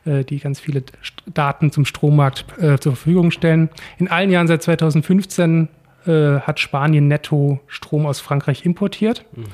äh, 0.05 0.25
die 0.25 0.39
ganz 0.39 0.61
viele 0.61 0.83
Daten 1.27 1.71
zum 1.71 1.85
Strommarkt 1.85 2.47
äh, 2.59 2.79
zur 2.79 2.97
Verfügung 2.97 3.31
stellen. 3.31 3.69
In 3.99 4.09
allen 4.09 4.31
Jahren 4.31 4.47
seit 4.47 4.63
2015 4.63 5.69
äh, 6.07 6.41
hat 6.41 6.61
Spanien 6.61 7.09
netto 7.09 7.61
Strom 7.67 8.07
aus 8.07 8.21
Frankreich 8.21 8.65
importiert. 8.65 9.25
Mhm. 9.35 9.45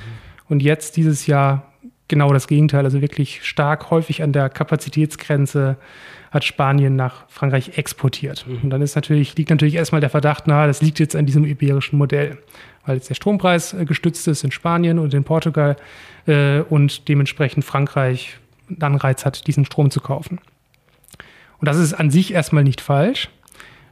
Und 0.48 0.62
jetzt 0.62 0.96
dieses 0.96 1.26
Jahr 1.26 1.70
genau 2.08 2.32
das 2.32 2.48
Gegenteil, 2.48 2.84
also 2.84 3.00
wirklich 3.00 3.44
stark 3.44 3.90
häufig 3.90 4.22
an 4.22 4.32
der 4.32 4.48
Kapazitätsgrenze 4.48 5.76
hat 6.30 6.44
Spanien 6.44 6.96
nach 6.96 7.24
Frankreich 7.28 7.76
exportiert. 7.76 8.46
Mhm. 8.46 8.60
Und 8.62 8.70
dann 8.70 8.82
ist 8.82 8.94
natürlich, 8.94 9.36
liegt 9.36 9.50
natürlich 9.50 9.74
erstmal 9.74 10.00
der 10.00 10.10
Verdacht 10.10 10.46
nahe, 10.46 10.66
das 10.66 10.80
liegt 10.80 10.98
jetzt 11.00 11.16
an 11.16 11.26
diesem 11.26 11.44
iberischen 11.44 11.98
Modell, 11.98 12.38
weil 12.86 12.96
jetzt 12.96 13.10
der 13.10 13.14
Strompreis 13.14 13.74
äh, 13.74 13.84
gestützt 13.84 14.28
ist 14.28 14.44
in 14.44 14.52
Spanien 14.52 14.98
und 14.98 15.12
in 15.12 15.24
Portugal 15.24 15.76
äh, 16.26 16.60
und 16.60 17.08
dementsprechend 17.08 17.64
Frankreich 17.64 18.38
einen 18.68 18.82
Anreiz 18.82 19.24
hat, 19.24 19.46
diesen 19.46 19.64
Strom 19.64 19.90
zu 19.90 20.00
kaufen. 20.00 20.40
Und 21.58 21.68
das 21.68 21.76
ist 21.76 21.94
an 21.94 22.10
sich 22.10 22.32
erstmal 22.32 22.64
nicht 22.64 22.80
falsch. 22.80 23.28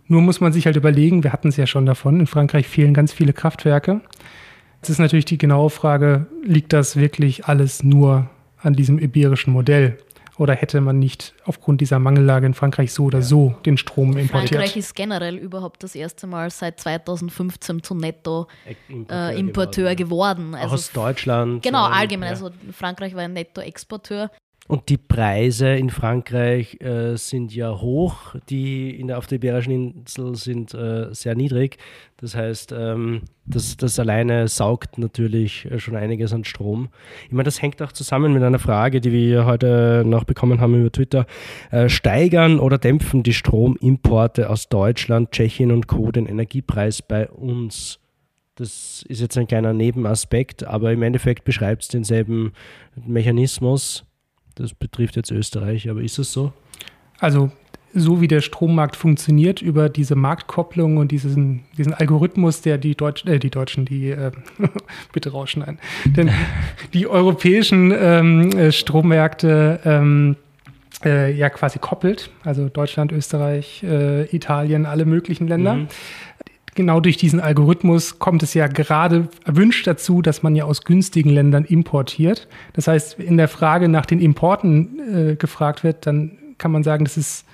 Nur 0.07 0.23
muss 0.23 0.41
man 0.41 0.53
sich 0.53 0.65
halt 0.65 0.77
überlegen, 0.77 1.23
wir 1.23 1.33
hatten 1.33 1.49
es 1.49 1.57
ja 1.57 1.67
schon 1.67 1.85
davon, 1.85 2.21
in 2.21 2.27
Frankreich 2.27 2.67
fehlen 2.67 2.95
ganz 2.95 3.13
viele 3.13 3.35
Kraftwerke. 3.35 4.01
Jetzt 4.81 4.89
ist 4.89 5.01
natürlich 5.01 5.27
die 5.27 5.39
genaue 5.39 5.71
Frage, 5.71 6.27
liegt 6.43 6.73
das 6.73 6.97
wirklich 6.97 7.45
alles 7.45 7.83
nur 7.83 8.31
an 8.63 8.75
diesem 8.75 8.99
iberischen 8.99 9.53
Modell? 9.53 9.99
Oder 10.39 10.55
hätte 10.55 10.81
man 10.81 10.99
nicht 10.99 11.35
aufgrund 11.45 11.81
dieser 11.81 11.99
Mangellage 11.99 12.47
in 12.47 12.55
Frankreich 12.55 12.93
so 12.93 13.05
oder 13.05 13.23
so 13.23 13.57
den 13.67 13.77
Strom 13.77 14.17
importiert? 14.17 14.51
Frankreich 14.51 14.77
ist 14.77 14.95
generell 14.95 15.37
überhaupt 15.37 15.83
das 15.83 15.95
erste 15.95 16.27
Mal 16.29 16.51
seit 16.51 16.81
2015 16.81 17.83
zu 17.83 17.95
Netto-Importeur 17.95 19.91
äh, 19.91 19.97
geworden. 19.97 20.39
geworden. 20.39 20.55
Also 20.55 20.75
Aus 20.75 20.93
Deutschland. 20.93 21.63
Genau, 21.63 21.85
allgemein. 21.85 22.29
Ja. 22.29 22.35
Also 22.35 22.51
Frankreich 22.73 23.15
war 23.15 23.23
ein 23.23 23.33
Netto-Exporteur. 23.33 24.31
Und 24.69 24.91
die 24.91 24.99
Preise 24.99 25.75
in 25.75 25.89
Frankreich 25.89 26.79
äh, 26.83 27.17
sind 27.17 27.55
ja 27.55 27.81
hoch, 27.81 28.35
die 28.51 28.91
in 29.01 29.07
der, 29.07 29.17
auf 29.17 29.27
der 29.27 29.37
Iberischen 29.37 29.73
Insel 29.73 30.35
sind 30.37 30.75
äh, 30.75 31.09
sehr 31.15 31.35
niedrig. 31.35 31.79
Das 32.19 32.37
heißt, 32.37 32.73
ähm, 32.77 33.23
das, 33.47 33.79
das 33.79 33.99
alleine 33.99 34.47
saugt 34.47 34.99
natürlich 34.99 35.65
äh, 35.71 35.79
schon 35.79 35.97
einiges 35.97 36.35
an 36.35 36.45
Strom. 36.45 36.91
Ich 37.25 37.33
meine, 37.33 37.45
das 37.45 37.63
hängt 37.63 37.81
auch 37.81 37.93
zusammen 37.93 38.35
mit 38.35 38.43
einer 38.43 38.59
Frage, 38.59 39.01
die 39.01 39.11
wir 39.11 39.47
heute 39.47 40.03
noch 40.05 40.25
bekommen 40.25 40.61
haben 40.61 40.79
über 40.79 40.93
Twitter. 40.93 41.25
Äh, 41.71 41.89
steigern 41.89 42.61
oder 42.61 42.77
dämpfen 42.77 43.23
die 43.23 43.33
Stromimporte 43.33 44.51
aus 44.51 44.69
Deutschland, 44.69 45.31
Tschechien 45.31 45.73
und 45.73 45.87
Co. 45.87 46.13
den 46.13 46.27
Energiepreis 46.27 47.01
bei 47.01 47.27
uns? 47.27 48.01
Das 48.57 49.03
ist 49.09 49.21
jetzt 49.23 49.39
ein 49.39 49.47
kleiner 49.47 49.73
Nebenaspekt, 49.73 50.65
aber 50.65 50.93
im 50.93 51.03
Endeffekt 51.03 51.45
beschreibt 51.45 51.85
es 51.85 51.89
denselben 51.89 52.53
Mechanismus. 52.97 54.05
Das 54.59 54.75
betrifft 54.75 55.15
jetzt 55.15 55.31
Österreich, 55.31 55.89
aber 55.89 56.03
ist 56.03 56.19
es 56.19 56.33
so? 56.33 56.53
Also 57.21 57.51
so 57.95 58.21
wie 58.21 58.29
der 58.29 58.41
Strommarkt 58.41 58.97
funktioniert 58.97 59.63
über 59.63 59.89
diese 59.89 60.15
Marktkopplung 60.15 60.99
und 60.99 61.11
diesen, 61.11 61.65
diesen 61.79 61.95
Algorithmus, 61.95 62.61
der 62.61 62.77
die 62.77 62.95
Deutschen, 62.95 63.29
äh, 63.29 63.39
die 63.39 63.51
Deutschen, 63.51 63.85
die 63.85 64.11
äh, 64.11 64.33
bitte 65.13 65.31
rausschneiden, 65.31 65.79
denn 66.05 66.31
die 66.93 67.07
europäischen 67.07 67.93
ähm, 67.97 68.51
äh, 68.51 68.73
Strommärkte 68.73 69.81
ähm, 69.85 70.37
äh, 71.05 71.33
ja 71.33 71.51
quasi 71.51 71.79
koppelt, 71.79 72.31
also 72.43 72.69
Deutschland, 72.69 73.13
Österreich, 73.13 73.85
äh, 73.85 74.25
Italien, 74.35 74.85
alle 74.85 75.05
möglichen 75.05 75.47
Länder. 75.47 75.75
Mhm 75.75 75.89
genau 76.79 77.01
durch 77.01 77.17
diesen 77.17 77.41
Algorithmus 77.41 78.21
kommt 78.21 78.45
es 78.45 78.55
ja 78.55 78.69
gerade 78.69 79.29
erwünscht 79.45 79.85
dazu, 79.89 80.23
dass 80.23 80.45
man 80.45 80.55
ja 80.55 80.65
aus 80.65 80.83
günstigen 80.83 81.29
Ländern 81.29 81.65
importiert. 81.65 82.47
Das 82.75 82.87
heißt, 82.87 83.19
in 83.19 83.37
der 83.37 83.49
Frage 83.49 83.89
nach 83.89 84.07
den 84.07 84.21
Importen 84.21 85.33
äh, 85.33 85.35
gefragt 85.35 85.83
wird, 85.83 86.07
dann 86.07 86.39
kann 86.57 86.71
man 86.71 86.85
sagen, 86.85 87.05
das 87.05 87.17
ist 87.17 87.45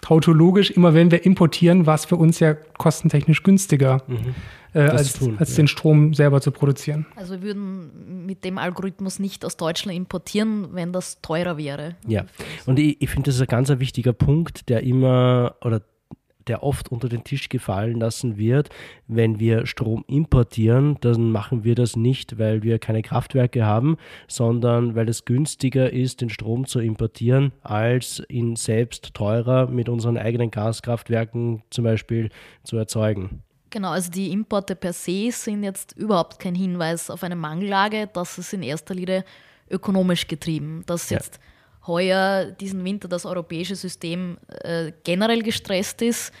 tautologisch, 0.00 0.70
immer 0.70 0.94
wenn 0.94 1.10
wir 1.10 1.26
importieren, 1.26 1.84
war 1.84 1.96
es 1.96 2.06
für 2.06 2.16
uns 2.16 2.40
ja 2.40 2.54
kostentechnisch 2.54 3.42
günstiger, 3.42 4.02
mhm. 4.06 4.34
äh, 4.72 4.88
als, 4.88 5.12
tun, 5.12 5.36
als 5.38 5.50
ja. 5.50 5.56
den 5.56 5.68
Strom 5.68 6.14
selber 6.14 6.40
zu 6.40 6.50
produzieren. 6.50 7.04
Also 7.14 7.34
wir 7.34 7.42
würden 7.42 8.24
mit 8.24 8.42
dem 8.42 8.56
Algorithmus 8.56 9.18
nicht 9.18 9.44
aus 9.44 9.58
Deutschland 9.58 9.98
importieren, 9.98 10.68
wenn 10.72 10.94
das 10.94 11.20
teurer 11.20 11.58
wäre. 11.58 11.96
Ja, 12.06 12.24
und 12.64 12.78
ich, 12.78 13.02
ich 13.02 13.10
finde, 13.10 13.26
das 13.26 13.34
ist 13.34 13.42
ein 13.42 13.48
ganz 13.48 13.68
wichtiger 13.68 14.14
Punkt, 14.14 14.70
der 14.70 14.82
immer 14.82 15.56
oder 15.60 15.82
der 16.48 16.62
oft 16.62 16.90
unter 16.90 17.08
den 17.08 17.24
Tisch 17.24 17.48
gefallen 17.48 18.00
lassen 18.00 18.36
wird. 18.36 18.70
Wenn 19.06 19.38
wir 19.38 19.66
Strom 19.66 20.04
importieren, 20.06 20.96
dann 21.00 21.30
machen 21.30 21.64
wir 21.64 21.74
das 21.74 21.96
nicht, 21.96 22.38
weil 22.38 22.62
wir 22.62 22.78
keine 22.78 23.02
Kraftwerke 23.02 23.64
haben, 23.64 23.96
sondern 24.28 24.94
weil 24.94 25.08
es 25.08 25.24
günstiger 25.24 25.92
ist, 25.92 26.20
den 26.20 26.30
Strom 26.30 26.66
zu 26.66 26.80
importieren, 26.80 27.52
als 27.62 28.22
ihn 28.28 28.56
selbst 28.56 29.14
teurer 29.14 29.66
mit 29.68 29.88
unseren 29.88 30.16
eigenen 30.16 30.50
Gaskraftwerken 30.50 31.62
zum 31.70 31.84
Beispiel 31.84 32.30
zu 32.64 32.76
erzeugen. 32.76 33.42
Genau, 33.70 33.90
also 33.90 34.10
die 34.10 34.30
Importe 34.30 34.76
per 34.76 34.92
se 34.92 35.30
sind 35.32 35.62
jetzt 35.62 35.92
überhaupt 35.96 36.38
kein 36.38 36.54
Hinweis 36.54 37.10
auf 37.10 37.22
eine 37.22 37.36
Mangellage. 37.36 38.08
Das 38.12 38.38
ist 38.38 38.52
in 38.52 38.62
erster 38.62 38.94
Linie 38.94 39.24
ökonomisch 39.70 40.28
getrieben. 40.28 40.82
Dass 40.86 41.10
ja. 41.10 41.18
jetzt 41.18 41.40
heuer 41.86 42.46
diesen 42.46 42.84
Winter 42.84 43.08
das 43.08 43.26
europäische 43.26 43.76
System 43.76 44.38
äh, 44.62 44.92
generell 45.04 45.42
gestresst 45.42 46.02
ist. 46.02 46.32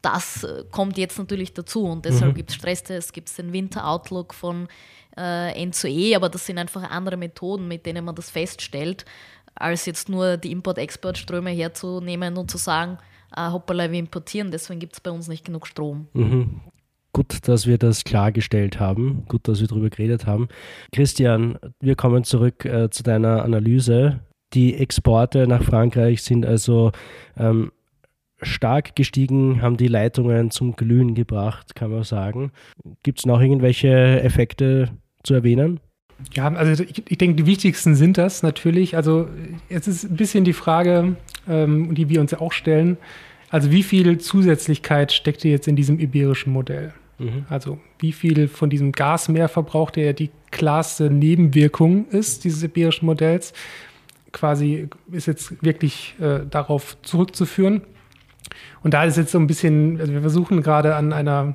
Das 0.00 0.44
äh, 0.44 0.64
kommt 0.70 0.98
jetzt 0.98 1.18
natürlich 1.18 1.54
dazu 1.54 1.84
und 1.84 2.04
deshalb 2.04 2.32
mhm. 2.32 2.36
gibt 2.36 2.50
es 2.50 2.56
Stresstests, 2.56 3.12
gibt 3.12 3.28
es 3.28 3.36
den 3.36 3.52
Winter-Outlook 3.52 4.34
von 4.34 4.68
äh, 5.16 5.64
N2E, 5.64 6.16
aber 6.16 6.28
das 6.28 6.46
sind 6.46 6.58
einfach 6.58 6.82
andere 6.90 7.16
Methoden, 7.16 7.68
mit 7.68 7.86
denen 7.86 8.04
man 8.04 8.14
das 8.14 8.30
feststellt, 8.30 9.04
als 9.54 9.86
jetzt 9.86 10.08
nur 10.08 10.36
die 10.36 10.50
Import-Export-Ströme 10.52 11.50
herzunehmen 11.50 12.36
und 12.36 12.50
zu 12.50 12.58
sagen, 12.58 12.98
ah, 13.30 13.52
hoppala, 13.52 13.90
wir 13.90 13.98
importieren, 13.98 14.50
deswegen 14.50 14.80
gibt 14.80 14.94
es 14.94 15.00
bei 15.00 15.10
uns 15.10 15.28
nicht 15.28 15.44
genug 15.44 15.66
Strom. 15.66 16.08
Mhm. 16.14 16.60
Gut, 17.14 17.46
dass 17.46 17.66
wir 17.66 17.76
das 17.76 18.04
klargestellt 18.04 18.80
haben. 18.80 19.26
Gut, 19.28 19.46
dass 19.46 19.60
wir 19.60 19.68
darüber 19.68 19.90
geredet 19.90 20.24
haben. 20.24 20.48
Christian, 20.92 21.58
wir 21.78 21.94
kommen 21.94 22.24
zurück 22.24 22.64
äh, 22.64 22.88
zu 22.88 23.02
deiner 23.02 23.44
Analyse. 23.44 24.20
Die 24.54 24.74
Exporte 24.74 25.46
nach 25.46 25.62
Frankreich 25.62 26.22
sind 26.22 26.44
also 26.44 26.92
ähm, 27.38 27.72
stark 28.42 28.96
gestiegen, 28.96 29.62
haben 29.62 29.76
die 29.76 29.88
Leitungen 29.88 30.50
zum 30.50 30.76
Glühen 30.76 31.14
gebracht, 31.14 31.74
kann 31.74 31.90
man 31.90 32.02
sagen. 32.02 32.52
Gibt 33.02 33.20
es 33.20 33.26
noch 33.26 33.40
irgendwelche 33.40 34.22
Effekte 34.22 34.90
zu 35.22 35.34
erwähnen? 35.34 35.80
Ja, 36.34 36.52
also 36.52 36.84
ich, 36.84 37.02
ich, 37.08 37.18
denke, 37.18 37.36
die 37.36 37.46
wichtigsten 37.46 37.94
sind 37.94 38.18
das 38.18 38.42
natürlich. 38.42 38.96
Also 38.96 39.28
es 39.68 39.88
ist 39.88 40.04
ein 40.04 40.16
bisschen 40.16 40.44
die 40.44 40.52
Frage, 40.52 41.16
ähm, 41.48 41.94
die 41.94 42.08
wir 42.08 42.20
uns 42.20 42.30
ja 42.30 42.40
auch 42.40 42.52
stellen. 42.52 42.96
Also 43.50 43.70
wie 43.70 43.82
viel 43.82 44.18
Zusätzlichkeit 44.18 45.12
steckt 45.12 45.44
jetzt 45.44 45.68
in 45.68 45.76
diesem 45.76 45.98
iberischen 45.98 46.52
Modell? 46.52 46.92
Mhm. 47.18 47.44
Also 47.48 47.78
wie 47.98 48.12
viel 48.12 48.48
von 48.48 48.70
diesem 48.70 48.92
Gasmehrverbrauch, 48.92 49.90
der 49.90 50.04
ja 50.04 50.12
die 50.12 50.30
klarste 50.50 51.10
Nebenwirkung 51.10 52.08
ist 52.08 52.44
dieses 52.44 52.62
iberischen 52.62 53.06
Modells, 53.06 53.52
quasi 54.32 54.88
ist 55.10 55.26
jetzt 55.26 55.62
wirklich 55.62 56.14
äh, 56.20 56.40
darauf 56.48 56.96
zurückzuführen. 57.02 57.82
Und 58.82 58.94
da 58.94 59.04
ist 59.04 59.16
jetzt 59.16 59.32
so 59.32 59.38
ein 59.38 59.46
bisschen, 59.46 60.00
also 60.00 60.12
wir 60.12 60.20
versuchen 60.20 60.62
gerade 60.62 60.96
an 60.96 61.12
einer 61.12 61.54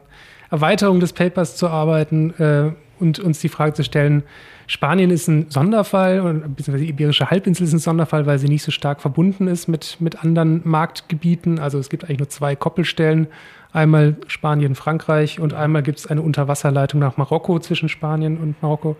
Erweiterung 0.49 0.99
des 0.99 1.13
Papers 1.13 1.55
zu 1.57 1.67
arbeiten 1.67 2.33
äh, 2.39 2.71
und 2.99 3.19
uns 3.19 3.39
die 3.39 3.49
Frage 3.49 3.73
zu 3.73 3.83
stellen, 3.83 4.23
Spanien 4.69 5.11
ist 5.11 5.29
ein 5.29 5.49
Sonderfall, 5.49 6.21
beziehungsweise 6.21 6.83
die 6.83 6.89
Iberische 6.89 7.29
Halbinsel 7.31 7.65
ist 7.65 7.73
ein 7.73 7.79
Sonderfall, 7.79 8.25
weil 8.25 8.37
sie 8.37 8.49
nicht 8.49 8.63
so 8.63 8.71
stark 8.71 8.99
verbunden 8.99 9.47
ist 9.47 9.67
mit, 9.67 9.97
mit 10.01 10.23
anderen 10.23 10.61
Marktgebieten. 10.65 11.57
Also 11.57 11.79
es 11.79 11.89
gibt 11.89 12.03
eigentlich 12.03 12.19
nur 12.19 12.29
zwei 12.29 12.57
Koppelstellen, 12.57 13.27
einmal 13.71 14.17
Spanien, 14.27 14.75
Frankreich 14.75 15.39
und 15.39 15.53
einmal 15.53 15.83
gibt 15.83 15.99
es 15.99 16.07
eine 16.07 16.21
Unterwasserleitung 16.21 16.99
nach 16.99 17.15
Marokko 17.15 17.59
zwischen 17.59 17.87
Spanien 17.87 18.37
und 18.37 18.61
Marokko. 18.61 18.97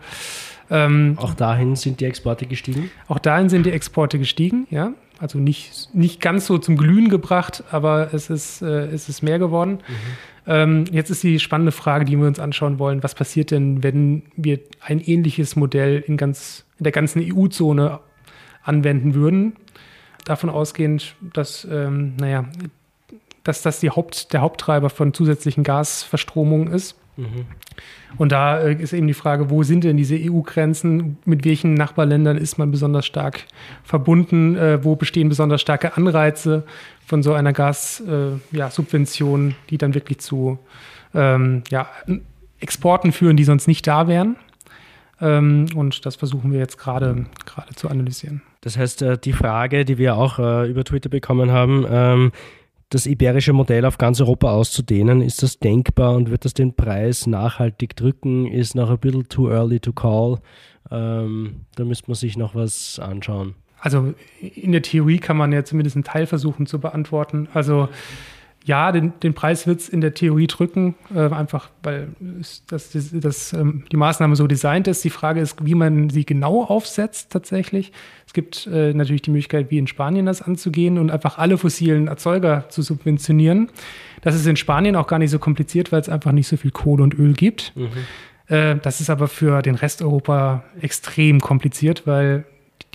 Ähm, 0.70 1.18
auch 1.20 1.34
dahin 1.34 1.76
sind 1.76 2.02
die 2.02 2.06
Exporte 2.06 2.46
gestiegen? 2.46 2.92
Auch 3.08 3.20
dahin 3.20 3.50
sind 3.50 3.66
die 3.66 3.72
Exporte 3.72 4.20
gestiegen, 4.20 4.68
ja. 4.70 4.94
Also 5.20 5.40
nicht, 5.40 5.90
nicht 5.94 6.22
ganz 6.22 6.46
so 6.46 6.58
zum 6.60 6.78
Glühen 6.78 7.10
gebracht, 7.10 7.64
aber 7.72 8.14
es 8.14 8.30
ist, 8.30 8.62
äh, 8.62 8.86
es 8.86 9.10
ist 9.10 9.24
mehr 9.24 9.40
geworden. 9.40 9.80
Mhm. 9.88 9.94
Ähm, 10.46 10.86
jetzt 10.92 11.10
ist 11.10 11.24
die 11.24 11.40
spannende 11.40 11.72
Frage, 11.72 12.06
die 12.06 12.18
wir 12.18 12.28
uns 12.28 12.40
anschauen 12.40 12.80
wollen. 12.80 13.04
Was 13.04 13.16
passiert 13.16 13.52
denn, 13.52 13.84
wenn 13.84 14.24
wir 14.36 14.60
ein 14.80 15.00
ähnliches 15.00 15.56
Modell 15.56 16.04
in, 16.06 16.18
ganz, 16.18 16.66
in 16.78 16.84
der 16.84 16.92
ganzen 16.92 17.22
EU-Zone 17.22 18.00
anwenden 18.64 19.14
würden? 19.14 19.56
Davon 20.24 20.50
ausgehend, 20.50 21.16
dass, 21.34 21.68
ähm, 21.70 22.16
naja, 22.18 22.46
dass 23.44 23.62
das 23.62 23.80
die 23.80 23.90
Haupt, 23.90 24.34
der 24.34 24.42
Haupttreiber 24.42 24.90
von 24.90 25.14
zusätzlichen 25.14 25.64
Gasverstromungen 25.64 26.72
ist. 26.72 26.96
Und 28.18 28.32
da 28.32 28.60
äh, 28.60 28.74
ist 28.74 28.94
eben 28.94 29.08
die 29.08 29.14
Frage, 29.14 29.50
wo 29.50 29.64
sind 29.64 29.84
denn 29.84 29.98
diese 29.98 30.16
EU-Grenzen? 30.16 31.18
Mit 31.26 31.44
welchen 31.46 31.74
Nachbarländern 31.74 32.38
ist 32.38 32.58
man 32.58 32.72
besonders 32.72 33.06
stark 33.06 33.44
verbunden? 33.84 34.56
Äh, 34.56 34.84
wo 34.84 34.96
bestehen 34.96 35.28
besonders 35.30 35.62
starke 35.62 35.98
Anreize 35.98 36.64
von 37.06 37.24
so 37.24 37.34
einer 37.34 37.54
Gassubvention, 37.54 39.50
äh, 39.50 39.54
die 39.70 39.78
dann 39.78 39.94
wirklich 39.94 40.20
zu 40.20 40.60
ähm, 41.14 41.64
Exporten 42.60 43.12
führen, 43.12 43.38
die 43.38 43.44
sonst 43.44 43.68
nicht 43.68 43.86
da 43.88 44.08
wären? 44.08 44.36
Ähm, 45.20 45.66
und 45.76 46.06
das 46.06 46.16
versuchen 46.16 46.52
wir 46.52 46.60
jetzt 46.60 46.78
gerade 46.78 47.26
zu 47.76 47.90
analysieren. 47.90 48.44
Das 48.62 48.78
heißt, 48.78 49.04
die 49.24 49.34
Frage, 49.34 49.86
die 49.86 49.98
wir 49.98 50.16
auch 50.18 50.40
über 50.40 50.84
Twitter 50.84 51.10
bekommen 51.10 51.52
haben, 51.52 51.86
ähm, 51.90 52.32
das 52.90 53.06
iberische 53.06 53.54
Modell 53.54 53.86
auf 53.86 53.98
ganz 53.98 54.22
Europa 54.22 54.52
auszudehnen? 54.52 55.22
Ist 55.22 55.44
das 55.44 55.60
denkbar 55.60 56.16
und 56.16 56.30
wird 56.30 56.46
das 56.46 56.54
den 56.54 56.76
Preis 56.76 57.28
nachhaltig 57.28 57.96
drücken? 57.96 58.48
Ist 58.48 58.76
noch 58.76 58.90
ein 58.90 59.00
bisschen 59.00 59.28
too 59.28 59.50
early 59.50 59.80
to 59.80 59.94
call? 59.94 60.40
Ähm, 60.90 61.66
da 61.76 61.84
müsste 61.84 62.10
man 62.10 62.16
sich 62.16 62.38
noch 62.38 62.56
was 62.56 63.00
anschauen. 63.00 63.56
Also 63.80 64.14
in 64.40 64.72
der 64.72 64.82
Theorie 64.82 65.20
kann 65.20 65.38
man 65.38 65.52
ja 65.52 65.64
zumindest 65.64 65.96
einen 65.96 66.04
Teil 66.04 66.26
versuchen 66.26 66.66
zu 66.66 66.80
beantworten. 66.80 67.48
Also 67.54 67.90
ja, 68.68 68.92
den, 68.92 69.14
den 69.24 69.34
Preis 69.34 69.66
wird 69.66 69.80
es 69.80 69.88
in 69.88 70.02
der 70.02 70.14
Theorie 70.14 70.48
drücken, 70.48 70.96
äh, 71.16 71.30
einfach 71.34 71.70
weil 71.84 72.10
das, 72.20 72.64
das, 72.68 72.90
das 73.14 73.54
ähm, 73.54 73.86
die 73.92 73.96
Maßnahme 73.96 74.36
so 74.36 74.46
designt 74.46 74.90
ist. 74.90 75.04
Die 75.06 75.10
Frage 75.10 75.40
ist, 75.40 75.66
wie 75.66 75.74
man 75.74 76.10
sie 76.10 76.26
genau 76.26 76.64
aufsetzt 76.64 77.32
tatsächlich. 77.32 77.94
Es 78.26 78.34
gibt 78.34 78.68
äh, 78.68 78.94
natürlich 78.94 79.22
die 79.22 79.32
Möglichkeit, 79.32 79.72
wie 79.72 79.78
in 79.78 79.88
Spanien 79.88 80.26
das 80.26 80.42
anzugehen 80.42 80.98
und 80.98 81.12
einfach 81.12 81.38
alle 81.38 81.58
fossilen 81.58 82.08
Erzeuger 82.10 82.68
zu 82.68 82.82
subventionieren. 82.82 83.70
Das 84.22 84.36
ist 84.36 84.46
in 84.46 84.58
Spanien 84.58 84.98
auch 84.98 85.08
gar 85.08 85.20
nicht 85.20 85.32
so 85.32 85.40
kompliziert, 85.40 85.94
weil 85.94 86.02
es 86.02 86.10
einfach 86.10 86.34
nicht 86.34 86.50
so 86.50 86.58
viel 86.58 86.72
Kohle 86.72 87.04
und 87.04 87.18
Öl 87.18 87.34
gibt. 87.34 87.72
Mhm. 87.76 88.54
Äh, 88.54 88.76
das 88.82 89.00
ist 89.00 89.10
aber 89.10 89.30
für 89.30 89.62
den 89.62 89.76
Rest 89.76 90.02
Europa 90.02 90.66
extrem 90.82 91.40
kompliziert, 91.40 92.06
weil 92.06 92.44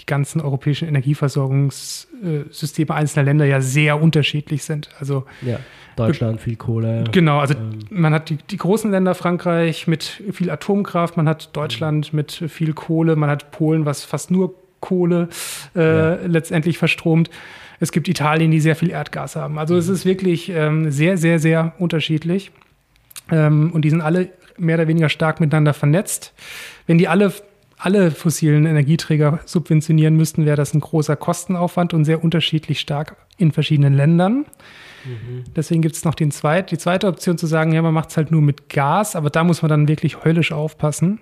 die 0.02 0.06
ganzen 0.06 0.40
europäischen 0.40 0.88
Energieversorgungssysteme 0.88 2.92
einzelner 2.92 3.24
Länder 3.24 3.44
ja 3.44 3.60
sehr 3.60 4.02
unterschiedlich 4.02 4.64
sind. 4.64 4.88
Also 4.98 5.26
ja, 5.42 5.60
Deutschland 5.96 6.40
viel 6.40 6.56
Kohle. 6.56 7.04
Genau, 7.12 7.38
also 7.38 7.54
ähm. 7.54 7.78
man 7.90 8.12
hat 8.12 8.30
die, 8.30 8.36
die, 8.36 8.56
großen 8.56 8.90
Länder, 8.90 9.14
Frankreich 9.14 9.86
mit 9.86 10.22
viel 10.32 10.50
Atomkraft, 10.50 11.16
man 11.16 11.28
hat 11.28 11.56
Deutschland 11.56 12.12
mhm. 12.12 12.16
mit 12.16 12.32
viel 12.48 12.72
Kohle, 12.72 13.14
man 13.14 13.30
hat 13.30 13.52
Polen, 13.52 13.86
was 13.86 14.04
fast 14.04 14.32
nur 14.32 14.56
Kohle 14.80 15.28
äh, 15.76 15.80
ja. 15.80 16.16
letztendlich 16.26 16.78
verstromt. 16.78 17.30
Es 17.78 17.92
gibt 17.92 18.08
Italien, 18.08 18.50
die 18.50 18.60
sehr 18.60 18.76
viel 18.76 18.90
Erdgas 18.90 19.36
haben. 19.36 19.58
Also 19.58 19.76
es 19.76 19.86
mhm. 19.86 19.94
ist 19.94 20.04
wirklich 20.04 20.48
ähm, 20.48 20.90
sehr, 20.90 21.16
sehr, 21.16 21.38
sehr 21.38 21.74
unterschiedlich. 21.78 22.50
Ähm, 23.30 23.70
und 23.72 23.84
die 23.84 23.90
sind 23.90 24.00
alle 24.00 24.30
mehr 24.58 24.74
oder 24.76 24.88
weniger 24.88 25.08
stark 25.08 25.40
miteinander 25.40 25.74
vernetzt. 25.74 26.32
Wenn 26.86 26.98
die 26.98 27.06
alle 27.06 27.32
alle 27.82 28.12
fossilen 28.12 28.64
Energieträger 28.64 29.40
subventionieren 29.44 30.14
müssten, 30.14 30.46
wäre 30.46 30.56
das 30.56 30.72
ein 30.72 30.78
großer 30.80 31.16
Kostenaufwand 31.16 31.92
und 31.94 32.04
sehr 32.04 32.22
unterschiedlich 32.22 32.78
stark 32.78 33.16
in 33.38 33.50
verschiedenen 33.50 33.94
Ländern. 33.94 34.46
Mhm. 35.04 35.42
Deswegen 35.56 35.82
gibt 35.82 35.96
es 35.96 36.04
noch 36.04 36.14
den 36.14 36.30
zweit, 36.30 36.70
die 36.70 36.78
zweite 36.78 37.08
Option 37.08 37.38
zu 37.38 37.48
sagen, 37.48 37.72
ja, 37.72 37.82
man 37.82 37.92
macht 37.92 38.10
es 38.10 38.16
halt 38.16 38.30
nur 38.30 38.40
mit 38.40 38.68
Gas, 38.68 39.16
aber 39.16 39.30
da 39.30 39.42
muss 39.42 39.62
man 39.62 39.68
dann 39.68 39.88
wirklich 39.88 40.24
höllisch 40.24 40.52
aufpassen, 40.52 41.18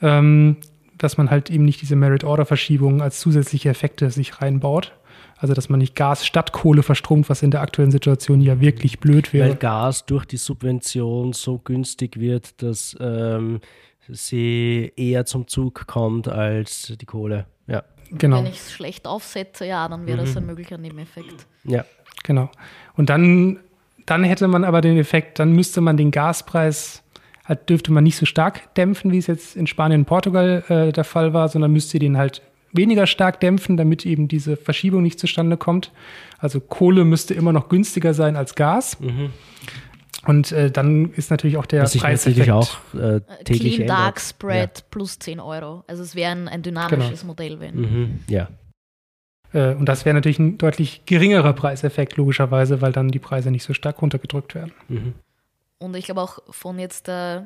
ähm, 0.00 0.58
dass 0.96 1.18
man 1.18 1.28
halt 1.28 1.50
eben 1.50 1.64
nicht 1.64 1.82
diese 1.82 1.96
Merit-Order-Verschiebungen 1.96 3.00
als 3.00 3.18
zusätzliche 3.18 3.68
Effekte 3.68 4.10
sich 4.10 4.40
reinbaut. 4.40 4.92
Also, 5.38 5.54
dass 5.54 5.68
man 5.68 5.80
nicht 5.80 5.96
Gas 5.96 6.24
statt 6.24 6.52
Kohle 6.52 6.82
verstromt, 6.82 7.28
was 7.28 7.42
in 7.42 7.50
der 7.50 7.62
aktuellen 7.62 7.90
Situation 7.90 8.40
ja 8.40 8.60
wirklich 8.60 9.00
blöd 9.00 9.32
wäre. 9.32 9.50
Weil 9.50 9.56
Gas 9.56 10.06
durch 10.06 10.24
die 10.24 10.38
Subvention 10.38 11.32
so 11.34 11.58
günstig 11.58 12.18
wird, 12.18 12.62
dass 12.62 12.96
ähm, 13.00 13.60
sie 14.08 14.92
eher 14.96 15.26
zum 15.26 15.46
Zug 15.48 15.86
kommt 15.86 16.28
als 16.28 16.92
die 17.00 17.06
Kohle. 17.06 17.46
Ja. 17.66 17.84
Genau. 18.10 18.38
Wenn 18.38 18.46
ich 18.46 18.60
es 18.60 18.72
schlecht 18.72 19.06
aufsetze, 19.06 19.66
ja, 19.66 19.88
dann 19.88 20.06
wäre 20.06 20.20
mhm. 20.20 20.26
das 20.26 20.36
ein 20.36 20.46
möglicher 20.46 20.78
Nebeneffekt. 20.78 21.46
Ja. 21.64 21.84
Genau. 22.22 22.50
Und 22.96 23.10
dann, 23.10 23.60
dann 24.04 24.24
hätte 24.24 24.48
man 24.48 24.64
aber 24.64 24.80
den 24.80 24.96
Effekt, 24.96 25.38
dann 25.38 25.52
müsste 25.52 25.80
man 25.80 25.96
den 25.96 26.10
Gaspreis 26.10 27.02
halt 27.46 27.68
dürfte 27.70 27.92
man 27.92 28.04
nicht 28.04 28.16
so 28.16 28.26
stark 28.26 28.74
dämpfen, 28.74 29.12
wie 29.12 29.18
es 29.18 29.26
jetzt 29.26 29.56
in 29.56 29.66
Spanien 29.66 30.00
und 30.00 30.06
Portugal 30.06 30.64
äh, 30.68 30.92
der 30.92 31.04
Fall 31.04 31.32
war, 31.32 31.48
sondern 31.48 31.72
müsste 31.72 31.98
den 31.98 32.16
halt 32.16 32.42
weniger 32.72 33.06
stark 33.06 33.40
dämpfen, 33.40 33.76
damit 33.76 34.04
eben 34.04 34.28
diese 34.28 34.56
Verschiebung 34.56 35.02
nicht 35.02 35.18
zustande 35.18 35.56
kommt. 35.56 35.92
Also 36.38 36.60
Kohle 36.60 37.04
müsste 37.04 37.34
immer 37.34 37.52
noch 37.52 37.68
günstiger 37.68 38.12
sein 38.14 38.36
als 38.36 38.54
Gas. 38.54 39.00
Mhm. 39.00 39.30
Und 40.26 40.50
äh, 40.52 40.70
dann 40.70 41.12
ist 41.12 41.30
natürlich 41.30 41.56
auch 41.56 41.66
der 41.66 41.82
Was 41.82 41.96
Preis 41.96 42.26
natürlich 42.26 42.50
auch 42.50 42.78
äh, 42.94 43.20
täglich 43.44 43.76
Clean 43.76 43.88
Dark 43.88 44.20
Spread 44.20 44.78
ja. 44.78 44.84
plus 44.90 45.18
10 45.18 45.40
Euro. 45.40 45.84
Also 45.86 46.02
es 46.02 46.14
wäre 46.14 46.32
ein, 46.32 46.48
ein 46.48 46.62
dynamisches 46.62 47.20
genau. 47.20 47.32
Modell, 47.32 47.60
wenn. 47.60 47.74
Mhm. 47.76 48.20
Ja. 48.28 48.48
Äh, 49.52 49.74
und 49.74 49.86
das 49.86 50.04
wäre 50.04 50.14
natürlich 50.14 50.38
ein 50.38 50.58
deutlich 50.58 51.06
geringerer 51.06 51.52
Preiseffekt, 51.52 52.16
logischerweise, 52.16 52.80
weil 52.80 52.92
dann 52.92 53.08
die 53.10 53.20
Preise 53.20 53.50
nicht 53.50 53.62
so 53.62 53.72
stark 53.72 54.02
runtergedrückt 54.02 54.54
werden. 54.54 54.72
Mhm. 54.88 55.14
Und 55.78 55.94
ich 55.94 56.06
glaube 56.06 56.22
auch 56.22 56.38
von 56.50 56.78
jetzt, 56.78 57.08
äh, 57.08 57.42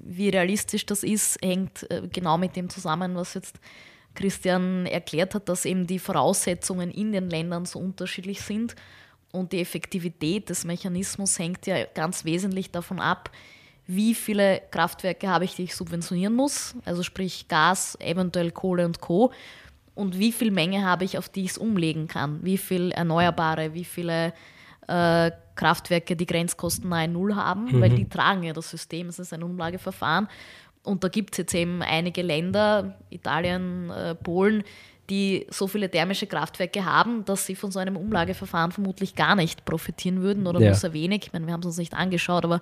wie 0.00 0.28
realistisch 0.28 0.84
das 0.84 1.02
ist, 1.02 1.38
hängt 1.42 1.90
äh, 1.90 2.02
genau 2.12 2.36
mit 2.36 2.56
dem 2.56 2.68
zusammen, 2.68 3.14
was 3.14 3.34
jetzt 3.34 3.58
Christian 4.14 4.84
erklärt 4.86 5.34
hat, 5.34 5.48
dass 5.48 5.64
eben 5.64 5.86
die 5.86 5.98
Voraussetzungen 5.98 6.90
in 6.90 7.12
den 7.12 7.30
Ländern 7.30 7.64
so 7.64 7.78
unterschiedlich 7.78 8.40
sind 8.40 8.74
und 9.32 9.52
die 9.52 9.60
Effektivität 9.60 10.48
des 10.48 10.64
Mechanismus 10.64 11.38
hängt 11.38 11.66
ja 11.66 11.84
ganz 11.84 12.24
wesentlich 12.24 12.70
davon 12.70 13.00
ab, 13.00 13.30
wie 13.86 14.14
viele 14.14 14.60
Kraftwerke 14.70 15.28
habe 15.28 15.44
ich, 15.44 15.56
die 15.56 15.64
ich 15.64 15.74
subventionieren 15.74 16.34
muss, 16.34 16.74
also 16.84 17.02
sprich 17.02 17.48
Gas, 17.48 17.96
eventuell 18.00 18.50
Kohle 18.50 18.84
und 18.84 19.00
Co. 19.00 19.32
Und 19.94 20.18
wie 20.18 20.30
viel 20.30 20.50
Menge 20.50 20.84
habe 20.84 21.04
ich, 21.04 21.18
auf 21.18 21.28
die 21.28 21.44
ich 21.44 21.52
es 21.52 21.58
umlegen 21.58 22.06
kann, 22.06 22.44
wie 22.44 22.58
viel 22.58 22.92
Erneuerbare, 22.92 23.74
wie 23.74 23.84
viele 23.84 24.34
äh, 24.86 25.30
Kraftwerke 25.54 26.16
die 26.16 26.26
Grenzkosten 26.26 26.88
nahe 26.90 27.08
Null 27.08 27.34
haben, 27.34 27.64
mhm. 27.64 27.80
weil 27.80 27.90
die 27.90 28.08
tragen 28.08 28.42
ja 28.42 28.52
das 28.52 28.70
System, 28.70 29.08
es 29.08 29.18
ist 29.18 29.32
ein 29.32 29.42
Umlageverfahren. 29.42 30.28
Und 30.84 31.02
da 31.02 31.08
gibt 31.08 31.34
es 31.34 31.38
jetzt 31.38 31.54
eben 31.54 31.82
einige 31.82 32.22
Länder, 32.22 32.98
Italien, 33.10 33.90
äh, 33.90 34.14
Polen, 34.14 34.64
die 35.10 35.46
so 35.50 35.66
viele 35.66 35.90
thermische 35.90 36.26
Kraftwerke 36.26 36.84
haben, 36.84 37.24
dass 37.24 37.46
sie 37.46 37.54
von 37.54 37.70
so 37.70 37.78
einem 37.78 37.96
Umlageverfahren 37.96 38.72
vermutlich 38.72 39.14
gar 39.14 39.36
nicht 39.36 39.64
profitieren 39.64 40.22
würden 40.22 40.46
oder 40.46 40.60
ja. 40.60 40.66
nur 40.66 40.74
sehr 40.74 40.92
wenig. 40.92 41.26
Ich 41.26 41.32
meine, 41.32 41.46
wir 41.46 41.52
haben 41.52 41.60
es 41.60 41.66
uns 41.66 41.78
nicht 41.78 41.94
angeschaut, 41.94 42.44
aber 42.44 42.60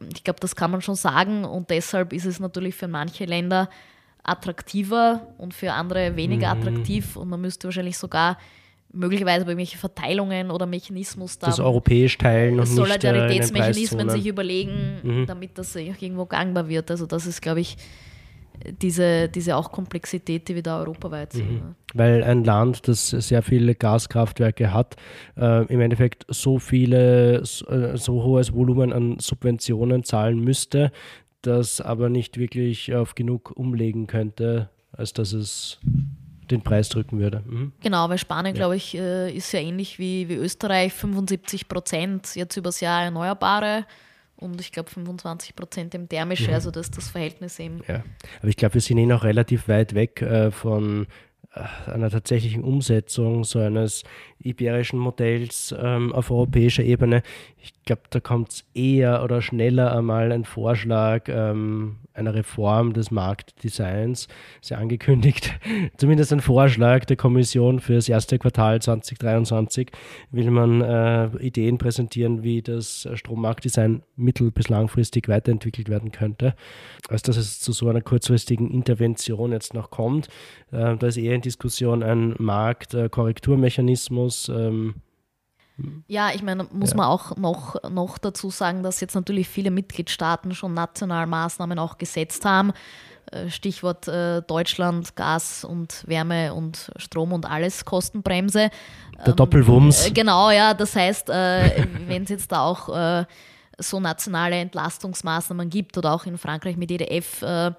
ähm, 0.00 0.08
ich 0.14 0.24
glaube, 0.24 0.40
das 0.40 0.56
kann 0.56 0.70
man 0.70 0.80
schon 0.80 0.94
sagen. 0.94 1.44
Und 1.44 1.70
deshalb 1.70 2.12
ist 2.12 2.24
es 2.24 2.40
natürlich 2.40 2.74
für 2.74 2.88
manche 2.88 3.26
Länder 3.26 3.68
attraktiver 4.22 5.28
und 5.36 5.52
für 5.52 5.72
andere 5.72 6.16
weniger 6.16 6.54
mhm. 6.54 6.62
attraktiv. 6.62 7.16
Und 7.16 7.28
man 7.28 7.40
müsste 7.40 7.68
wahrscheinlich 7.68 7.98
sogar 7.98 8.38
möglicherweise 8.90 9.44
bei 9.44 9.50
irgendwelche 9.50 9.76
Verteilungen 9.76 10.50
oder 10.50 10.66
Mechanismus 10.66 11.38
da. 11.38 11.48
Das 11.48 11.60
europäisch 11.60 12.16
teilen 12.16 12.60
und 12.60 12.66
Solidaritätsmechanismen 12.66 14.08
sich 14.08 14.26
überlegen, 14.26 15.00
mhm. 15.02 15.26
damit 15.26 15.58
das 15.58 15.76
irgendwo 15.76 16.24
gangbar 16.24 16.68
wird. 16.68 16.90
Also 16.90 17.04
das 17.04 17.26
ist, 17.26 17.42
glaube 17.42 17.60
ich, 17.60 17.76
diese, 18.80 19.28
diese 19.28 19.56
auch 19.56 19.72
Komplexität, 19.72 20.48
die 20.48 20.54
wir 20.54 20.62
da 20.62 20.78
europaweit 20.78 21.32
sehen. 21.32 21.54
Mhm. 21.54 21.74
Weil 21.94 22.22
ein 22.24 22.44
Land, 22.44 22.88
das 22.88 23.10
sehr 23.10 23.42
viele 23.42 23.74
Gaskraftwerke 23.74 24.72
hat, 24.72 24.96
äh, 25.36 25.64
im 25.66 25.80
Endeffekt 25.80 26.24
so 26.28 26.58
viele, 26.58 27.44
so, 27.44 27.66
äh, 27.66 27.96
so 27.96 28.22
hohes 28.22 28.52
Volumen 28.52 28.92
an 28.92 29.18
Subventionen 29.18 30.04
zahlen 30.04 30.40
müsste, 30.40 30.92
das 31.42 31.80
aber 31.80 32.08
nicht 32.08 32.38
wirklich 32.38 32.94
auf 32.94 33.14
genug 33.14 33.52
umlegen 33.54 34.06
könnte, 34.06 34.70
als 34.92 35.12
dass 35.12 35.32
es 35.32 35.78
den 36.50 36.62
Preis 36.62 36.88
drücken 36.88 37.18
würde. 37.18 37.42
Mhm. 37.46 37.72
Genau, 37.82 38.08
weil 38.08 38.18
Spanien, 38.18 38.54
ja. 38.54 38.60
glaube 38.60 38.76
ich, 38.76 38.96
äh, 38.96 39.34
ist 39.34 39.52
ja 39.52 39.60
ähnlich 39.60 39.98
wie, 39.98 40.28
wie 40.28 40.34
Österreich, 40.34 40.92
75 40.92 41.68
Prozent 41.68 42.34
jetzt 42.34 42.56
übers 42.56 42.80
Jahr 42.80 43.02
Erneuerbare 43.02 43.86
und 44.36 44.60
ich 44.60 44.72
glaube 44.72 44.90
25 44.90 45.54
Prozent 45.54 45.94
im 45.94 46.08
Thermische, 46.08 46.48
mhm. 46.48 46.54
also 46.54 46.70
das 46.70 46.86
ist 46.86 46.96
das 46.96 47.10
Verhältnis 47.10 47.58
eben. 47.58 47.80
Ja, 47.88 48.02
aber 48.40 48.48
ich 48.48 48.56
glaube, 48.56 48.74
wir 48.74 48.80
sind 48.80 48.98
eh 48.98 49.06
noch 49.06 49.24
relativ 49.24 49.68
weit 49.68 49.94
weg 49.94 50.22
äh, 50.22 50.50
von 50.50 51.06
äh, 51.54 51.90
einer 51.90 52.10
tatsächlichen 52.10 52.64
Umsetzung 52.64 53.44
so 53.44 53.60
eines 53.60 54.02
iberischen 54.38 54.98
Modells 54.98 55.74
ähm, 55.78 56.12
auf 56.12 56.30
europäischer 56.30 56.82
Ebene. 56.82 57.22
Ich 57.64 57.72
glaube, 57.86 58.02
da 58.10 58.20
kommt 58.20 58.50
es 58.50 58.64
eher 58.74 59.24
oder 59.24 59.40
schneller 59.40 59.96
einmal 59.96 60.32
ein 60.32 60.44
Vorschlag 60.44 61.22
ähm, 61.28 61.96
einer 62.12 62.34
Reform 62.34 62.92
des 62.92 63.10
Marktdesigns. 63.10 64.28
Ist 64.60 64.68
ja 64.68 64.76
angekündigt, 64.76 65.58
zumindest 65.96 66.34
ein 66.34 66.42
Vorschlag 66.42 67.06
der 67.06 67.16
Kommission 67.16 67.80
für 67.80 67.94
das 67.94 68.10
erste 68.10 68.38
Quartal 68.38 68.82
2023 68.82 69.90
will 70.30 70.50
man 70.50 70.82
äh, 70.82 71.28
Ideen 71.38 71.78
präsentieren, 71.78 72.42
wie 72.42 72.60
das 72.60 73.08
Strommarktdesign 73.14 74.02
mittel- 74.14 74.50
bis 74.50 74.68
langfristig 74.68 75.30
weiterentwickelt 75.30 75.88
werden 75.88 76.12
könnte. 76.12 76.54
Als 77.08 77.22
dass 77.22 77.38
es 77.38 77.60
zu 77.60 77.72
so 77.72 77.88
einer 77.88 78.02
kurzfristigen 78.02 78.70
Intervention 78.70 79.52
jetzt 79.52 79.72
noch 79.72 79.90
kommt. 79.90 80.28
Äh, 80.70 80.98
da 80.98 81.06
ist 81.06 81.16
eher 81.16 81.34
in 81.34 81.40
Diskussion 81.40 82.02
ein 82.02 82.34
Marktkorrekturmechanismus. 82.36 84.50
Ähm, 84.50 84.96
ja, 86.06 86.30
ich 86.32 86.42
meine, 86.42 86.64
muss 86.72 86.90
ja. 86.90 86.96
man 86.96 87.06
auch 87.06 87.36
noch, 87.36 87.76
noch 87.90 88.18
dazu 88.18 88.50
sagen, 88.50 88.82
dass 88.82 89.00
jetzt 89.00 89.14
natürlich 89.14 89.48
viele 89.48 89.70
Mitgliedstaaten 89.70 90.54
schon 90.54 90.74
national 90.74 91.26
Maßnahmen 91.26 91.78
auch 91.78 91.98
gesetzt 91.98 92.44
haben. 92.44 92.72
Äh, 93.32 93.50
Stichwort 93.50 94.06
äh, 94.06 94.42
Deutschland, 94.42 95.16
Gas 95.16 95.64
und 95.64 96.04
Wärme 96.06 96.54
und 96.54 96.92
Strom 96.96 97.32
und 97.32 97.50
alles, 97.50 97.84
Kostenbremse. 97.84 98.70
Der 99.18 99.28
ähm, 99.28 99.36
Doppelwumms. 99.36 100.06
Äh, 100.06 100.10
genau, 100.12 100.50
ja, 100.50 100.74
das 100.74 100.94
heißt, 100.94 101.28
äh, 101.30 101.86
wenn 102.06 102.22
es 102.22 102.28
jetzt 102.28 102.52
da 102.52 102.60
auch 102.60 102.88
äh, 102.94 103.24
so 103.78 103.98
nationale 103.98 104.56
Entlastungsmaßnahmen 104.56 105.68
gibt 105.70 105.98
oder 105.98 106.12
auch 106.12 106.26
in 106.26 106.38
Frankreich 106.38 106.76
mit 106.76 106.90
EDF, 106.90 107.42
äh, 107.42 107.72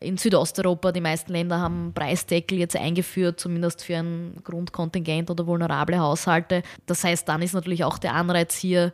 in 0.00 0.16
Südosteuropa, 0.16 0.92
die 0.92 1.00
meisten 1.00 1.32
Länder 1.32 1.60
haben 1.60 1.92
Preisdeckel 1.94 2.58
jetzt 2.58 2.76
eingeführt, 2.76 3.38
zumindest 3.38 3.84
für 3.84 3.96
ein 3.96 4.36
Grundkontingent 4.42 5.30
oder 5.30 5.46
vulnerable 5.46 5.98
Haushalte. 5.98 6.62
Das 6.86 7.04
heißt, 7.04 7.28
dann 7.28 7.42
ist 7.42 7.52
natürlich 7.52 7.84
auch 7.84 7.98
der 7.98 8.14
Anreiz 8.14 8.56
hier, 8.56 8.92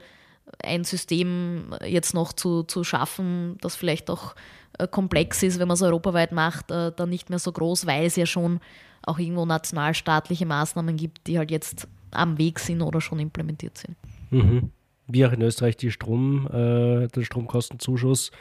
ein 0.62 0.84
System 0.84 1.74
jetzt 1.84 2.14
noch 2.14 2.32
zu, 2.32 2.62
zu 2.62 2.84
schaffen, 2.84 3.56
das 3.60 3.74
vielleicht 3.74 4.10
auch 4.10 4.34
äh, 4.78 4.86
komplex 4.86 5.42
ist, 5.42 5.58
wenn 5.58 5.66
man 5.66 5.74
es 5.74 5.82
europaweit 5.82 6.30
macht, 6.32 6.70
äh, 6.70 6.92
dann 6.94 7.10
nicht 7.10 7.30
mehr 7.30 7.40
so 7.40 7.50
groß, 7.50 7.86
weil 7.86 8.06
es 8.06 8.16
ja 8.16 8.26
schon 8.26 8.60
auch 9.02 9.18
irgendwo 9.18 9.44
nationalstaatliche 9.44 10.46
Maßnahmen 10.46 10.96
gibt, 10.96 11.26
die 11.26 11.38
halt 11.38 11.50
jetzt 11.50 11.88
am 12.12 12.38
Weg 12.38 12.60
sind 12.60 12.80
oder 12.82 13.00
schon 13.00 13.18
implementiert 13.18 13.76
sind. 13.78 13.96
Mhm 14.30 14.70
wie 15.08 15.24
auch 15.24 15.32
in 15.32 15.42
Österreich 15.42 15.76
die 15.76 15.90
Strom, 15.90 16.46
äh, 16.48 17.08
der 17.08 17.22
Stromkostenzuschuss 17.22 18.32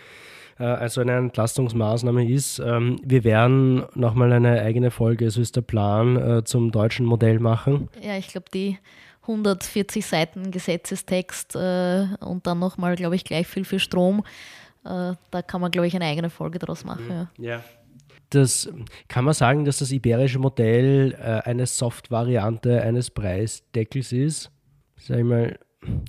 also 0.64 1.02
eine 1.02 1.18
Entlastungsmaßnahme 1.18 2.30
ist. 2.30 2.60
Ähm, 2.60 3.00
wir 3.04 3.24
werden 3.24 3.84
nochmal 3.94 4.32
eine 4.32 4.62
eigene 4.62 4.92
Folge, 4.92 5.30
so 5.30 5.42
ist 5.42 5.56
der 5.56 5.62
Plan, 5.62 6.16
äh, 6.16 6.44
zum 6.46 6.72
deutschen 6.72 7.06
Modell 7.06 7.40
machen. 7.40 7.90
Ja, 8.02 8.18
ich 8.18 8.30
glaube, 8.30 8.48
die 8.54 8.78
140 9.24 10.06
Seiten 10.06 10.52
Gesetzestext 10.52 11.56
äh, 11.56 12.08
und 12.22 12.48
dann 12.48 12.60
nochmal, 12.60 12.96
glaube 12.96 13.16
ich, 13.16 13.24
gleich 13.24 13.48
viel 13.48 13.66
für 13.66 13.80
Strom. 13.80 14.24
Äh, 14.86 15.14
da 15.32 15.42
kann 15.42 15.62
man, 15.62 15.72
glaube 15.72 15.88
ich, 15.88 15.96
eine 15.96 16.06
eigene 16.06 16.30
Folge 16.30 16.60
daraus 16.60 16.86
machen. 16.86 17.28
Ja. 17.38 17.56
ja. 17.56 17.64
Das 18.30 18.70
kann 19.08 19.26
man 19.26 19.34
sagen, 19.34 19.66
dass 19.66 19.80
das 19.80 19.92
iberische 19.92 20.40
Modell 20.40 21.14
äh, 21.14 21.48
eine 21.48 21.66
Soft-Variante 21.66 22.82
eines 22.82 23.12
Preisdeckels 23.12 24.12
ist. 24.12 24.52
Sag 24.98 25.20
ich 25.20 25.24
mal, 25.24 25.60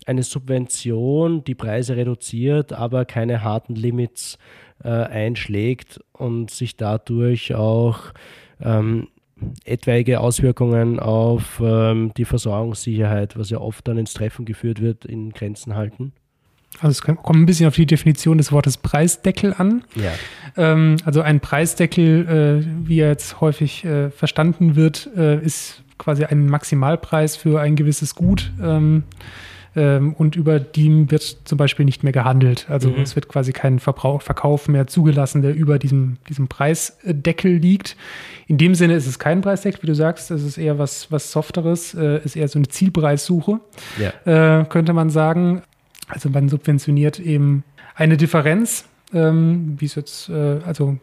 eine 0.06 0.22
Subvention 0.22 1.44
die 1.44 1.54
Preise 1.54 1.96
reduziert, 1.96 2.72
aber 2.72 3.04
keine 3.04 3.42
harten 3.42 3.74
Limits 3.74 4.38
äh, 4.82 4.88
einschlägt 4.88 6.00
und 6.12 6.50
sich 6.50 6.76
dadurch 6.76 7.54
auch 7.54 8.12
ähm, 8.60 9.08
etwaige 9.64 10.20
Auswirkungen 10.20 10.98
auf 10.98 11.60
ähm, 11.62 12.12
die 12.16 12.24
Versorgungssicherheit, 12.24 13.38
was 13.38 13.50
ja 13.50 13.58
oft 13.58 13.86
dann 13.86 13.98
ins 13.98 14.14
Treffen 14.14 14.44
geführt 14.44 14.80
wird, 14.80 15.04
in 15.04 15.30
Grenzen 15.30 15.74
halten? 15.74 16.12
Also 16.80 16.90
es 16.90 17.00
kommt 17.00 17.38
ein 17.38 17.46
bisschen 17.46 17.66
auf 17.66 17.74
die 17.74 17.86
Definition 17.86 18.38
des 18.38 18.52
Wortes 18.52 18.76
Preisdeckel 18.76 19.54
an. 19.56 19.84
Ja. 19.94 20.12
Ähm, 20.56 20.96
also 21.04 21.22
ein 21.22 21.40
Preisdeckel, 21.40 22.64
äh, 22.64 22.88
wie 22.88 23.00
er 23.00 23.08
jetzt 23.08 23.40
häufig 23.40 23.84
äh, 23.84 24.10
verstanden 24.10 24.76
wird, 24.76 25.08
äh, 25.16 25.42
ist 25.42 25.82
quasi 25.98 26.24
ein 26.24 26.46
Maximalpreis 26.46 27.36
für 27.36 27.60
ein 27.60 27.76
gewisses 27.76 28.14
Gut. 28.14 28.52
Ähm, 28.62 29.04
ähm, 29.76 30.14
und 30.14 30.34
über 30.34 30.58
dem 30.58 31.10
wird 31.10 31.22
zum 31.44 31.58
Beispiel 31.58 31.84
nicht 31.84 32.02
mehr 32.02 32.12
gehandelt. 32.12 32.66
Also 32.68 32.90
mhm. 32.90 33.02
es 33.02 33.14
wird 33.14 33.28
quasi 33.28 33.52
kein 33.52 33.78
Verbrauch, 33.78 34.22
Verkauf 34.22 34.68
mehr 34.68 34.86
zugelassen, 34.86 35.42
der 35.42 35.54
über 35.54 35.78
diesem, 35.78 36.16
diesem 36.28 36.48
Preisdeckel 36.48 37.56
liegt. 37.56 37.96
In 38.46 38.58
dem 38.58 38.74
Sinne 38.74 38.94
ist 38.94 39.06
es 39.06 39.18
kein 39.18 39.42
Preisdeckel, 39.42 39.82
wie 39.82 39.86
du 39.86 39.94
sagst, 39.94 40.30
es 40.30 40.42
ist 40.42 40.56
eher 40.56 40.78
was, 40.78 41.12
was 41.12 41.30
Softeres, 41.30 41.94
äh, 41.94 42.24
ist 42.24 42.36
eher 42.36 42.48
so 42.48 42.58
eine 42.58 42.68
Zielpreissuche, 42.68 43.60
ja. 43.98 44.60
äh, 44.60 44.64
könnte 44.64 44.94
man 44.94 45.10
sagen. 45.10 45.62
Also 46.08 46.30
man 46.30 46.48
subventioniert 46.48 47.20
eben 47.20 47.64
eine 47.94 48.16
Differenz, 48.16 48.86
ähm, 49.12 49.76
wie 49.78 49.86
es 49.86 49.94
jetzt, 49.94 50.28
äh, 50.30 50.60
also 50.64 50.96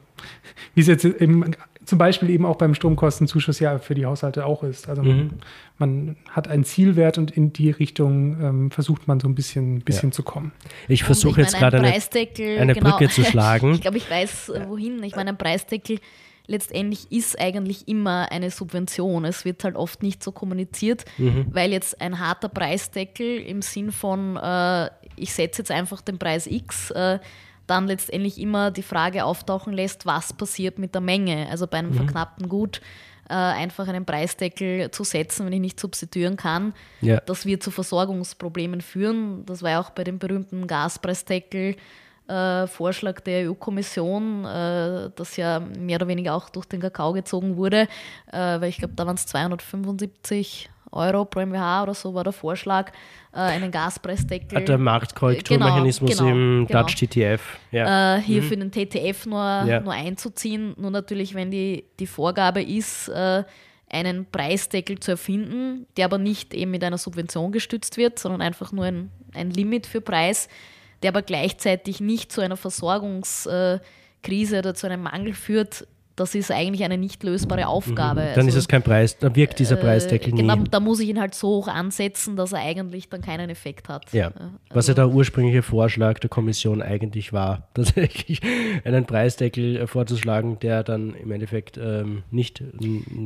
wie 0.74 0.82
es 0.82 0.88
jetzt 0.88 1.06
eben 1.06 1.56
zum 1.86 1.98
Beispiel 1.98 2.30
eben 2.30 2.46
auch 2.46 2.58
beim 2.58 2.74
Stromkostenzuschuss 2.76 3.60
ja 3.60 3.78
für 3.80 3.96
die 3.96 4.06
Haushalte 4.06 4.46
auch 4.46 4.64
ist. 4.64 4.90
Also 4.90 5.04
mhm. 5.04 5.32
man, 5.78 6.16
hat 6.30 6.48
einen 6.48 6.64
Zielwert 6.64 7.18
und 7.18 7.32
in 7.32 7.54
die 7.54 7.72
Richtung 7.72 8.42
ähm, 8.42 8.72
versucht 8.72 9.08
man 9.08 9.20
so 9.20 9.28
ein 9.28 9.36
bisschen, 9.36 9.82
bisschen 9.82 10.10
ja. 10.10 10.14
zu 10.14 10.24
kommen. 10.24 10.52
Ich 10.88 11.04
versuche 11.04 11.42
jetzt 11.42 11.58
gerade 11.58 11.78
eine, 11.78 11.88
eine 11.92 12.74
genau, 12.74 12.92
Brücke 12.92 13.10
zu 13.10 13.24
schlagen. 13.26 13.74
ich 13.74 13.82
glaube, 13.82 13.98
ich 13.98 14.10
weiß, 14.10 14.50
äh, 14.50 14.68
wohin. 14.68 15.04
Ich 15.04 15.16
meine, 15.16 15.32
ein 15.32 15.38
Preisdeckel 15.38 16.00
letztendlich 16.48 17.12
ist 17.12 17.40
eigentlich 17.40 17.88
immer 17.88 18.32
eine 18.32 18.50
Subvention. 18.50 19.26
Es 19.26 19.46
wird 19.46 19.64
halt 19.64 19.76
oft 19.76 20.04
nicht 20.04 20.24
so 20.24 20.32
kommuniziert, 20.32 21.06
mhm. 21.18 21.48
weil 21.52 21.72
jetzt 21.72 22.00
ein 22.02 22.20
harter 22.20 22.50
Preisdeckel 22.50 23.40
im 23.40 23.62
Sinn 23.62 23.92
von, 23.92 24.38
äh, 24.38 24.90
ich 25.16 25.34
setze 25.34 25.62
jetzt 25.62 25.72
einfach 25.72 26.02
den 26.02 26.18
Preis 26.18 26.48
X, 26.48 26.92
äh, 26.92 27.20
dann 27.68 27.88
letztendlich 27.88 28.40
immer 28.40 28.72
die 28.72 28.84
Frage 28.84 29.26
auftauchen 29.26 29.74
lässt, 29.74 30.06
was 30.06 30.34
passiert 30.34 30.80
mit 30.80 30.94
der 30.94 31.02
Menge. 31.02 31.48
Also 31.50 31.68
bei 31.68 31.78
einem 31.78 31.92
mhm. 31.92 31.96
verknappten 31.96 32.50
Gut 32.50 32.82
äh, 33.30 33.34
einfach 33.34 33.88
einen 33.88 34.06
Preisdeckel 34.06 34.92
zu 34.92 35.04
setzen, 35.04 35.46
wenn 35.46 35.54
ich 35.54 35.62
nicht 35.62 35.80
substituieren 35.80 36.36
kann, 36.36 36.74
ja. 37.02 37.20
das 37.22 37.46
wird 37.46 37.64
zu 37.64 37.72
Versorgungsproblemen 37.72 38.82
führen. 38.82 39.46
Das 39.46 39.62
war 39.62 39.72
ja 39.72 39.80
auch 39.80 39.92
bei 39.92 40.04
dem 40.04 40.20
berühmten 40.20 40.68
Gaspreisdeckel 40.68 41.76
äh, 42.28 42.68
Vorschlag 42.68 43.22
der 43.22 43.50
EU-Kommission, 43.50 44.46
äh, 44.46 45.10
das 45.16 45.38
ja 45.38 45.60
mehr 45.60 45.98
oder 45.98 46.08
weniger 46.08 46.36
auch 46.36 46.50
durch 46.50 46.66
den 46.66 46.82
Kakao 46.82 47.14
gezogen 47.14 47.58
wurde, 47.58 47.88
äh, 48.32 48.38
weil 48.38 48.66
ich 48.66 48.78
glaube, 48.78 48.94
da 48.96 49.06
waren 49.06 49.16
es 49.16 49.26
275 49.26 50.70
Euro 50.94 51.26
pro 51.26 51.46
MWH 51.46 51.84
oder 51.84 51.94
so 51.94 52.14
war 52.14 52.24
der 52.24 52.34
Vorschlag, 52.34 52.92
äh, 53.34 53.38
einen 53.38 53.72
Gaspreisdeckel. 53.72 54.64
Der 54.64 54.78
Marktkorrekturmechanismus 54.78 56.12
genau, 56.12 56.24
genau, 56.24 56.36
im 56.36 56.68
genau. 56.68 56.82
Dutch 56.82 56.96
TTF. 56.96 57.42
Ja. 57.72 58.18
Äh, 58.18 58.22
hier 58.22 58.42
mhm. 58.42 58.48
für 58.48 58.58
den 58.58 58.72
TTF 58.72 59.26
nur, 59.26 59.42
ja. 59.42 59.80
nur 59.80 59.94
einzuziehen. 59.94 60.74
Nur 60.78 60.92
natürlich, 60.92 61.34
wenn 61.34 61.52
die, 61.52 61.86
die 62.00 62.08
Vorgabe 62.08 62.62
ist, 62.62 63.10
äh, 63.10 63.44
einen 63.90 64.26
Preisdeckel 64.26 65.00
zu 65.00 65.12
erfinden, 65.12 65.86
der 65.98 66.06
aber 66.06 66.18
nicht 66.18 66.54
eben 66.54 66.72
mit 66.72 66.84
einer 66.84 66.98
Subvention 66.98 67.52
gestützt 67.52 67.98
wird, 67.98 68.18
sondern 68.18 68.42
einfach 68.42 68.72
nur 68.72 68.86
ein, 68.86 69.12
ein 69.34 69.52
Limit 69.52 69.86
für 69.86 70.02
Preis, 70.02 70.48
der 71.04 71.10
aber 71.10 71.22
gleichzeitig 71.22 72.02
nicht 72.02 72.32
zu 72.32 72.42
einer 72.42 72.58
Versorgungskrise 72.58 74.60
oder 74.60 74.74
zu 74.74 74.88
einem 74.88 75.04
Mangel 75.04 75.34
führt, 75.34 75.86
das 76.16 76.36
ist 76.36 76.52
eigentlich 76.52 76.84
eine 76.84 76.98
nicht 76.98 77.24
lösbare 77.24 77.68
Aufgabe. 77.68 78.22
Mhm. 78.22 78.36
Dann 78.36 78.46
also, 78.46 78.50
ist 78.50 78.56
es 78.56 78.68
kein 78.68 78.84
Preis, 78.84 79.18
dann 79.18 79.36
wirkt 79.36 79.60
dieser 79.60 79.80
äh, 79.80 79.82
Preisdeckel 79.82 80.34
genau, 80.34 80.56
nie. 80.58 80.64
Da 80.70 80.80
muss 80.80 81.00
ich 81.00 81.10
ihn 81.10 81.20
halt 81.20 81.34
so 81.34 81.48
hoch 81.48 81.68
ansetzen, 81.68 82.36
dass 82.36 82.54
er 82.54 82.60
eigentlich 82.60 83.10
dann 83.10 83.22
keinen 83.22 83.50
Effekt 83.50 83.90
hat. 83.90 84.14
Ja. 84.14 84.28
Also, 84.28 84.52
Was 84.70 84.88
ja 84.88 84.94
der 84.94 85.10
ursprüngliche 85.10 85.64
Vorschlag 85.64 86.20
der 86.20 86.30
Kommission 86.30 86.82
eigentlich 86.82 87.34
war, 87.34 87.68
tatsächlich 87.74 88.42
einen 88.84 89.06
Preisdeckel 89.06 89.78
äh, 89.78 89.88
vorzuschlagen, 89.88 90.60
der 90.60 90.84
dann 90.84 91.16
im 91.16 91.32
Endeffekt 91.32 91.78
ähm, 91.78 92.24
nicht 92.30 92.64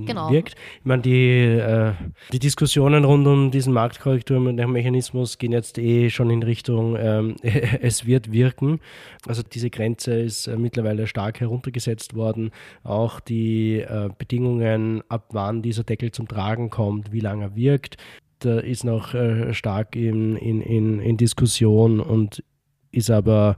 genau. 0.06 0.32
wirkt. 0.32 0.56
Ich 0.80 0.86
meine, 0.86 1.02
die, 1.02 1.44
äh, 1.44 1.92
die 2.32 2.40
Diskussionen 2.40 3.04
rund 3.04 3.28
um 3.28 3.52
diesen 3.52 3.74
Marktkorrekturmechanismus 3.74 5.38
gehen 5.38 5.52
jetzt 5.52 5.78
eh 5.78 6.10
schon 6.10 6.30
in 6.30 6.42
Richtung, 6.42 6.96
ähm, 6.98 7.36
es 7.82 8.06
wird 8.06 8.32
wirken. 8.32 8.80
Also 9.28 9.44
diese 9.44 9.70
Grenze 9.70 10.14
ist 10.14 10.48
äh, 10.48 10.56
mittlerweile 10.56 11.06
stark 11.06 11.42
heruntergesetzt 11.42 12.16
worden 12.16 12.52
auch 12.84 13.20
die 13.20 13.80
äh, 13.80 14.10
Bedingungen, 14.18 15.04
ab 15.10 15.28
wann 15.32 15.62
dieser 15.62 15.84
Deckel 15.84 16.12
zum 16.12 16.28
Tragen 16.28 16.70
kommt, 16.70 17.12
wie 17.12 17.20
lange 17.20 17.46
er 17.46 17.56
wirkt, 17.56 17.98
da 18.40 18.60
ist 18.60 18.84
noch 18.84 19.14
äh, 19.14 19.54
stark 19.54 19.96
in, 19.96 20.36
in, 20.36 20.62
in, 20.62 21.00
in, 21.00 21.18
Diskussion 21.18 22.00
und 22.00 22.44
ist 22.92 23.10
aber 23.10 23.56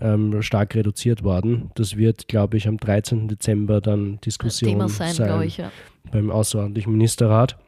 ähm, 0.00 0.42
stark 0.42 0.74
reduziert 0.74 1.22
worden. 1.22 1.70
Das 1.74 1.96
wird, 1.96 2.28
glaube 2.28 2.56
ich, 2.56 2.66
am 2.66 2.78
13. 2.78 3.28
Dezember 3.28 3.80
dann 3.80 4.20
Diskussion 4.22 4.88
sein, 4.88 5.12
sein 5.12 5.42
ich, 5.42 5.58
ja. 5.58 5.70
beim 6.10 6.30
Außerordentlichen 6.30 6.92
Ministerrat. 6.92 7.58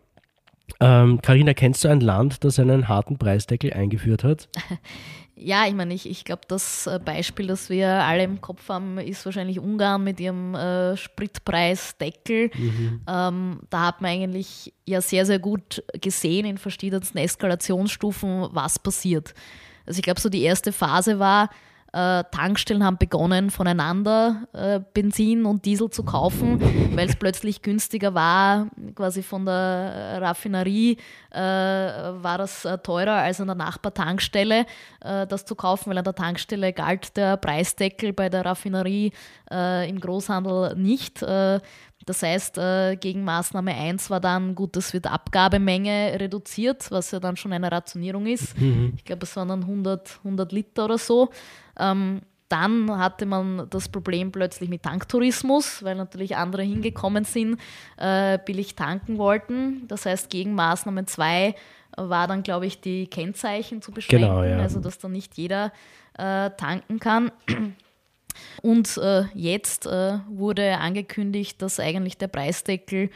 Karina, 0.79 1.51
ähm, 1.51 1.55
kennst 1.55 1.85
du 1.85 1.89
ein 1.89 2.01
Land, 2.01 2.43
das 2.43 2.59
einen 2.59 2.89
harten 2.89 3.19
Preisdeckel 3.19 3.73
eingeführt 3.73 4.25
hat? 4.25 4.49
Ja, 5.45 5.66
ich 5.66 5.74
meine, 5.74 5.92
ich, 5.92 6.09
ich 6.09 6.24
glaube, 6.24 6.42
das 6.49 6.86
äh, 6.86 6.99
Beispiel, 7.05 7.47
das 7.47 7.68
wir 7.68 7.88
alle 7.88 8.22
im 8.22 8.40
Kopf 8.40 8.68
haben, 8.70 8.97
ist 8.97 9.26
wahrscheinlich 9.26 9.61
Ungarn 9.61 10.03
mit 10.03 10.18
ihrem 10.18 10.55
äh, 10.55 10.97
Spritpreisdeckel. 10.97 12.51
Mhm. 12.57 13.03
Ähm, 13.07 13.61
da 13.68 13.86
hat 13.88 14.01
man 14.01 14.12
eigentlich 14.12 14.72
ja 14.86 15.03
sehr, 15.03 15.26
sehr 15.26 15.38
gut 15.38 15.84
gesehen 16.01 16.47
in 16.47 16.57
verschiedensten 16.57 17.18
Eskalationsstufen, 17.18 18.49
was 18.53 18.78
passiert. 18.78 19.34
Also 19.84 19.99
ich 19.99 20.03
glaube, 20.03 20.20
so 20.20 20.30
die 20.30 20.42
erste 20.42 20.72
Phase 20.72 21.18
war, 21.18 21.51
äh, 21.95 22.24
Tankstellen 22.32 22.82
haben 22.82 22.99
begonnen, 22.99 23.51
voneinander 23.51 24.49
äh, 24.53 24.80
Benzin 24.95 25.45
und 25.45 25.64
Diesel 25.64 25.90
zu 25.90 26.03
kaufen, 26.03 26.61
weil 26.97 27.09
es 27.09 27.14
plötzlich 27.14 27.62
günstiger 27.62 28.14
war, 28.14 28.66
quasi 28.97 29.22
von 29.22 29.47
der 29.47 30.18
Raffinerie 30.20 30.99
äh, 31.30 31.38
war 31.38 32.38
das 32.38 32.64
äh, 32.64 32.78
teurer 32.78 33.18
als 33.18 33.40
an 33.40 33.47
der 33.47 33.55
Nachbartankstelle, 33.55 34.66
äh, 35.03 35.26
das 35.28 35.45
zu 35.45 35.55
kaufen, 35.55 35.90
weil 35.90 35.99
an 35.99 36.05
der 36.05 36.16
Tankstelle 36.16 36.72
galt 36.72 37.16
der 37.16 37.36
Preisdeckel 37.36 38.12
bei 38.12 38.28
der 38.28 38.45
Raffinerie 38.45 39.12
äh, 39.53 39.88
im 39.88 40.01
Großhandel 40.01 40.74
nicht. 40.74 41.24
Das 42.07 42.22
heißt, 42.22 42.61
gegen 43.01 43.24
Maßnahme 43.24 43.74
1 43.74 44.11
war 44.11 44.20
dann, 44.20 44.55
gut, 44.55 44.76
das 44.76 44.92
wird 44.92 45.07
Abgabemenge 45.07 46.18
reduziert, 46.20 46.90
was 46.90 47.12
ja 47.12 47.20
dann 47.20 47.36
schon 47.36 47.55
eine 47.55 47.72
Rationierung 47.72 48.26
ist. 48.26 48.59
Mhm. 48.61 48.92
Ich 48.97 49.05
glaube, 49.05 49.22
es 49.22 49.34
waren 49.36 49.49
dann 49.49 49.62
100, 49.62 50.18
100 50.22 50.53
Liter 50.53 50.84
oder 50.84 50.99
so. 50.99 51.30
Ähm, 51.79 52.22
dann 52.49 52.97
hatte 52.99 53.27
man 53.27 53.66
das 53.70 53.89
Problem 53.89 54.31
plötzlich 54.31 54.68
mit 54.68 54.83
Tanktourismus, 54.83 55.83
weil 55.83 55.97
natürlich 55.97 56.37
andere 56.37 56.62
hingekommen 56.62 57.25
sind, 57.25 57.59
äh, 57.97 58.39
billig 58.45 58.77
tanken 58.77 59.18
wollten. 59.18 59.89
Das 59.89 60.07
heißt, 60.07 60.31
gegen 60.31 60.55
Maßnahme 60.55 61.07
2 61.07 61.55
war 61.97 62.29
dann, 62.29 62.43
glaube 62.43 62.66
ich, 62.66 62.81
die 62.81 63.07
Kennzeichen 63.07 63.83
zu 63.83 63.93
beschränken, 63.93 64.29
genau, 64.29 64.45
ja. 64.45 64.59
also 64.59 64.81
dass 64.81 64.99
dann 64.99 65.12
nicht 65.12 65.37
jeder 65.37 65.72
äh, 66.18 66.51
tanken 66.51 67.01
kann. 67.01 67.33
Und 68.62 68.97
äh, 68.99 69.25
jetzt 69.35 69.87
äh, 69.87 70.18
wurde 70.29 70.79
angekündigt, 70.79 71.62
dass 71.62 71.81
eigentlich 71.81 72.18
der 72.18 72.29
Preisdeckel 72.29 73.11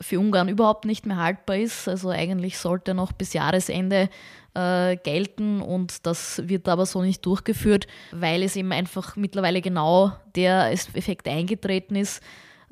für 0.00 0.18
Ungarn 0.18 0.48
überhaupt 0.48 0.84
nicht 0.84 1.06
mehr 1.06 1.18
haltbar 1.18 1.56
ist. 1.56 1.88
Also 1.88 2.10
eigentlich 2.10 2.58
sollte 2.58 2.94
noch 2.94 3.12
bis 3.12 3.32
Jahresende 3.32 4.08
äh, 4.54 4.96
gelten 4.96 5.60
und 5.60 6.06
das 6.06 6.42
wird 6.46 6.68
aber 6.68 6.86
so 6.86 7.02
nicht 7.02 7.24
durchgeführt, 7.24 7.86
weil 8.12 8.42
es 8.42 8.56
eben 8.56 8.72
einfach 8.72 9.16
mittlerweile 9.16 9.60
genau 9.60 10.12
der 10.34 10.72
Effekt 10.72 11.28
eingetreten 11.28 11.96
ist, 11.96 12.22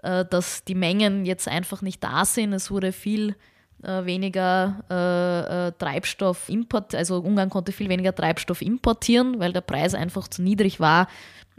äh, 0.02 0.24
dass 0.24 0.64
die 0.64 0.74
Mengen 0.74 1.24
jetzt 1.24 1.48
einfach 1.48 1.82
nicht 1.82 2.02
da 2.02 2.24
sind. 2.24 2.52
Es 2.52 2.70
wurde 2.70 2.92
viel 2.92 3.36
äh, 3.82 4.04
weniger 4.04 4.84
äh, 4.90 5.68
äh, 5.68 5.72
Treibstoff 5.72 6.48
importiert, 6.48 6.98
also 6.98 7.18
Ungarn 7.18 7.50
konnte 7.50 7.72
viel 7.72 7.88
weniger 7.88 8.14
Treibstoff 8.14 8.62
importieren, 8.62 9.40
weil 9.40 9.52
der 9.52 9.60
Preis 9.60 9.94
einfach 9.94 10.28
zu 10.28 10.42
niedrig 10.42 10.80
war 10.80 11.08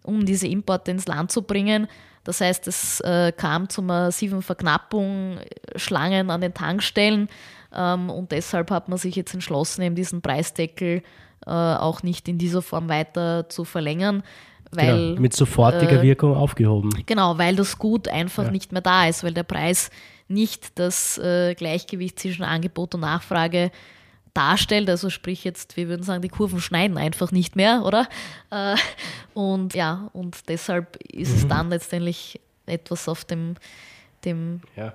um 0.03 0.25
diese 0.25 0.47
Importe 0.47 0.91
ins 0.91 1.07
Land 1.07 1.31
zu 1.31 1.41
bringen. 1.41 1.87
Das 2.23 2.39
heißt, 2.39 2.67
es 2.67 3.01
äh, 3.01 3.33
kam 3.35 3.67
zu 3.69 3.81
massiven 3.81 4.41
Verknappung, 4.41 5.39
Schlangen 5.75 6.29
an 6.29 6.41
den 6.41 6.53
Tankstellen 6.53 7.27
und 7.75 8.31
deshalb 8.31 8.71
hat 8.71 8.89
man 8.89 8.97
sich 8.97 9.15
jetzt 9.15 9.33
entschlossen, 9.33 9.81
eben 9.81 9.95
diesen 9.95 10.21
Preisdeckel 10.21 11.01
äh, 11.45 11.49
auch 11.49 12.03
nicht 12.03 12.27
in 12.27 12.37
dieser 12.37 12.61
Form 12.61 12.89
weiter 12.89 13.49
zu 13.49 13.65
verlängern. 13.65 14.23
Weil, 14.71 15.09
genau, 15.09 15.21
mit 15.21 15.33
sofortiger 15.33 15.99
äh, 15.99 16.01
Wirkung 16.01 16.35
aufgehoben. 16.35 16.89
Genau, 17.05 17.37
weil 17.37 17.55
das 17.55 17.77
Gut 17.77 18.07
einfach 18.07 18.45
ja. 18.45 18.51
nicht 18.51 18.71
mehr 18.71 18.81
da 18.81 19.07
ist, 19.07 19.23
weil 19.23 19.33
der 19.33 19.43
Preis 19.43 19.91
nicht 20.27 20.79
das 20.79 21.17
äh, 21.19 21.53
Gleichgewicht 21.53 22.19
zwischen 22.19 22.43
Angebot 22.43 22.95
und 22.95 23.01
Nachfrage 23.01 23.71
darstellt. 24.33 24.89
Also 24.89 25.09
sprich 25.09 25.43
jetzt, 25.43 25.77
wir 25.77 25.87
würden 25.89 26.03
sagen, 26.03 26.21
die 26.21 26.29
Kurven 26.29 26.59
schneiden 26.59 26.97
einfach 26.97 27.31
nicht 27.31 27.55
mehr, 27.55 27.83
oder? 27.85 28.07
Äh, 28.49 28.75
und 29.33 29.75
ja, 29.75 30.09
und 30.13 30.49
deshalb 30.49 30.97
ist 31.11 31.31
mhm. 31.31 31.37
es 31.37 31.47
dann 31.47 31.69
letztendlich 31.69 32.39
etwas 32.65 33.07
auf 33.07 33.25
dem, 33.25 33.55
dem 34.25 34.61
ja. 34.75 34.93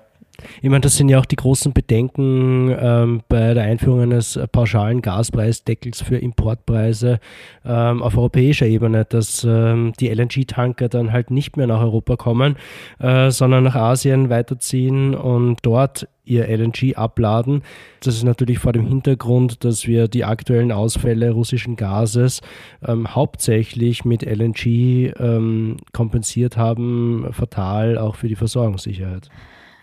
Ich 0.61 0.69
meine, 0.69 0.81
das 0.81 0.97
sind 0.97 1.09
ja 1.09 1.19
auch 1.19 1.25
die 1.25 1.35
großen 1.35 1.73
Bedenken 1.73 2.75
ähm, 2.79 3.21
bei 3.27 3.53
der 3.53 3.63
Einführung 3.63 4.01
eines 4.01 4.39
pauschalen 4.51 5.01
Gaspreisdeckels 5.01 6.01
für 6.01 6.17
Importpreise 6.17 7.19
ähm, 7.65 8.01
auf 8.01 8.17
europäischer 8.17 8.65
Ebene, 8.65 9.05
dass 9.05 9.43
ähm, 9.43 9.93
die 9.99 10.09
LNG-Tanker 10.09 10.89
dann 10.89 11.11
halt 11.11 11.31
nicht 11.31 11.57
mehr 11.57 11.67
nach 11.67 11.81
Europa 11.81 12.15
kommen, 12.15 12.55
äh, 12.99 13.31
sondern 13.31 13.63
nach 13.63 13.75
Asien 13.75 14.29
weiterziehen 14.29 15.15
und 15.15 15.59
dort 15.63 16.07
ihr 16.29 16.47
LNG 16.47 16.95
abladen. 16.95 17.63
Das 18.01 18.15
ist 18.15 18.23
natürlich 18.23 18.59
vor 18.59 18.71
dem 18.71 18.85
Hintergrund, 18.85 19.63
dass 19.63 19.87
wir 19.87 20.07
die 20.07 20.23
aktuellen 20.23 20.71
Ausfälle 20.71 21.31
russischen 21.31 21.75
Gases 21.75 22.41
ähm, 22.87 23.15
hauptsächlich 23.15 24.05
mit 24.05 24.23
LNG 24.23 25.13
ähm, 25.19 25.77
kompensiert 25.91 26.55
haben, 26.55 27.27
fatal 27.31 27.97
auch 27.97 28.15
für 28.15 28.27
die 28.27 28.35
Versorgungssicherheit. 28.35 29.29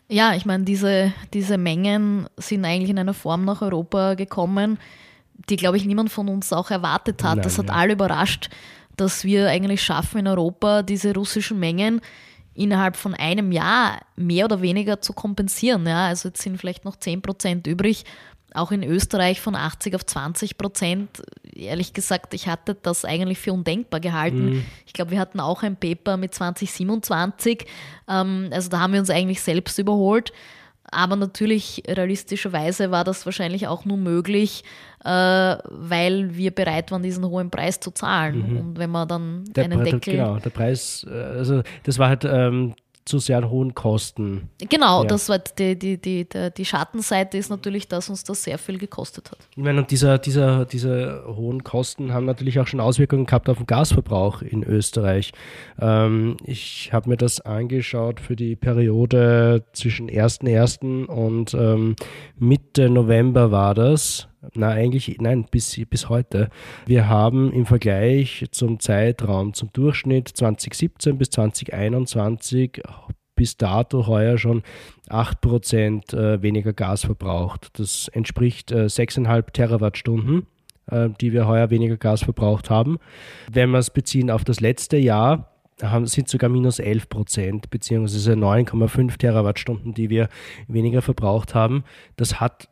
Ja, 0.09 0.35
ich 0.35 0.47
meine, 0.47 0.65
diese, 0.65 1.13
diese 1.35 1.59
Mengen 1.59 2.29
sind 2.37 2.65
eigentlich 2.65 2.91
in 2.91 2.99
einer 2.99 3.15
Form 3.15 3.45
nach 3.45 3.63
Europa 3.63 4.15
gekommen, 4.15 4.79
die, 5.51 5.57
glaube 5.57 5.77
ich, 5.77 5.85
niemand 5.85 6.11
von 6.11 6.29
uns 6.29 6.53
auch 6.53 6.71
erwartet 6.71 7.23
hat. 7.23 7.37
Nein, 7.37 7.43
das 7.43 7.59
hat 7.59 7.69
ja. 7.69 7.75
alle 7.75 7.95
überrascht, 7.95 8.49
dass 8.97 9.25
wir 9.25 9.49
eigentlich 9.49 9.83
schaffen, 9.83 10.19
in 10.19 10.29
Europa 10.29 10.83
diese 10.83 11.13
russischen 11.15 11.59
Mengen 11.59 12.01
innerhalb 12.55 12.97
von 12.97 13.15
einem 13.15 13.53
Jahr 13.53 14.01
mehr 14.17 14.47
oder 14.47 14.63
weniger 14.63 15.01
zu 15.01 15.13
kompensieren. 15.13 15.87
Ja, 15.87 16.07
also 16.07 16.29
jetzt 16.29 16.41
sind 16.43 16.59
vielleicht 16.59 16.85
noch 16.85 16.97
10 16.97 17.21
Prozent 17.21 17.67
übrig. 17.67 18.05
Auch 18.57 18.73
in 18.73 18.83
Österreich 18.83 19.41
von 19.41 19.55
80 19.55 19.95
auf 19.95 20.07
20 20.07 20.59
Prozent. 20.59 21.23
Ehrlich 21.55 21.93
gesagt, 21.93 22.35
ich 22.35 22.49
hatte 22.49 22.75
das 22.75 23.05
eigentlich 23.05 23.39
für 23.39 23.53
undenkbar 23.53 24.01
gehalten. 24.01 24.51
Mhm. 24.51 24.65
Ich 24.87 24.93
glaube, 24.93 25.11
wir 25.13 25.21
hatten 25.21 25.41
auch 25.41 25.63
ein 25.63 25.77
Paper 25.77 26.17
mit 26.17 26.35
2027. 26.35 27.67
Ähm, 28.09 28.49
also 28.53 28.69
da 28.71 28.81
haben 28.81 28.93
wir 28.93 29.01
uns 29.01 29.11
eigentlich 29.11 29.41
selbst 29.41 29.79
überholt. 29.79 30.33
Aber 30.91 31.17
natürlich, 31.17 31.83
realistischerweise 31.89 32.91
war 32.91 33.05
das 33.05 33.27
wahrscheinlich 33.27 33.67
auch 33.67 33.85
nur 33.85 33.97
möglich, 33.97 34.63
äh, 35.05 35.09
weil 35.09 36.37
wir 36.37 36.53
bereit 36.53 36.93
waren, 36.93 37.03
diesen 37.03 37.25
hohen 37.25 37.51
Preis 37.51 37.81
zu 37.81 37.91
zahlen. 37.91 38.53
Mhm. 38.53 38.57
Und 38.59 38.79
wenn 38.79 38.91
man 38.91 39.09
dann 39.09 39.45
der, 39.49 39.65
einen 39.65 39.85
Deckel. 39.85 40.15
Genau, 40.15 40.39
der 40.39 40.51
Preis, 40.51 41.05
äh, 41.09 41.15
also 41.15 41.63
das 41.83 41.99
war 41.99 42.09
halt 42.09 42.25
ähm, 42.25 42.75
zu 43.07 43.21
sehr 43.21 43.49
hohen 43.49 43.75
Kosten. 43.75 44.51
Genau, 44.69 45.03
ja. 45.03 45.09
das 45.09 45.29
war 45.29 45.39
die, 45.39 45.79
die, 45.79 45.97
die, 45.97 46.27
die, 46.57 46.65
Schattenseite 46.65 47.39
ist 47.39 47.51
natürlich, 47.51 47.87
dass 47.87 48.11
uns 48.11 48.25
das 48.25 48.43
sehr 48.43 48.59
viel 48.59 48.79
gekostet 48.79 49.31
hat. 49.31 49.39
Ich 49.53 49.63
meine, 49.63 49.79
und 49.79 49.91
dieser, 49.91 50.19
dieser, 50.19 50.65
diese 50.67 51.23
hohen 51.27 51.63
Kosten 51.63 52.13
haben 52.13 52.27
natürlich 52.27 52.59
auch 52.59 52.67
schon 52.67 52.81
Auswirkungen 52.81 53.25
gehabt 53.25 53.49
auf 53.49 53.59
den 53.59 53.67
Gasverbrauch 53.67 54.43
in 54.43 54.65
Österreich. 54.65 55.33
Ähm, 55.81 56.37
ich 56.45 56.91
habe 56.93 57.09
mir 57.09 57.17
das 57.17 57.41
angeschaut 57.41 58.21
für 58.21 58.35
die 58.35 58.57
Periode 58.57 59.65
zwischen 59.73 60.11
1.1. 60.11 61.07
und 61.07 61.55
ähm, 61.55 61.95
Mitte 62.39 62.91
November 62.91 63.53
war 63.53 63.75
das. 63.75 64.29
Na, 64.55 64.69
eigentlich, 64.69 65.17
nein, 65.21 65.47
bis, 65.51 65.81
bis 65.89 66.09
heute. 66.09 66.51
Wir 66.87 67.09
haben 67.09 67.53
im 67.53 67.67
Vergleich 67.67 68.47
zum 68.51 68.81
Zeitraum, 68.81 69.55
zum 69.55 69.73
Durchschnitt 69.73 70.29
2017 70.29 71.19
bis 71.19 71.31
2021 71.31 72.83
bis 73.37 73.57
dato 73.57 74.07
heuer 74.07 74.39
schon 74.39 74.63
8% 75.09 76.17
äh, 76.17 76.43
weniger 76.43 76.73
Gas 76.73 77.05
verbraucht. 77.05 77.79
Das 77.79 78.09
entspricht 78.09 78.73
6,5 78.73 79.39
äh, 79.39 79.43
Terawattstunden, 79.53 80.47
äh, 80.91 81.11
die 81.21 81.33
wir 81.33 81.47
heuer 81.47 81.71
weniger 81.71 81.99
Gas 81.99 82.25
verbraucht 82.25 82.71
haben. 82.71 82.99
Wenn 83.53 83.71
wir 83.71 83.79
es 83.79 83.91
beziehen 83.91 84.31
auf 84.31 84.43
das 84.43 84.61
letzte 84.61 84.97
Jahr, 84.97 85.53
sind 86.05 86.31
sogar 86.31 86.49
minus 86.49 86.79
11 86.79 87.11
Prozent, 87.11 87.69
beziehungsweise 87.69 88.33
9,5 88.33 89.19
Terawattstunden, 89.19 89.93
die 89.93 90.09
wir 90.09 90.31
weniger 90.69 91.03
verbraucht 91.03 91.55
haben. 91.55 91.85
Das 92.17 92.41
hat 92.41 92.71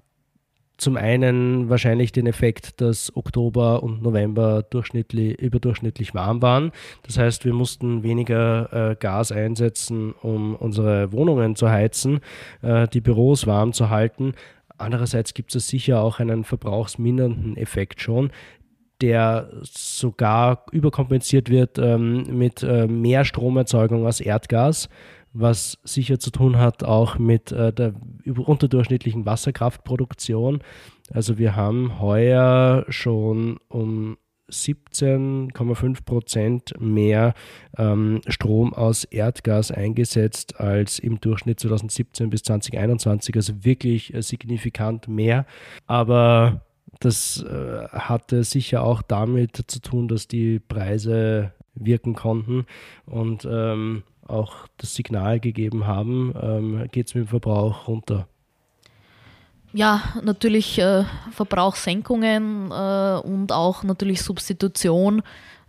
zum 0.76 0.96
einen 0.96 1.68
wahrscheinlich 1.68 2.12
den 2.12 2.26
Effekt, 2.26 2.80
dass 2.80 3.14
Oktober 3.16 3.82
und 3.82 4.02
November 4.02 4.62
durchschnittlich, 4.62 5.38
überdurchschnittlich 5.38 6.14
warm 6.14 6.42
waren. 6.42 6.72
Das 7.04 7.16
heißt, 7.16 7.44
wir 7.44 7.54
mussten 7.54 8.02
weniger 8.02 8.90
äh, 8.90 8.96
Gas 8.96 9.30
einsetzen, 9.30 10.12
um 10.20 10.56
unsere 10.56 11.12
Wohnungen 11.12 11.54
zu 11.54 11.70
heizen, 11.70 12.20
äh, 12.62 12.88
die 12.88 13.00
Büros 13.00 13.46
warm 13.46 13.72
zu 13.72 13.90
halten. 13.90 14.34
Andererseits 14.76 15.34
gibt 15.34 15.54
es 15.54 15.68
sicher 15.68 16.00
auch 16.00 16.18
einen 16.18 16.44
verbrauchsmindernden 16.44 17.56
Effekt 17.56 18.00
schon, 18.00 18.32
der 19.00 19.50
sogar 19.62 20.66
überkompensiert 20.72 21.50
wird 21.50 21.78
ähm, 21.78 22.38
mit 22.38 22.62
äh, 22.62 22.86
mehr 22.86 23.24
Stromerzeugung 23.24 24.06
aus 24.06 24.20
Erdgas 24.20 24.88
was 25.34 25.78
sicher 25.82 26.18
zu 26.18 26.30
tun 26.30 26.58
hat 26.58 26.84
auch 26.84 27.18
mit 27.18 27.52
äh, 27.52 27.72
der 27.72 27.94
unterdurchschnittlichen 28.24 29.26
Wasserkraftproduktion. 29.26 30.62
Also 31.12 31.38
wir 31.38 31.56
haben 31.56 32.00
heuer 32.00 32.86
schon 32.88 33.58
um 33.68 34.16
17,5 34.50 36.04
Prozent 36.04 36.74
mehr 36.78 37.34
ähm, 37.76 38.20
Strom 38.28 38.72
aus 38.74 39.04
Erdgas 39.04 39.70
eingesetzt 39.70 40.60
als 40.60 40.98
im 40.98 41.20
Durchschnitt 41.20 41.60
2017 41.60 42.30
bis 42.30 42.42
2021, 42.42 43.34
also 43.34 43.64
wirklich 43.64 44.14
äh, 44.14 44.22
signifikant 44.22 45.08
mehr. 45.08 45.46
Aber 45.86 46.62
das 47.00 47.42
äh, 47.42 47.88
hatte 47.88 48.44
sicher 48.44 48.84
auch 48.84 49.02
damit 49.02 49.64
zu 49.66 49.80
tun, 49.80 50.08
dass 50.08 50.28
die 50.28 50.60
Preise 50.60 51.52
wirken 51.74 52.14
konnten 52.14 52.66
und 53.04 53.48
ähm, 53.50 54.04
auch 54.26 54.66
das 54.76 54.94
Signal 54.94 55.40
gegeben 55.40 55.86
haben, 55.86 56.34
ähm, 56.40 56.88
geht 56.92 57.08
es 57.08 57.14
mit 57.14 57.24
dem 57.24 57.28
Verbrauch 57.28 57.88
runter. 57.88 58.26
Ja, 59.72 60.02
natürlich 60.22 60.78
äh, 60.78 61.04
Verbrauchssenkungen 61.32 62.70
äh, 62.70 63.18
und 63.24 63.50
auch 63.50 63.82
natürlich 63.82 64.22
Substitution 64.22 65.22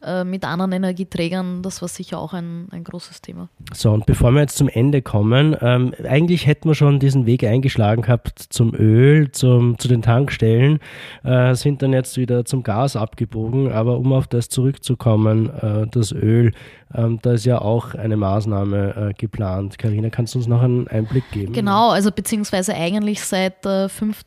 äh, 0.05 0.23
mit 0.23 0.45
anderen 0.45 0.71
Energieträgern, 0.71 1.61
das 1.61 1.81
war 1.81 1.89
sicher 1.89 2.19
auch 2.19 2.33
ein, 2.33 2.67
ein 2.71 2.83
großes 2.83 3.21
Thema. 3.21 3.49
So, 3.73 3.91
und 3.91 4.05
bevor 4.05 4.31
wir 4.31 4.41
jetzt 4.41 4.57
zum 4.57 4.69
Ende 4.69 5.01
kommen, 5.01 5.55
ähm, 5.61 5.93
eigentlich 6.07 6.45
hätten 6.45 6.69
wir 6.69 6.75
schon 6.75 6.99
diesen 6.99 7.25
Weg 7.25 7.43
eingeschlagen 7.43 8.03
gehabt 8.03 8.39
zum 8.49 8.73
Öl, 8.75 9.31
zum, 9.31 9.79
zu 9.79 9.87
den 9.87 10.01
Tankstellen, 10.01 10.79
äh, 11.23 11.55
sind 11.55 11.81
dann 11.81 11.93
jetzt 11.93 12.17
wieder 12.17 12.45
zum 12.45 12.63
Gas 12.63 12.95
abgebogen, 12.95 13.71
aber 13.71 13.97
um 13.97 14.13
auf 14.13 14.27
das 14.27 14.49
zurückzukommen, 14.49 15.49
äh, 15.49 15.87
das 15.87 16.11
Öl, 16.11 16.51
ähm, 16.93 17.19
da 17.21 17.33
ist 17.33 17.45
ja 17.45 17.59
auch 17.59 17.95
eine 17.95 18.17
Maßnahme 18.17 19.09
äh, 19.09 19.13
geplant. 19.13 19.77
Karina, 19.77 20.09
kannst 20.09 20.35
du 20.35 20.39
uns 20.39 20.47
noch 20.47 20.61
einen 20.61 20.87
Einblick 20.87 21.29
geben? 21.31 21.53
Genau, 21.53 21.89
also 21.89 22.11
beziehungsweise 22.11 22.75
eigentlich 22.75 23.23
seit 23.23 23.65
5. 23.65 24.25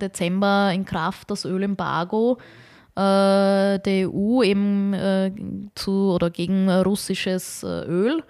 Dezember 0.00 0.72
in 0.72 0.84
Kraft 0.84 1.30
das 1.30 1.44
Ölembargo 1.44 2.38
äh, 2.98 3.78
der 3.78 4.10
EU 4.10 4.42
eben 4.42 4.92
äh, 4.92 5.30
zu 5.76 6.12
oder 6.12 6.30
gegen 6.30 6.68
russisches 6.68 7.62
äh, 7.62 7.84
Öl. 7.86 8.24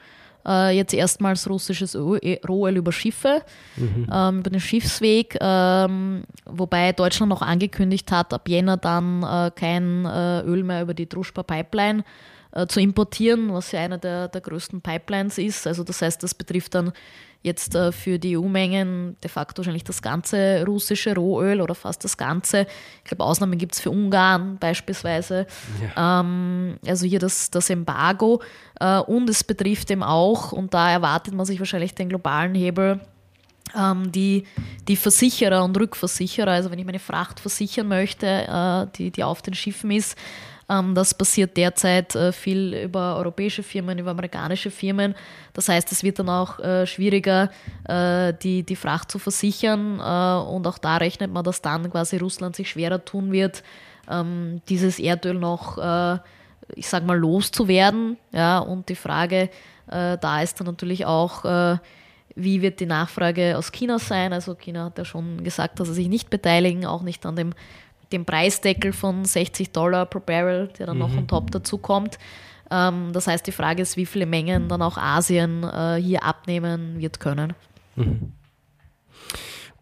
Äh, 0.47 0.77
jetzt 0.77 0.93
erstmals 0.93 1.49
russisches 1.49 1.95
Öl, 1.95 2.19
äh, 2.23 2.39
Rohöl 2.47 2.77
über 2.77 2.93
Schiffe, 2.93 3.43
mhm. 3.77 4.07
ähm, 4.13 4.39
über 4.41 4.51
den 4.51 4.61
Schiffsweg, 4.61 5.39
ähm, 5.41 6.25
wobei 6.45 6.93
Deutschland 6.93 7.31
noch 7.31 7.41
angekündigt 7.41 8.13
hat, 8.13 8.35
ab 8.35 8.47
Jänner 8.47 8.77
dann 8.77 9.23
äh, 9.23 9.51
kein 9.55 10.05
Öl 10.05 10.63
mehr 10.65 10.83
über 10.83 10.95
die 10.95 11.09
Druschba 11.09 11.43
Pipeline 11.43 12.05
zu 12.67 12.81
importieren, 12.81 13.53
was 13.53 13.73
ja 13.73 13.81
eine 13.81 13.99
der, 13.99 14.29
der 14.29 14.41
größten 14.41 14.81
Pipelines 14.81 15.37
ist. 15.37 15.67
Also 15.67 15.85
das 15.85 16.01
heißt, 16.01 16.23
das 16.23 16.33
betrifft 16.33 16.75
dann 16.75 16.93
jetzt 17.43 17.75
äh, 17.75 17.93
für 17.93 18.19
die 18.19 18.37
EU-Mengen 18.37 19.17
de 19.23 19.31
facto 19.31 19.59
wahrscheinlich 19.59 19.85
das 19.85 20.03
ganze 20.03 20.65
russische 20.67 21.15
Rohöl 21.15 21.61
oder 21.61 21.75
fast 21.75 22.05
das 22.05 22.17
ganze. 22.17 22.67
Ich 22.99 23.05
glaube, 23.05 23.25
Ausnahmen 23.25 23.59
gibt 23.59 23.75
es 23.75 23.81
für 23.81 23.91
Ungarn 23.91 24.59
beispielsweise. 24.59 25.47
Ja. 25.97 26.21
Ähm, 26.21 26.79
also 26.87 27.07
hier 27.07 27.21
das, 27.21 27.51
das 27.51 27.71
Embargo. 27.71 28.43
Äh, 28.81 28.99
und 29.01 29.31
es 29.31 29.45
betrifft 29.45 29.91
eben 29.91 30.03
auch, 30.03 30.53
und 30.53 30.75
da 30.75 30.91
erwartet 30.91 31.35
man 31.35 31.47
sich 31.47 31.59
wahrscheinlich 31.59 31.95
den 31.95 32.09
globalen 32.09 32.55
Hebel, 32.55 33.01
ähm, 33.77 34.11
die, 34.11 34.45
die 34.89 34.97
Versicherer 34.97 35.65
und 35.65 35.79
Rückversicherer, 35.79 36.51
also 36.51 36.71
wenn 36.71 36.79
ich 36.79 36.87
meine 36.87 36.99
Fracht 36.99 37.41
versichern 37.41 37.89
möchte, 37.89 38.27
äh, 38.27 38.87
die, 38.97 39.11
die 39.11 39.25
auf 39.25 39.43
den 39.43 39.55
Schiffen 39.55 39.91
ist, 39.91 40.17
das 40.69 41.15
passiert 41.15 41.57
derzeit 41.57 42.15
äh, 42.15 42.31
viel 42.31 42.75
über 42.75 43.17
europäische 43.17 43.63
Firmen, 43.63 43.99
über 43.99 44.11
amerikanische 44.11 44.71
Firmen. 44.71 45.15
Das 45.55 45.71
heißt, 45.71 45.91
es 45.93 46.03
wird 46.03 46.19
dann 46.19 46.29
auch 46.29 46.59
äh, 46.61 46.87
schwieriger, 46.87 47.51
äh, 47.85 48.35
die, 48.35 48.65
die 48.65 48.77
Fracht 48.77 49.11
zu 49.11 49.19
versichern. 49.19 49.99
und 49.99 50.67
auch 50.67 50.79
da 50.79 50.99
rechnet 50.99 51.33
man, 51.33 51.43
dass 51.43 51.63
dann 51.63 51.91
quasi 51.91 52.19
Russland 52.19 52.55
sich 52.55 52.69
schwerer 52.69 53.03
tun 53.03 53.33
wird, 53.33 53.63
ähm, 54.11 54.61
dieses 54.69 54.99
Erdöl 54.99 55.35
noch, 55.35 55.79
ich 56.75 56.87
sag 56.87 57.05
mal, 57.07 57.19
loszuwerden. 57.19 58.19
Ja, 58.33 58.59
und 58.59 58.89
die 58.89 58.95
Frage 58.95 59.49
da 59.87 60.43
ist 60.43 60.61
dann 60.61 60.67
natürlich 60.67 61.07
auch, 61.07 61.45
wie 62.35 62.61
wird 62.61 62.81
die 62.81 62.87
Nachfrage 62.87 63.57
aus 63.57 63.73
China 63.73 63.99
sein? 63.99 64.35
Also 64.35 64.55
China 64.55 64.85
hat 64.85 64.99
ja 64.99 65.05
schon 65.07 65.43
gesagt, 65.43 65.81
dass 65.81 65.89
sie 65.89 65.95
sich 65.95 66.09
nicht 66.09 66.29
beteiligen, 66.29 66.85
auch 66.85 67.03
nicht 67.03 67.25
an 67.25 67.37
dem 67.37 67.55
dem 68.13 68.25
Preisdeckel 68.25 68.93
von 68.93 69.25
60 69.25 69.73
Dollar 69.73 70.07
pro 70.07 70.21
Barrel, 70.21 70.69
der 70.79 70.87
dann 70.87 70.97
mhm. 70.97 71.01
noch 71.01 71.17
on 71.17 71.29
top 71.29 71.51
dazu 71.51 71.79
kommt. 71.79 72.19
Ähm, 72.71 73.11
das 73.13 73.27
heißt, 73.27 73.47
die 73.47 73.53
Frage 73.53 73.83
ist, 73.83 73.97
wie 73.97 74.07
viele 74.07 74.27
Mengen 74.27 74.69
dann 74.69 74.83
auch 74.83 74.97
Asien 74.97 75.65
äh, 75.65 75.97
hier 75.97 76.23
abnehmen 76.23 76.99
wird 76.99 77.21
können. 77.21 77.55
Mhm. 77.97 78.33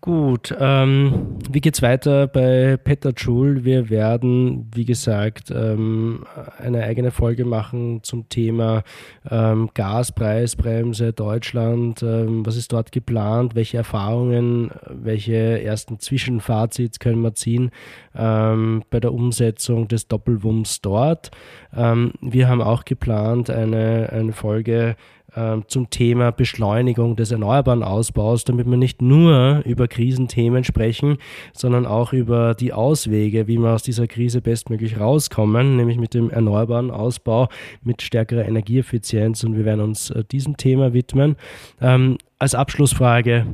Gut, 0.07 0.55
ähm, 0.61 1.37
wie 1.51 1.61
geht's 1.61 1.83
weiter 1.83 2.29
bei 2.29 2.77
Petterjoule? 2.77 3.65
Wir 3.65 3.91
werden, 3.91 4.71
wie 4.73 4.85
gesagt, 4.85 5.51
ähm, 5.51 6.25
eine 6.59 6.85
eigene 6.85 7.11
Folge 7.11 7.45
machen 7.45 8.05
zum 8.05 8.29
Thema 8.29 8.85
ähm, 9.29 9.69
Gaspreisbremse 9.75 11.13
Deutschland. 11.13 12.05
Ähm, 12.05 12.47
was 12.47 12.57
ist 12.57 12.73
dort 12.73 12.93
geplant? 12.93 13.57
Welche 13.57 13.79
Erfahrungen, 13.79 14.71
welche 14.89 15.61
ersten 15.65 15.99
Zwischenfazits 15.99 17.01
können 17.01 17.23
wir 17.23 17.35
ziehen 17.35 17.73
ähm, 18.15 18.85
bei 18.91 19.01
der 19.01 19.13
Umsetzung 19.13 19.89
des 19.89 20.07
Doppelwumms 20.07 20.83
dort? 20.83 21.33
Ähm, 21.77 22.13
wir 22.21 22.47
haben 22.47 22.63
auch 22.63 22.85
geplant, 22.85 23.51
eine, 23.51 24.11
eine 24.13 24.33
Folge 24.33 24.95
ähm, 25.37 25.65
zum 25.69 25.91
Thema 25.91 26.33
Beschleunigung 26.33 27.15
des 27.15 27.31
erneuerbaren 27.31 27.83
Ausbaus, 27.83 28.45
damit 28.45 28.67
wir 28.67 28.79
nicht 28.79 29.03
nur 29.03 29.63
über 29.67 29.87
Krisenthemen 29.87 30.65
sprechen, 30.65 31.19
sondern 31.53 31.85
auch 31.85 32.15
über 32.15 32.55
die 32.55 32.73
Auswege, 32.73 33.47
wie 33.47 33.59
wir 33.59 33.75
aus 33.75 33.83
dieser 33.83 34.07
Krise 34.07 34.41
bestmöglich 34.41 34.99
rauskommen, 34.99 35.77
nämlich 35.77 35.99
mit 35.99 36.15
dem 36.15 36.31
erneuerbaren 36.31 36.91
Ausbau, 36.91 37.49
mit 37.83 38.01
stärkerer 38.01 38.47
Energieeffizienz 38.47 39.45
und 39.45 39.57
wir 39.57 39.67
werden 39.67 39.83
uns 39.83 40.09
äh, 40.11 40.25
diesem 40.25 40.57
Thema 40.57 40.95
widmen. 40.95 41.37
Ähm, 41.83 42.17
als 42.39 42.55
Abschlussfrage, 42.55 43.47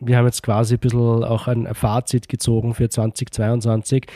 wir 0.00 0.16
haben 0.16 0.26
jetzt 0.26 0.42
quasi 0.42 0.74
ein 0.74 0.80
bisschen 0.80 1.22
auch 1.22 1.46
ein 1.46 1.72
Fazit 1.72 2.28
gezogen 2.28 2.74
für 2.74 2.88
2022. 2.88 4.06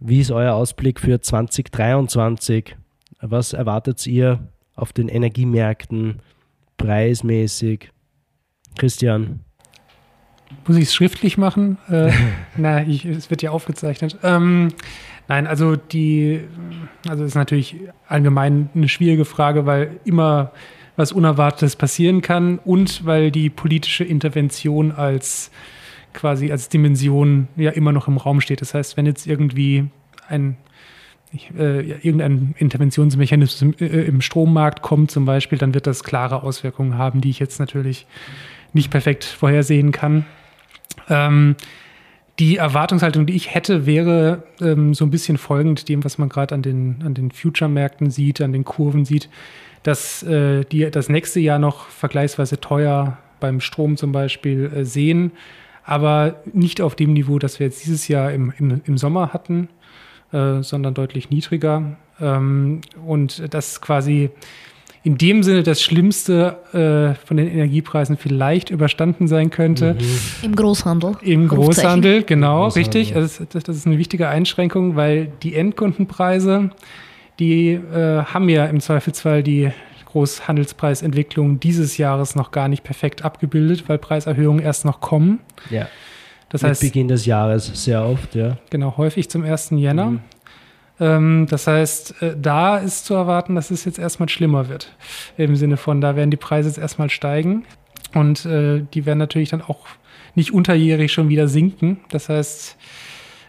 Wie 0.00 0.20
ist 0.20 0.30
euer 0.30 0.52
Ausblick 0.54 1.00
für 1.00 1.20
2023? 1.20 2.76
Was 3.22 3.54
erwartet 3.54 4.06
ihr 4.06 4.40
auf 4.74 4.92
den 4.92 5.08
Energiemärkten? 5.08 6.20
Preismäßig? 6.76 7.90
Christian. 8.78 9.40
Muss 10.66 10.76
ich 10.76 10.84
es 10.84 10.94
schriftlich 10.94 11.38
machen? 11.38 11.78
Äh, 11.88 12.12
na, 12.56 12.82
ich, 12.82 13.04
es 13.04 13.30
wird 13.30 13.42
ja 13.42 13.50
aufgezeichnet. 13.50 14.16
Ähm, 14.22 14.68
nein, 15.28 15.46
also 15.46 15.76
die, 15.76 16.40
also 17.08 17.24
ist 17.24 17.34
natürlich 17.34 17.76
allgemein 18.06 18.70
eine 18.74 18.88
schwierige 18.88 19.24
Frage, 19.24 19.66
weil 19.66 20.00
immer 20.04 20.52
was 20.96 21.12
Unerwartetes 21.12 21.76
passieren 21.76 22.20
kann 22.20 22.58
und 22.58 23.06
weil 23.06 23.30
die 23.30 23.48
politische 23.48 24.04
Intervention 24.04 24.92
als 24.92 25.50
quasi 26.12 26.52
als 26.52 26.68
Dimension 26.68 27.48
ja 27.56 27.70
immer 27.70 27.92
noch 27.92 28.08
im 28.08 28.18
Raum 28.18 28.42
steht. 28.42 28.60
Das 28.60 28.74
heißt, 28.74 28.98
wenn 28.98 29.06
jetzt 29.06 29.26
irgendwie 29.26 29.86
ein 30.28 30.56
äh, 31.58 31.80
irgendein 32.06 32.54
Interventionsmechanismus 32.58 33.62
im, 33.62 33.74
äh, 33.78 34.02
im, 34.04 34.20
Strommarkt 34.20 34.82
kommt 34.82 35.10
zum 35.10 35.24
Beispiel, 35.24 35.58
dann 35.58 35.74
wird 35.74 35.86
das 35.86 36.04
klare 36.04 36.42
Auswirkungen 36.42 36.98
haben, 36.98 37.20
die 37.20 37.30
ich 37.30 37.38
jetzt 37.38 37.58
natürlich 37.58 38.06
nicht 38.72 38.90
perfekt 38.90 39.24
vorhersehen 39.24 39.92
kann. 39.92 40.24
Ähm, 41.08 41.56
die 42.38 42.56
Erwartungshaltung, 42.56 43.26
die 43.26 43.34
ich 43.34 43.54
hätte, 43.54 43.86
wäre 43.86 44.44
ähm, 44.60 44.94
so 44.94 45.04
ein 45.04 45.10
bisschen 45.10 45.38
folgend 45.38 45.88
dem, 45.88 46.04
was 46.04 46.18
man 46.18 46.28
gerade 46.28 46.54
an 46.54 46.62
den, 46.62 47.02
an 47.04 47.14
den 47.14 47.30
Future-Märkten 47.30 48.10
sieht, 48.10 48.40
an 48.40 48.52
den 48.52 48.64
Kurven 48.64 49.04
sieht, 49.04 49.28
dass 49.82 50.22
äh, 50.22 50.64
die 50.64 50.90
das 50.90 51.08
nächste 51.08 51.40
Jahr 51.40 51.58
noch 51.58 51.88
vergleichsweise 51.88 52.60
teuer 52.60 53.18
beim 53.40 53.60
Strom 53.60 53.96
zum 53.96 54.12
Beispiel 54.12 54.72
äh, 54.74 54.84
sehen, 54.84 55.32
aber 55.84 56.42
nicht 56.52 56.80
auf 56.80 56.94
dem 56.94 57.12
Niveau, 57.12 57.38
das 57.38 57.58
wir 57.58 57.66
jetzt 57.66 57.84
dieses 57.84 58.08
Jahr 58.08 58.32
im, 58.32 58.52
im, 58.58 58.80
im 58.84 58.96
Sommer 58.96 59.32
hatten. 59.32 59.68
Äh, 60.32 60.62
sondern 60.62 60.94
deutlich 60.94 61.28
niedriger. 61.28 61.96
Ähm, 62.18 62.80
und 63.04 63.52
das 63.52 63.82
quasi 63.82 64.30
in 65.04 65.18
dem 65.18 65.42
Sinne 65.42 65.62
das 65.62 65.82
Schlimmste 65.82 66.56
äh, 66.72 67.26
von 67.26 67.36
den 67.36 67.48
Energiepreisen 67.48 68.16
vielleicht 68.16 68.70
überstanden 68.70 69.28
sein 69.28 69.50
könnte. 69.50 69.94
Mhm. 69.94 69.98
Im 70.42 70.56
Großhandel. 70.56 71.16
Im 71.20 71.48
Großhandel, 71.48 72.22
genau, 72.22 72.64
Großhandel. 72.64 73.00
richtig. 73.02 73.16
Also 73.16 73.44
das, 73.44 73.64
das, 73.64 73.76
ist 73.76 73.86
eine 73.86 73.98
wichtige 73.98 74.28
Einschränkung, 74.28 74.96
weil 74.96 75.30
die 75.42 75.54
Endkundenpreise, 75.54 76.70
die 77.38 77.72
äh, 77.72 78.22
haben 78.24 78.48
ja 78.48 78.64
im 78.66 78.80
Zweifelsfall 78.80 79.42
die 79.42 79.70
Großhandelspreisentwicklung 80.06 81.60
dieses 81.60 81.98
Jahres 81.98 82.36
noch 82.36 82.52
gar 82.52 82.68
nicht 82.68 82.84
perfekt 82.84 83.22
abgebildet, 83.22 83.88
weil 83.88 83.98
Preiserhöhungen 83.98 84.64
erst 84.64 84.86
noch 84.86 85.00
kommen. 85.00 85.40
Ja. 85.68 85.88
Das 86.52 86.60
Mit 86.60 86.72
heißt, 86.72 86.82
Beginn 86.82 87.08
des 87.08 87.24
Jahres 87.24 87.70
sehr 87.82 88.04
oft, 88.04 88.34
ja. 88.34 88.58
Genau, 88.68 88.98
häufig 88.98 89.30
zum 89.30 89.42
1. 89.42 89.70
Jänner. 89.70 90.10
Mhm. 90.10 90.20
Ähm, 91.00 91.46
das 91.48 91.66
heißt, 91.66 92.20
äh, 92.20 92.36
da 92.38 92.76
ist 92.76 93.06
zu 93.06 93.14
erwarten, 93.14 93.54
dass 93.54 93.70
es 93.70 93.86
jetzt 93.86 93.98
erstmal 93.98 94.28
schlimmer 94.28 94.68
wird. 94.68 94.94
Im 95.38 95.56
Sinne 95.56 95.78
von, 95.78 96.02
da 96.02 96.14
werden 96.14 96.30
die 96.30 96.36
Preise 96.36 96.68
jetzt 96.68 96.76
erstmal 96.76 97.08
steigen 97.08 97.64
und 98.12 98.44
äh, 98.44 98.84
die 98.92 99.06
werden 99.06 99.18
natürlich 99.18 99.48
dann 99.48 99.62
auch 99.62 99.86
nicht 100.34 100.52
unterjährig 100.52 101.10
schon 101.10 101.30
wieder 101.30 101.48
sinken. 101.48 102.00
Das 102.10 102.28
heißt, 102.28 102.76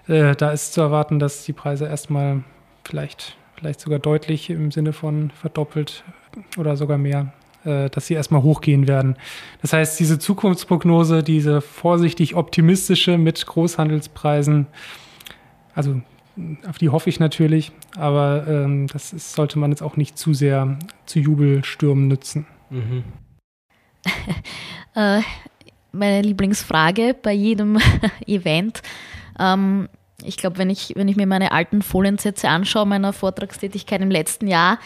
äh, 0.08 0.34
da 0.38 0.52
ist 0.52 0.72
zu 0.72 0.80
erwarten, 0.80 1.20
dass 1.20 1.44
die 1.44 1.54
Preise 1.54 1.86
erstmal 1.86 2.46
vielleicht, 2.86 3.36
vielleicht 3.58 3.82
sogar 3.82 4.00
deutlich 4.00 4.50
im 4.50 4.72
Sinne 4.72 4.94
von 4.94 5.30
verdoppelt 5.32 6.06
oder 6.58 6.78
sogar 6.78 6.98
mehr 6.98 7.34
äh, 7.66 7.90
dass 7.90 8.08
sie 8.08 8.14
erstmal 8.14 8.44
hochgehen 8.44 8.88
werden. 8.88 9.16
Das 9.62 9.74
heißt, 9.74 10.00
diese 10.00 10.20
Zukunftsprognose, 10.20 11.24
diese 11.24 11.62
vorsichtig 11.62 12.36
optimistische 12.36 13.18
mit 13.18 13.46
Großhandelspreisen, 13.46 14.68
also 15.76 16.02
auf 16.68 16.78
die 16.78 16.90
hoffe 16.90 17.10
ich 17.10 17.20
natürlich, 17.20 17.72
aber 17.96 18.46
ähm, 18.48 18.88
das 18.88 19.14
ist, 19.14 19.34
sollte 19.34 19.60
man 19.60 19.72
jetzt 19.72 19.84
auch 19.84 19.98
nicht 19.98 20.18
zu 20.18 20.34
sehr 20.34 20.80
zu 21.06 21.20
Jubelstürmen 21.20 22.08
nützen. 22.08 22.48
Mhm. 22.70 23.04
äh, 24.96 25.22
meine 25.92 26.22
Lieblingsfrage 26.22 27.16
bei 27.22 27.34
jedem 27.34 27.78
Event. 28.28 28.82
Ähm, 29.40 29.90
ich 30.24 30.38
glaube, 30.38 30.58
wenn 30.58 30.70
ich, 30.70 30.94
wenn 30.96 31.08
ich 31.08 31.16
mir 31.16 31.28
meine 31.28 31.52
alten 31.52 31.82
Foliensätze 31.82 32.50
anschaue, 32.50 32.86
meiner 32.86 33.14
Vortragstätigkeit 33.14 34.02
im 34.02 34.12
letzten 34.12 34.48
Jahr, 34.48 34.80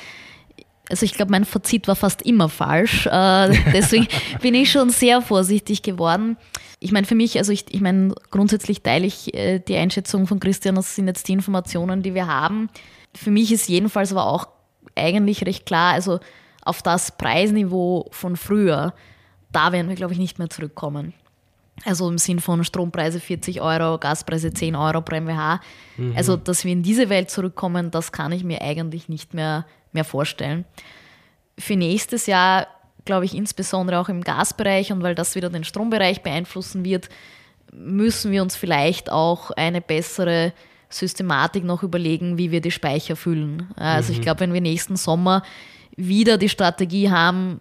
also 0.90 1.06
ich 1.06 1.14
glaube, 1.14 1.32
mein 1.32 1.46
Fazit 1.46 1.88
war 1.88 1.96
fast 1.96 2.22
immer 2.22 2.50
falsch. 2.50 3.08
Äh, 3.08 3.58
deswegen 3.74 4.08
bin 4.42 4.54
ich 4.54 4.72
schon 4.72 4.90
sehr 4.90 5.22
vorsichtig 5.22 5.82
geworden. 5.82 6.38
Ich 6.80 6.92
meine, 6.92 7.06
für 7.06 7.16
mich, 7.16 7.38
also 7.38 7.52
ich, 7.52 7.66
ich 7.74 7.82
meine, 7.82 8.14
grundsätzlich 8.32 8.84
teile 8.84 9.06
ich 9.06 9.34
äh, 9.34 9.60
die 9.60 9.76
Einschätzung 9.76 10.28
von 10.28 10.40
Christian, 10.40 10.76
das 10.76 10.96
sind 10.96 11.08
jetzt 11.08 11.28
die 11.28 11.34
Informationen, 11.34 12.04
die 12.04 12.14
wir 12.14 12.28
haben. 12.28 12.70
Für 13.16 13.32
mich 13.32 13.52
ist 13.52 13.68
jedenfalls 13.68 14.12
aber 14.12 14.28
auch 14.28 14.48
eigentlich 14.96 15.46
recht 15.46 15.66
klar, 15.66 15.94
also 15.94 16.20
auf 16.64 16.82
das 16.82 17.18
Preisniveau 17.18 18.08
von 18.12 18.36
früher, 18.36 18.94
da 19.52 19.72
werden 19.72 19.90
wir, 19.90 19.96
glaube 19.96 20.14
ich, 20.14 20.20
nicht 20.20 20.40
mehr 20.40 20.50
zurückkommen. 20.50 21.14
Also 21.86 22.10
im 22.10 22.18
Sinn 22.18 22.40
von 22.40 22.64
Strompreise 22.64 23.20
40 23.20 23.62
Euro, 23.62 23.98
Gaspreise 23.98 24.52
10 24.52 24.76
Euro 24.76 25.02
pro 25.02 25.16
MWH. 25.16 25.60
Mhm. 25.98 26.14
Also, 26.16 26.36
dass 26.36 26.66
wir 26.66 26.72
in 26.72 26.82
diese 26.82 27.10
Welt 27.10 27.30
zurückkommen, 27.30 27.92
das 27.92 28.12
kann 28.12 28.32
ich 28.32 28.44
mir 28.44 28.62
eigentlich 28.62 29.10
nicht 29.10 29.34
mehr 29.34 29.66
mehr 29.94 30.04
vorstellen. 30.04 30.66
Für 31.58 31.76
nächstes 31.76 32.28
Jahr 32.28 32.68
glaube 33.06 33.26
ich 33.26 33.36
insbesondere 33.36 34.00
auch 34.00 34.10
im 34.10 34.24
Gasbereich 34.24 34.92
und 34.92 35.02
weil 35.02 35.16
das 35.16 35.36
wieder 35.36 35.50
den 35.50 35.64
Strombereich 35.64 36.22
beeinflussen 36.22 36.86
wird, 36.86 37.10
müssen 37.74 38.32
wir 38.32 38.42
uns 38.42 38.56
vielleicht 38.56 39.12
auch 39.12 39.52
eine 39.52 39.82
bessere 39.82 40.54
Systematik 40.90 41.64
noch 41.64 41.84
überlegen, 41.84 42.38
wie 42.38 42.52
wir 42.52 42.62
die 42.62 42.72
Speicher 42.72 43.16
füllen. 43.16 43.70
Also 43.76 44.12
mhm. 44.12 44.20
ich 44.20 44.22
glaube, 44.22 44.42
wenn 44.42 44.54
wir 44.54 44.62
nächsten 44.62 44.96
Sommer 44.96 45.44
wieder 45.96 46.38
die 46.38 46.50
Strategie 46.50 47.10
haben, 47.10 47.60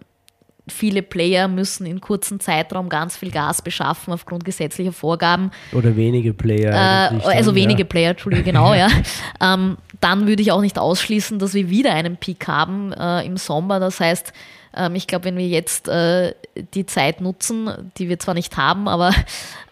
viele 0.69 1.01
Player 1.01 1.47
müssen 1.47 1.85
in 1.85 2.01
kurzen 2.01 2.39
Zeitraum 2.39 2.89
ganz 2.89 3.17
viel 3.17 3.31
Gas 3.31 3.61
beschaffen 3.61 4.13
aufgrund 4.13 4.45
gesetzlicher 4.45 4.91
Vorgaben. 4.91 5.51
Oder 5.73 5.95
wenige 5.95 6.33
Player. 6.33 6.71
Äh, 6.71 7.27
also 7.27 7.51
dann, 7.51 7.55
wenige 7.55 7.83
ja. 7.83 7.87
Player, 7.87 8.11
Entschuldige, 8.11 8.43
genau, 8.43 8.73
ja. 8.73 8.87
Ähm, 9.39 9.77
dann 9.99 10.27
würde 10.27 10.41
ich 10.41 10.51
auch 10.51 10.61
nicht 10.61 10.79
ausschließen, 10.79 11.37
dass 11.37 11.53
wir 11.53 11.69
wieder 11.69 11.93
einen 11.93 12.17
Peak 12.17 12.47
haben 12.47 12.91
äh, 12.93 13.23
im 13.23 13.37
Sommer. 13.37 13.79
Das 13.79 13.99
heißt, 13.99 14.33
ähm, 14.75 14.95
ich 14.95 15.07
glaube, 15.07 15.25
wenn 15.25 15.37
wir 15.37 15.47
jetzt 15.47 15.87
äh, 15.87 16.33
die 16.73 16.85
Zeit 16.85 17.21
nutzen, 17.21 17.91
die 17.97 18.09
wir 18.09 18.19
zwar 18.19 18.33
nicht 18.33 18.57
haben, 18.57 18.87
aber 18.87 19.13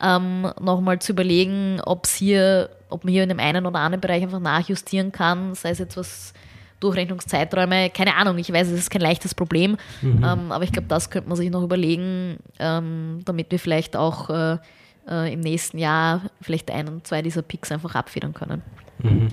ähm, 0.02 0.48
nochmal 0.60 1.00
zu 1.00 1.14
überlegen, 1.14 1.80
ob 1.84 2.06
es 2.06 2.14
hier, 2.14 2.70
ob 2.90 3.04
man 3.04 3.14
hier 3.14 3.24
in 3.24 3.30
dem 3.30 3.40
einen 3.40 3.66
oder 3.66 3.80
anderen 3.80 4.02
Bereich 4.02 4.24
einfach 4.24 4.40
nachjustieren 4.40 5.12
kann, 5.12 5.56
sei 5.56 5.70
es 5.70 5.80
jetzt 5.80 5.98
was 5.98 6.34
Durchrechnungszeiträume, 6.80 7.90
keine 7.90 8.16
Ahnung, 8.16 8.38
ich 8.38 8.52
weiß, 8.52 8.68
es 8.68 8.80
ist 8.80 8.90
kein 8.92 9.02
leichtes 9.02 9.34
Problem, 9.34 9.78
mhm. 10.02 10.24
ähm, 10.24 10.52
aber 10.52 10.64
ich 10.64 10.72
glaube, 10.72 10.88
das 10.88 11.10
könnte 11.10 11.30
man 11.30 11.38
sich 11.38 11.50
noch 11.50 11.64
überlegen, 11.64 12.38
ähm, 12.60 13.22
damit 13.26 13.52
wir 13.52 13.60
vielleicht 13.60 13.96
auch 13.96 14.30
äh, 14.30 14.58
äh, 15.08 15.34
im 15.34 15.40
nächsten 15.40 15.78
Jahr 15.78 16.22
vielleicht 16.42 16.72
ein, 16.72 17.04
zwei 17.04 17.22
dieser 17.22 17.42
Picks 17.42 17.72
einfach 17.72 17.96
abfedern 17.96 18.34
können. 18.34 18.62
Mhm. 19.02 19.30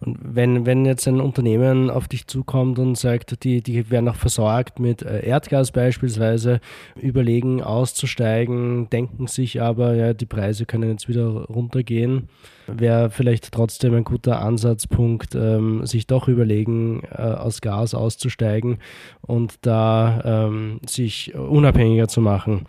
Und 0.00 0.18
wenn, 0.22 0.66
wenn 0.66 0.84
jetzt 0.84 1.06
ein 1.08 1.20
Unternehmen 1.20 1.90
auf 1.90 2.08
dich 2.08 2.26
zukommt 2.26 2.78
und 2.78 2.96
sagt, 2.96 3.44
die, 3.44 3.62
die 3.62 3.90
werden 3.90 4.08
auch 4.08 4.16
versorgt 4.16 4.78
mit 4.78 5.02
äh, 5.02 5.24
Erdgas 5.24 5.72
beispielsweise, 5.72 6.60
überlegen 7.00 7.62
auszusteigen, 7.62 8.88
denken 8.90 9.26
sich 9.26 9.60
aber, 9.60 9.94
ja, 9.94 10.14
die 10.14 10.26
Preise 10.26 10.66
können 10.66 10.90
jetzt 10.90 11.08
wieder 11.08 11.26
runtergehen, 11.26 12.28
wäre 12.66 13.10
vielleicht 13.10 13.52
trotzdem 13.52 13.94
ein 13.94 14.04
guter 14.04 14.40
Ansatzpunkt, 14.40 15.34
ähm, 15.34 15.86
sich 15.86 16.06
doch 16.06 16.28
überlegen, 16.28 17.02
äh, 17.10 17.22
aus 17.22 17.60
Gas 17.60 17.94
auszusteigen 17.94 18.78
und 19.20 19.54
da 19.62 20.46
ähm, 20.46 20.80
sich 20.86 21.34
unabhängiger 21.34 22.08
zu 22.08 22.20
machen. 22.20 22.66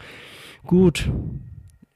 Gut, 0.66 1.10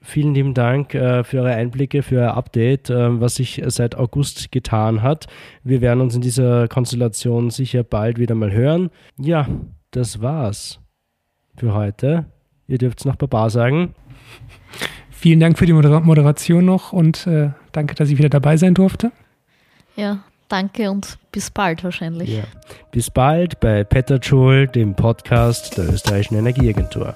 vielen 0.07 0.33
lieben 0.33 0.53
Dank 0.53 0.95
äh, 0.95 1.23
für 1.23 1.39
eure 1.41 1.53
Einblicke, 1.53 2.01
für 2.01 2.21
euer 2.21 2.33
Update, 2.33 2.89
äh, 2.89 3.19
was 3.19 3.35
sich 3.35 3.61
seit 3.67 3.95
August 3.95 4.51
getan 4.51 5.01
hat. 5.03 5.27
Wir 5.63 5.81
werden 5.81 6.01
uns 6.01 6.15
in 6.15 6.21
dieser 6.21 6.67
Konstellation 6.67 7.49
sicher 7.49 7.83
bald 7.83 8.17
wieder 8.17 8.33
mal 8.33 8.51
hören. 8.51 8.89
Ja, 9.19 9.47
das 9.91 10.21
war's 10.21 10.79
für 11.57 11.73
heute. 11.73 12.25
Ihr 12.67 12.77
dürft 12.77 12.99
es 12.99 13.05
noch 13.05 13.15
Baba 13.15 13.49
sagen. 13.49 13.93
Vielen 15.09 15.39
Dank 15.39 15.57
für 15.57 15.65
die 15.65 15.73
Moder 15.73 15.99
Moderation 15.99 16.63
noch 16.63 16.93
und 16.93 17.27
äh, 17.27 17.49
danke, 17.71 17.95
dass 17.95 18.09
ich 18.09 18.17
wieder 18.17 18.29
dabei 18.29 18.55
sein 18.55 18.73
durfte. 18.73 19.11
Ja, 19.95 20.19
danke 20.47 20.91
und 20.91 21.17
bis 21.31 21.49
bald 21.49 21.83
wahrscheinlich. 21.83 22.37
Ja. 22.37 22.43
Bis 22.91 23.09
bald 23.09 23.59
bei 23.59 23.83
Petterschul, 23.83 24.67
dem 24.67 24.95
Podcast 24.95 25.77
der 25.77 25.89
österreichischen 25.89 26.37
Energieagentur. 26.37 27.15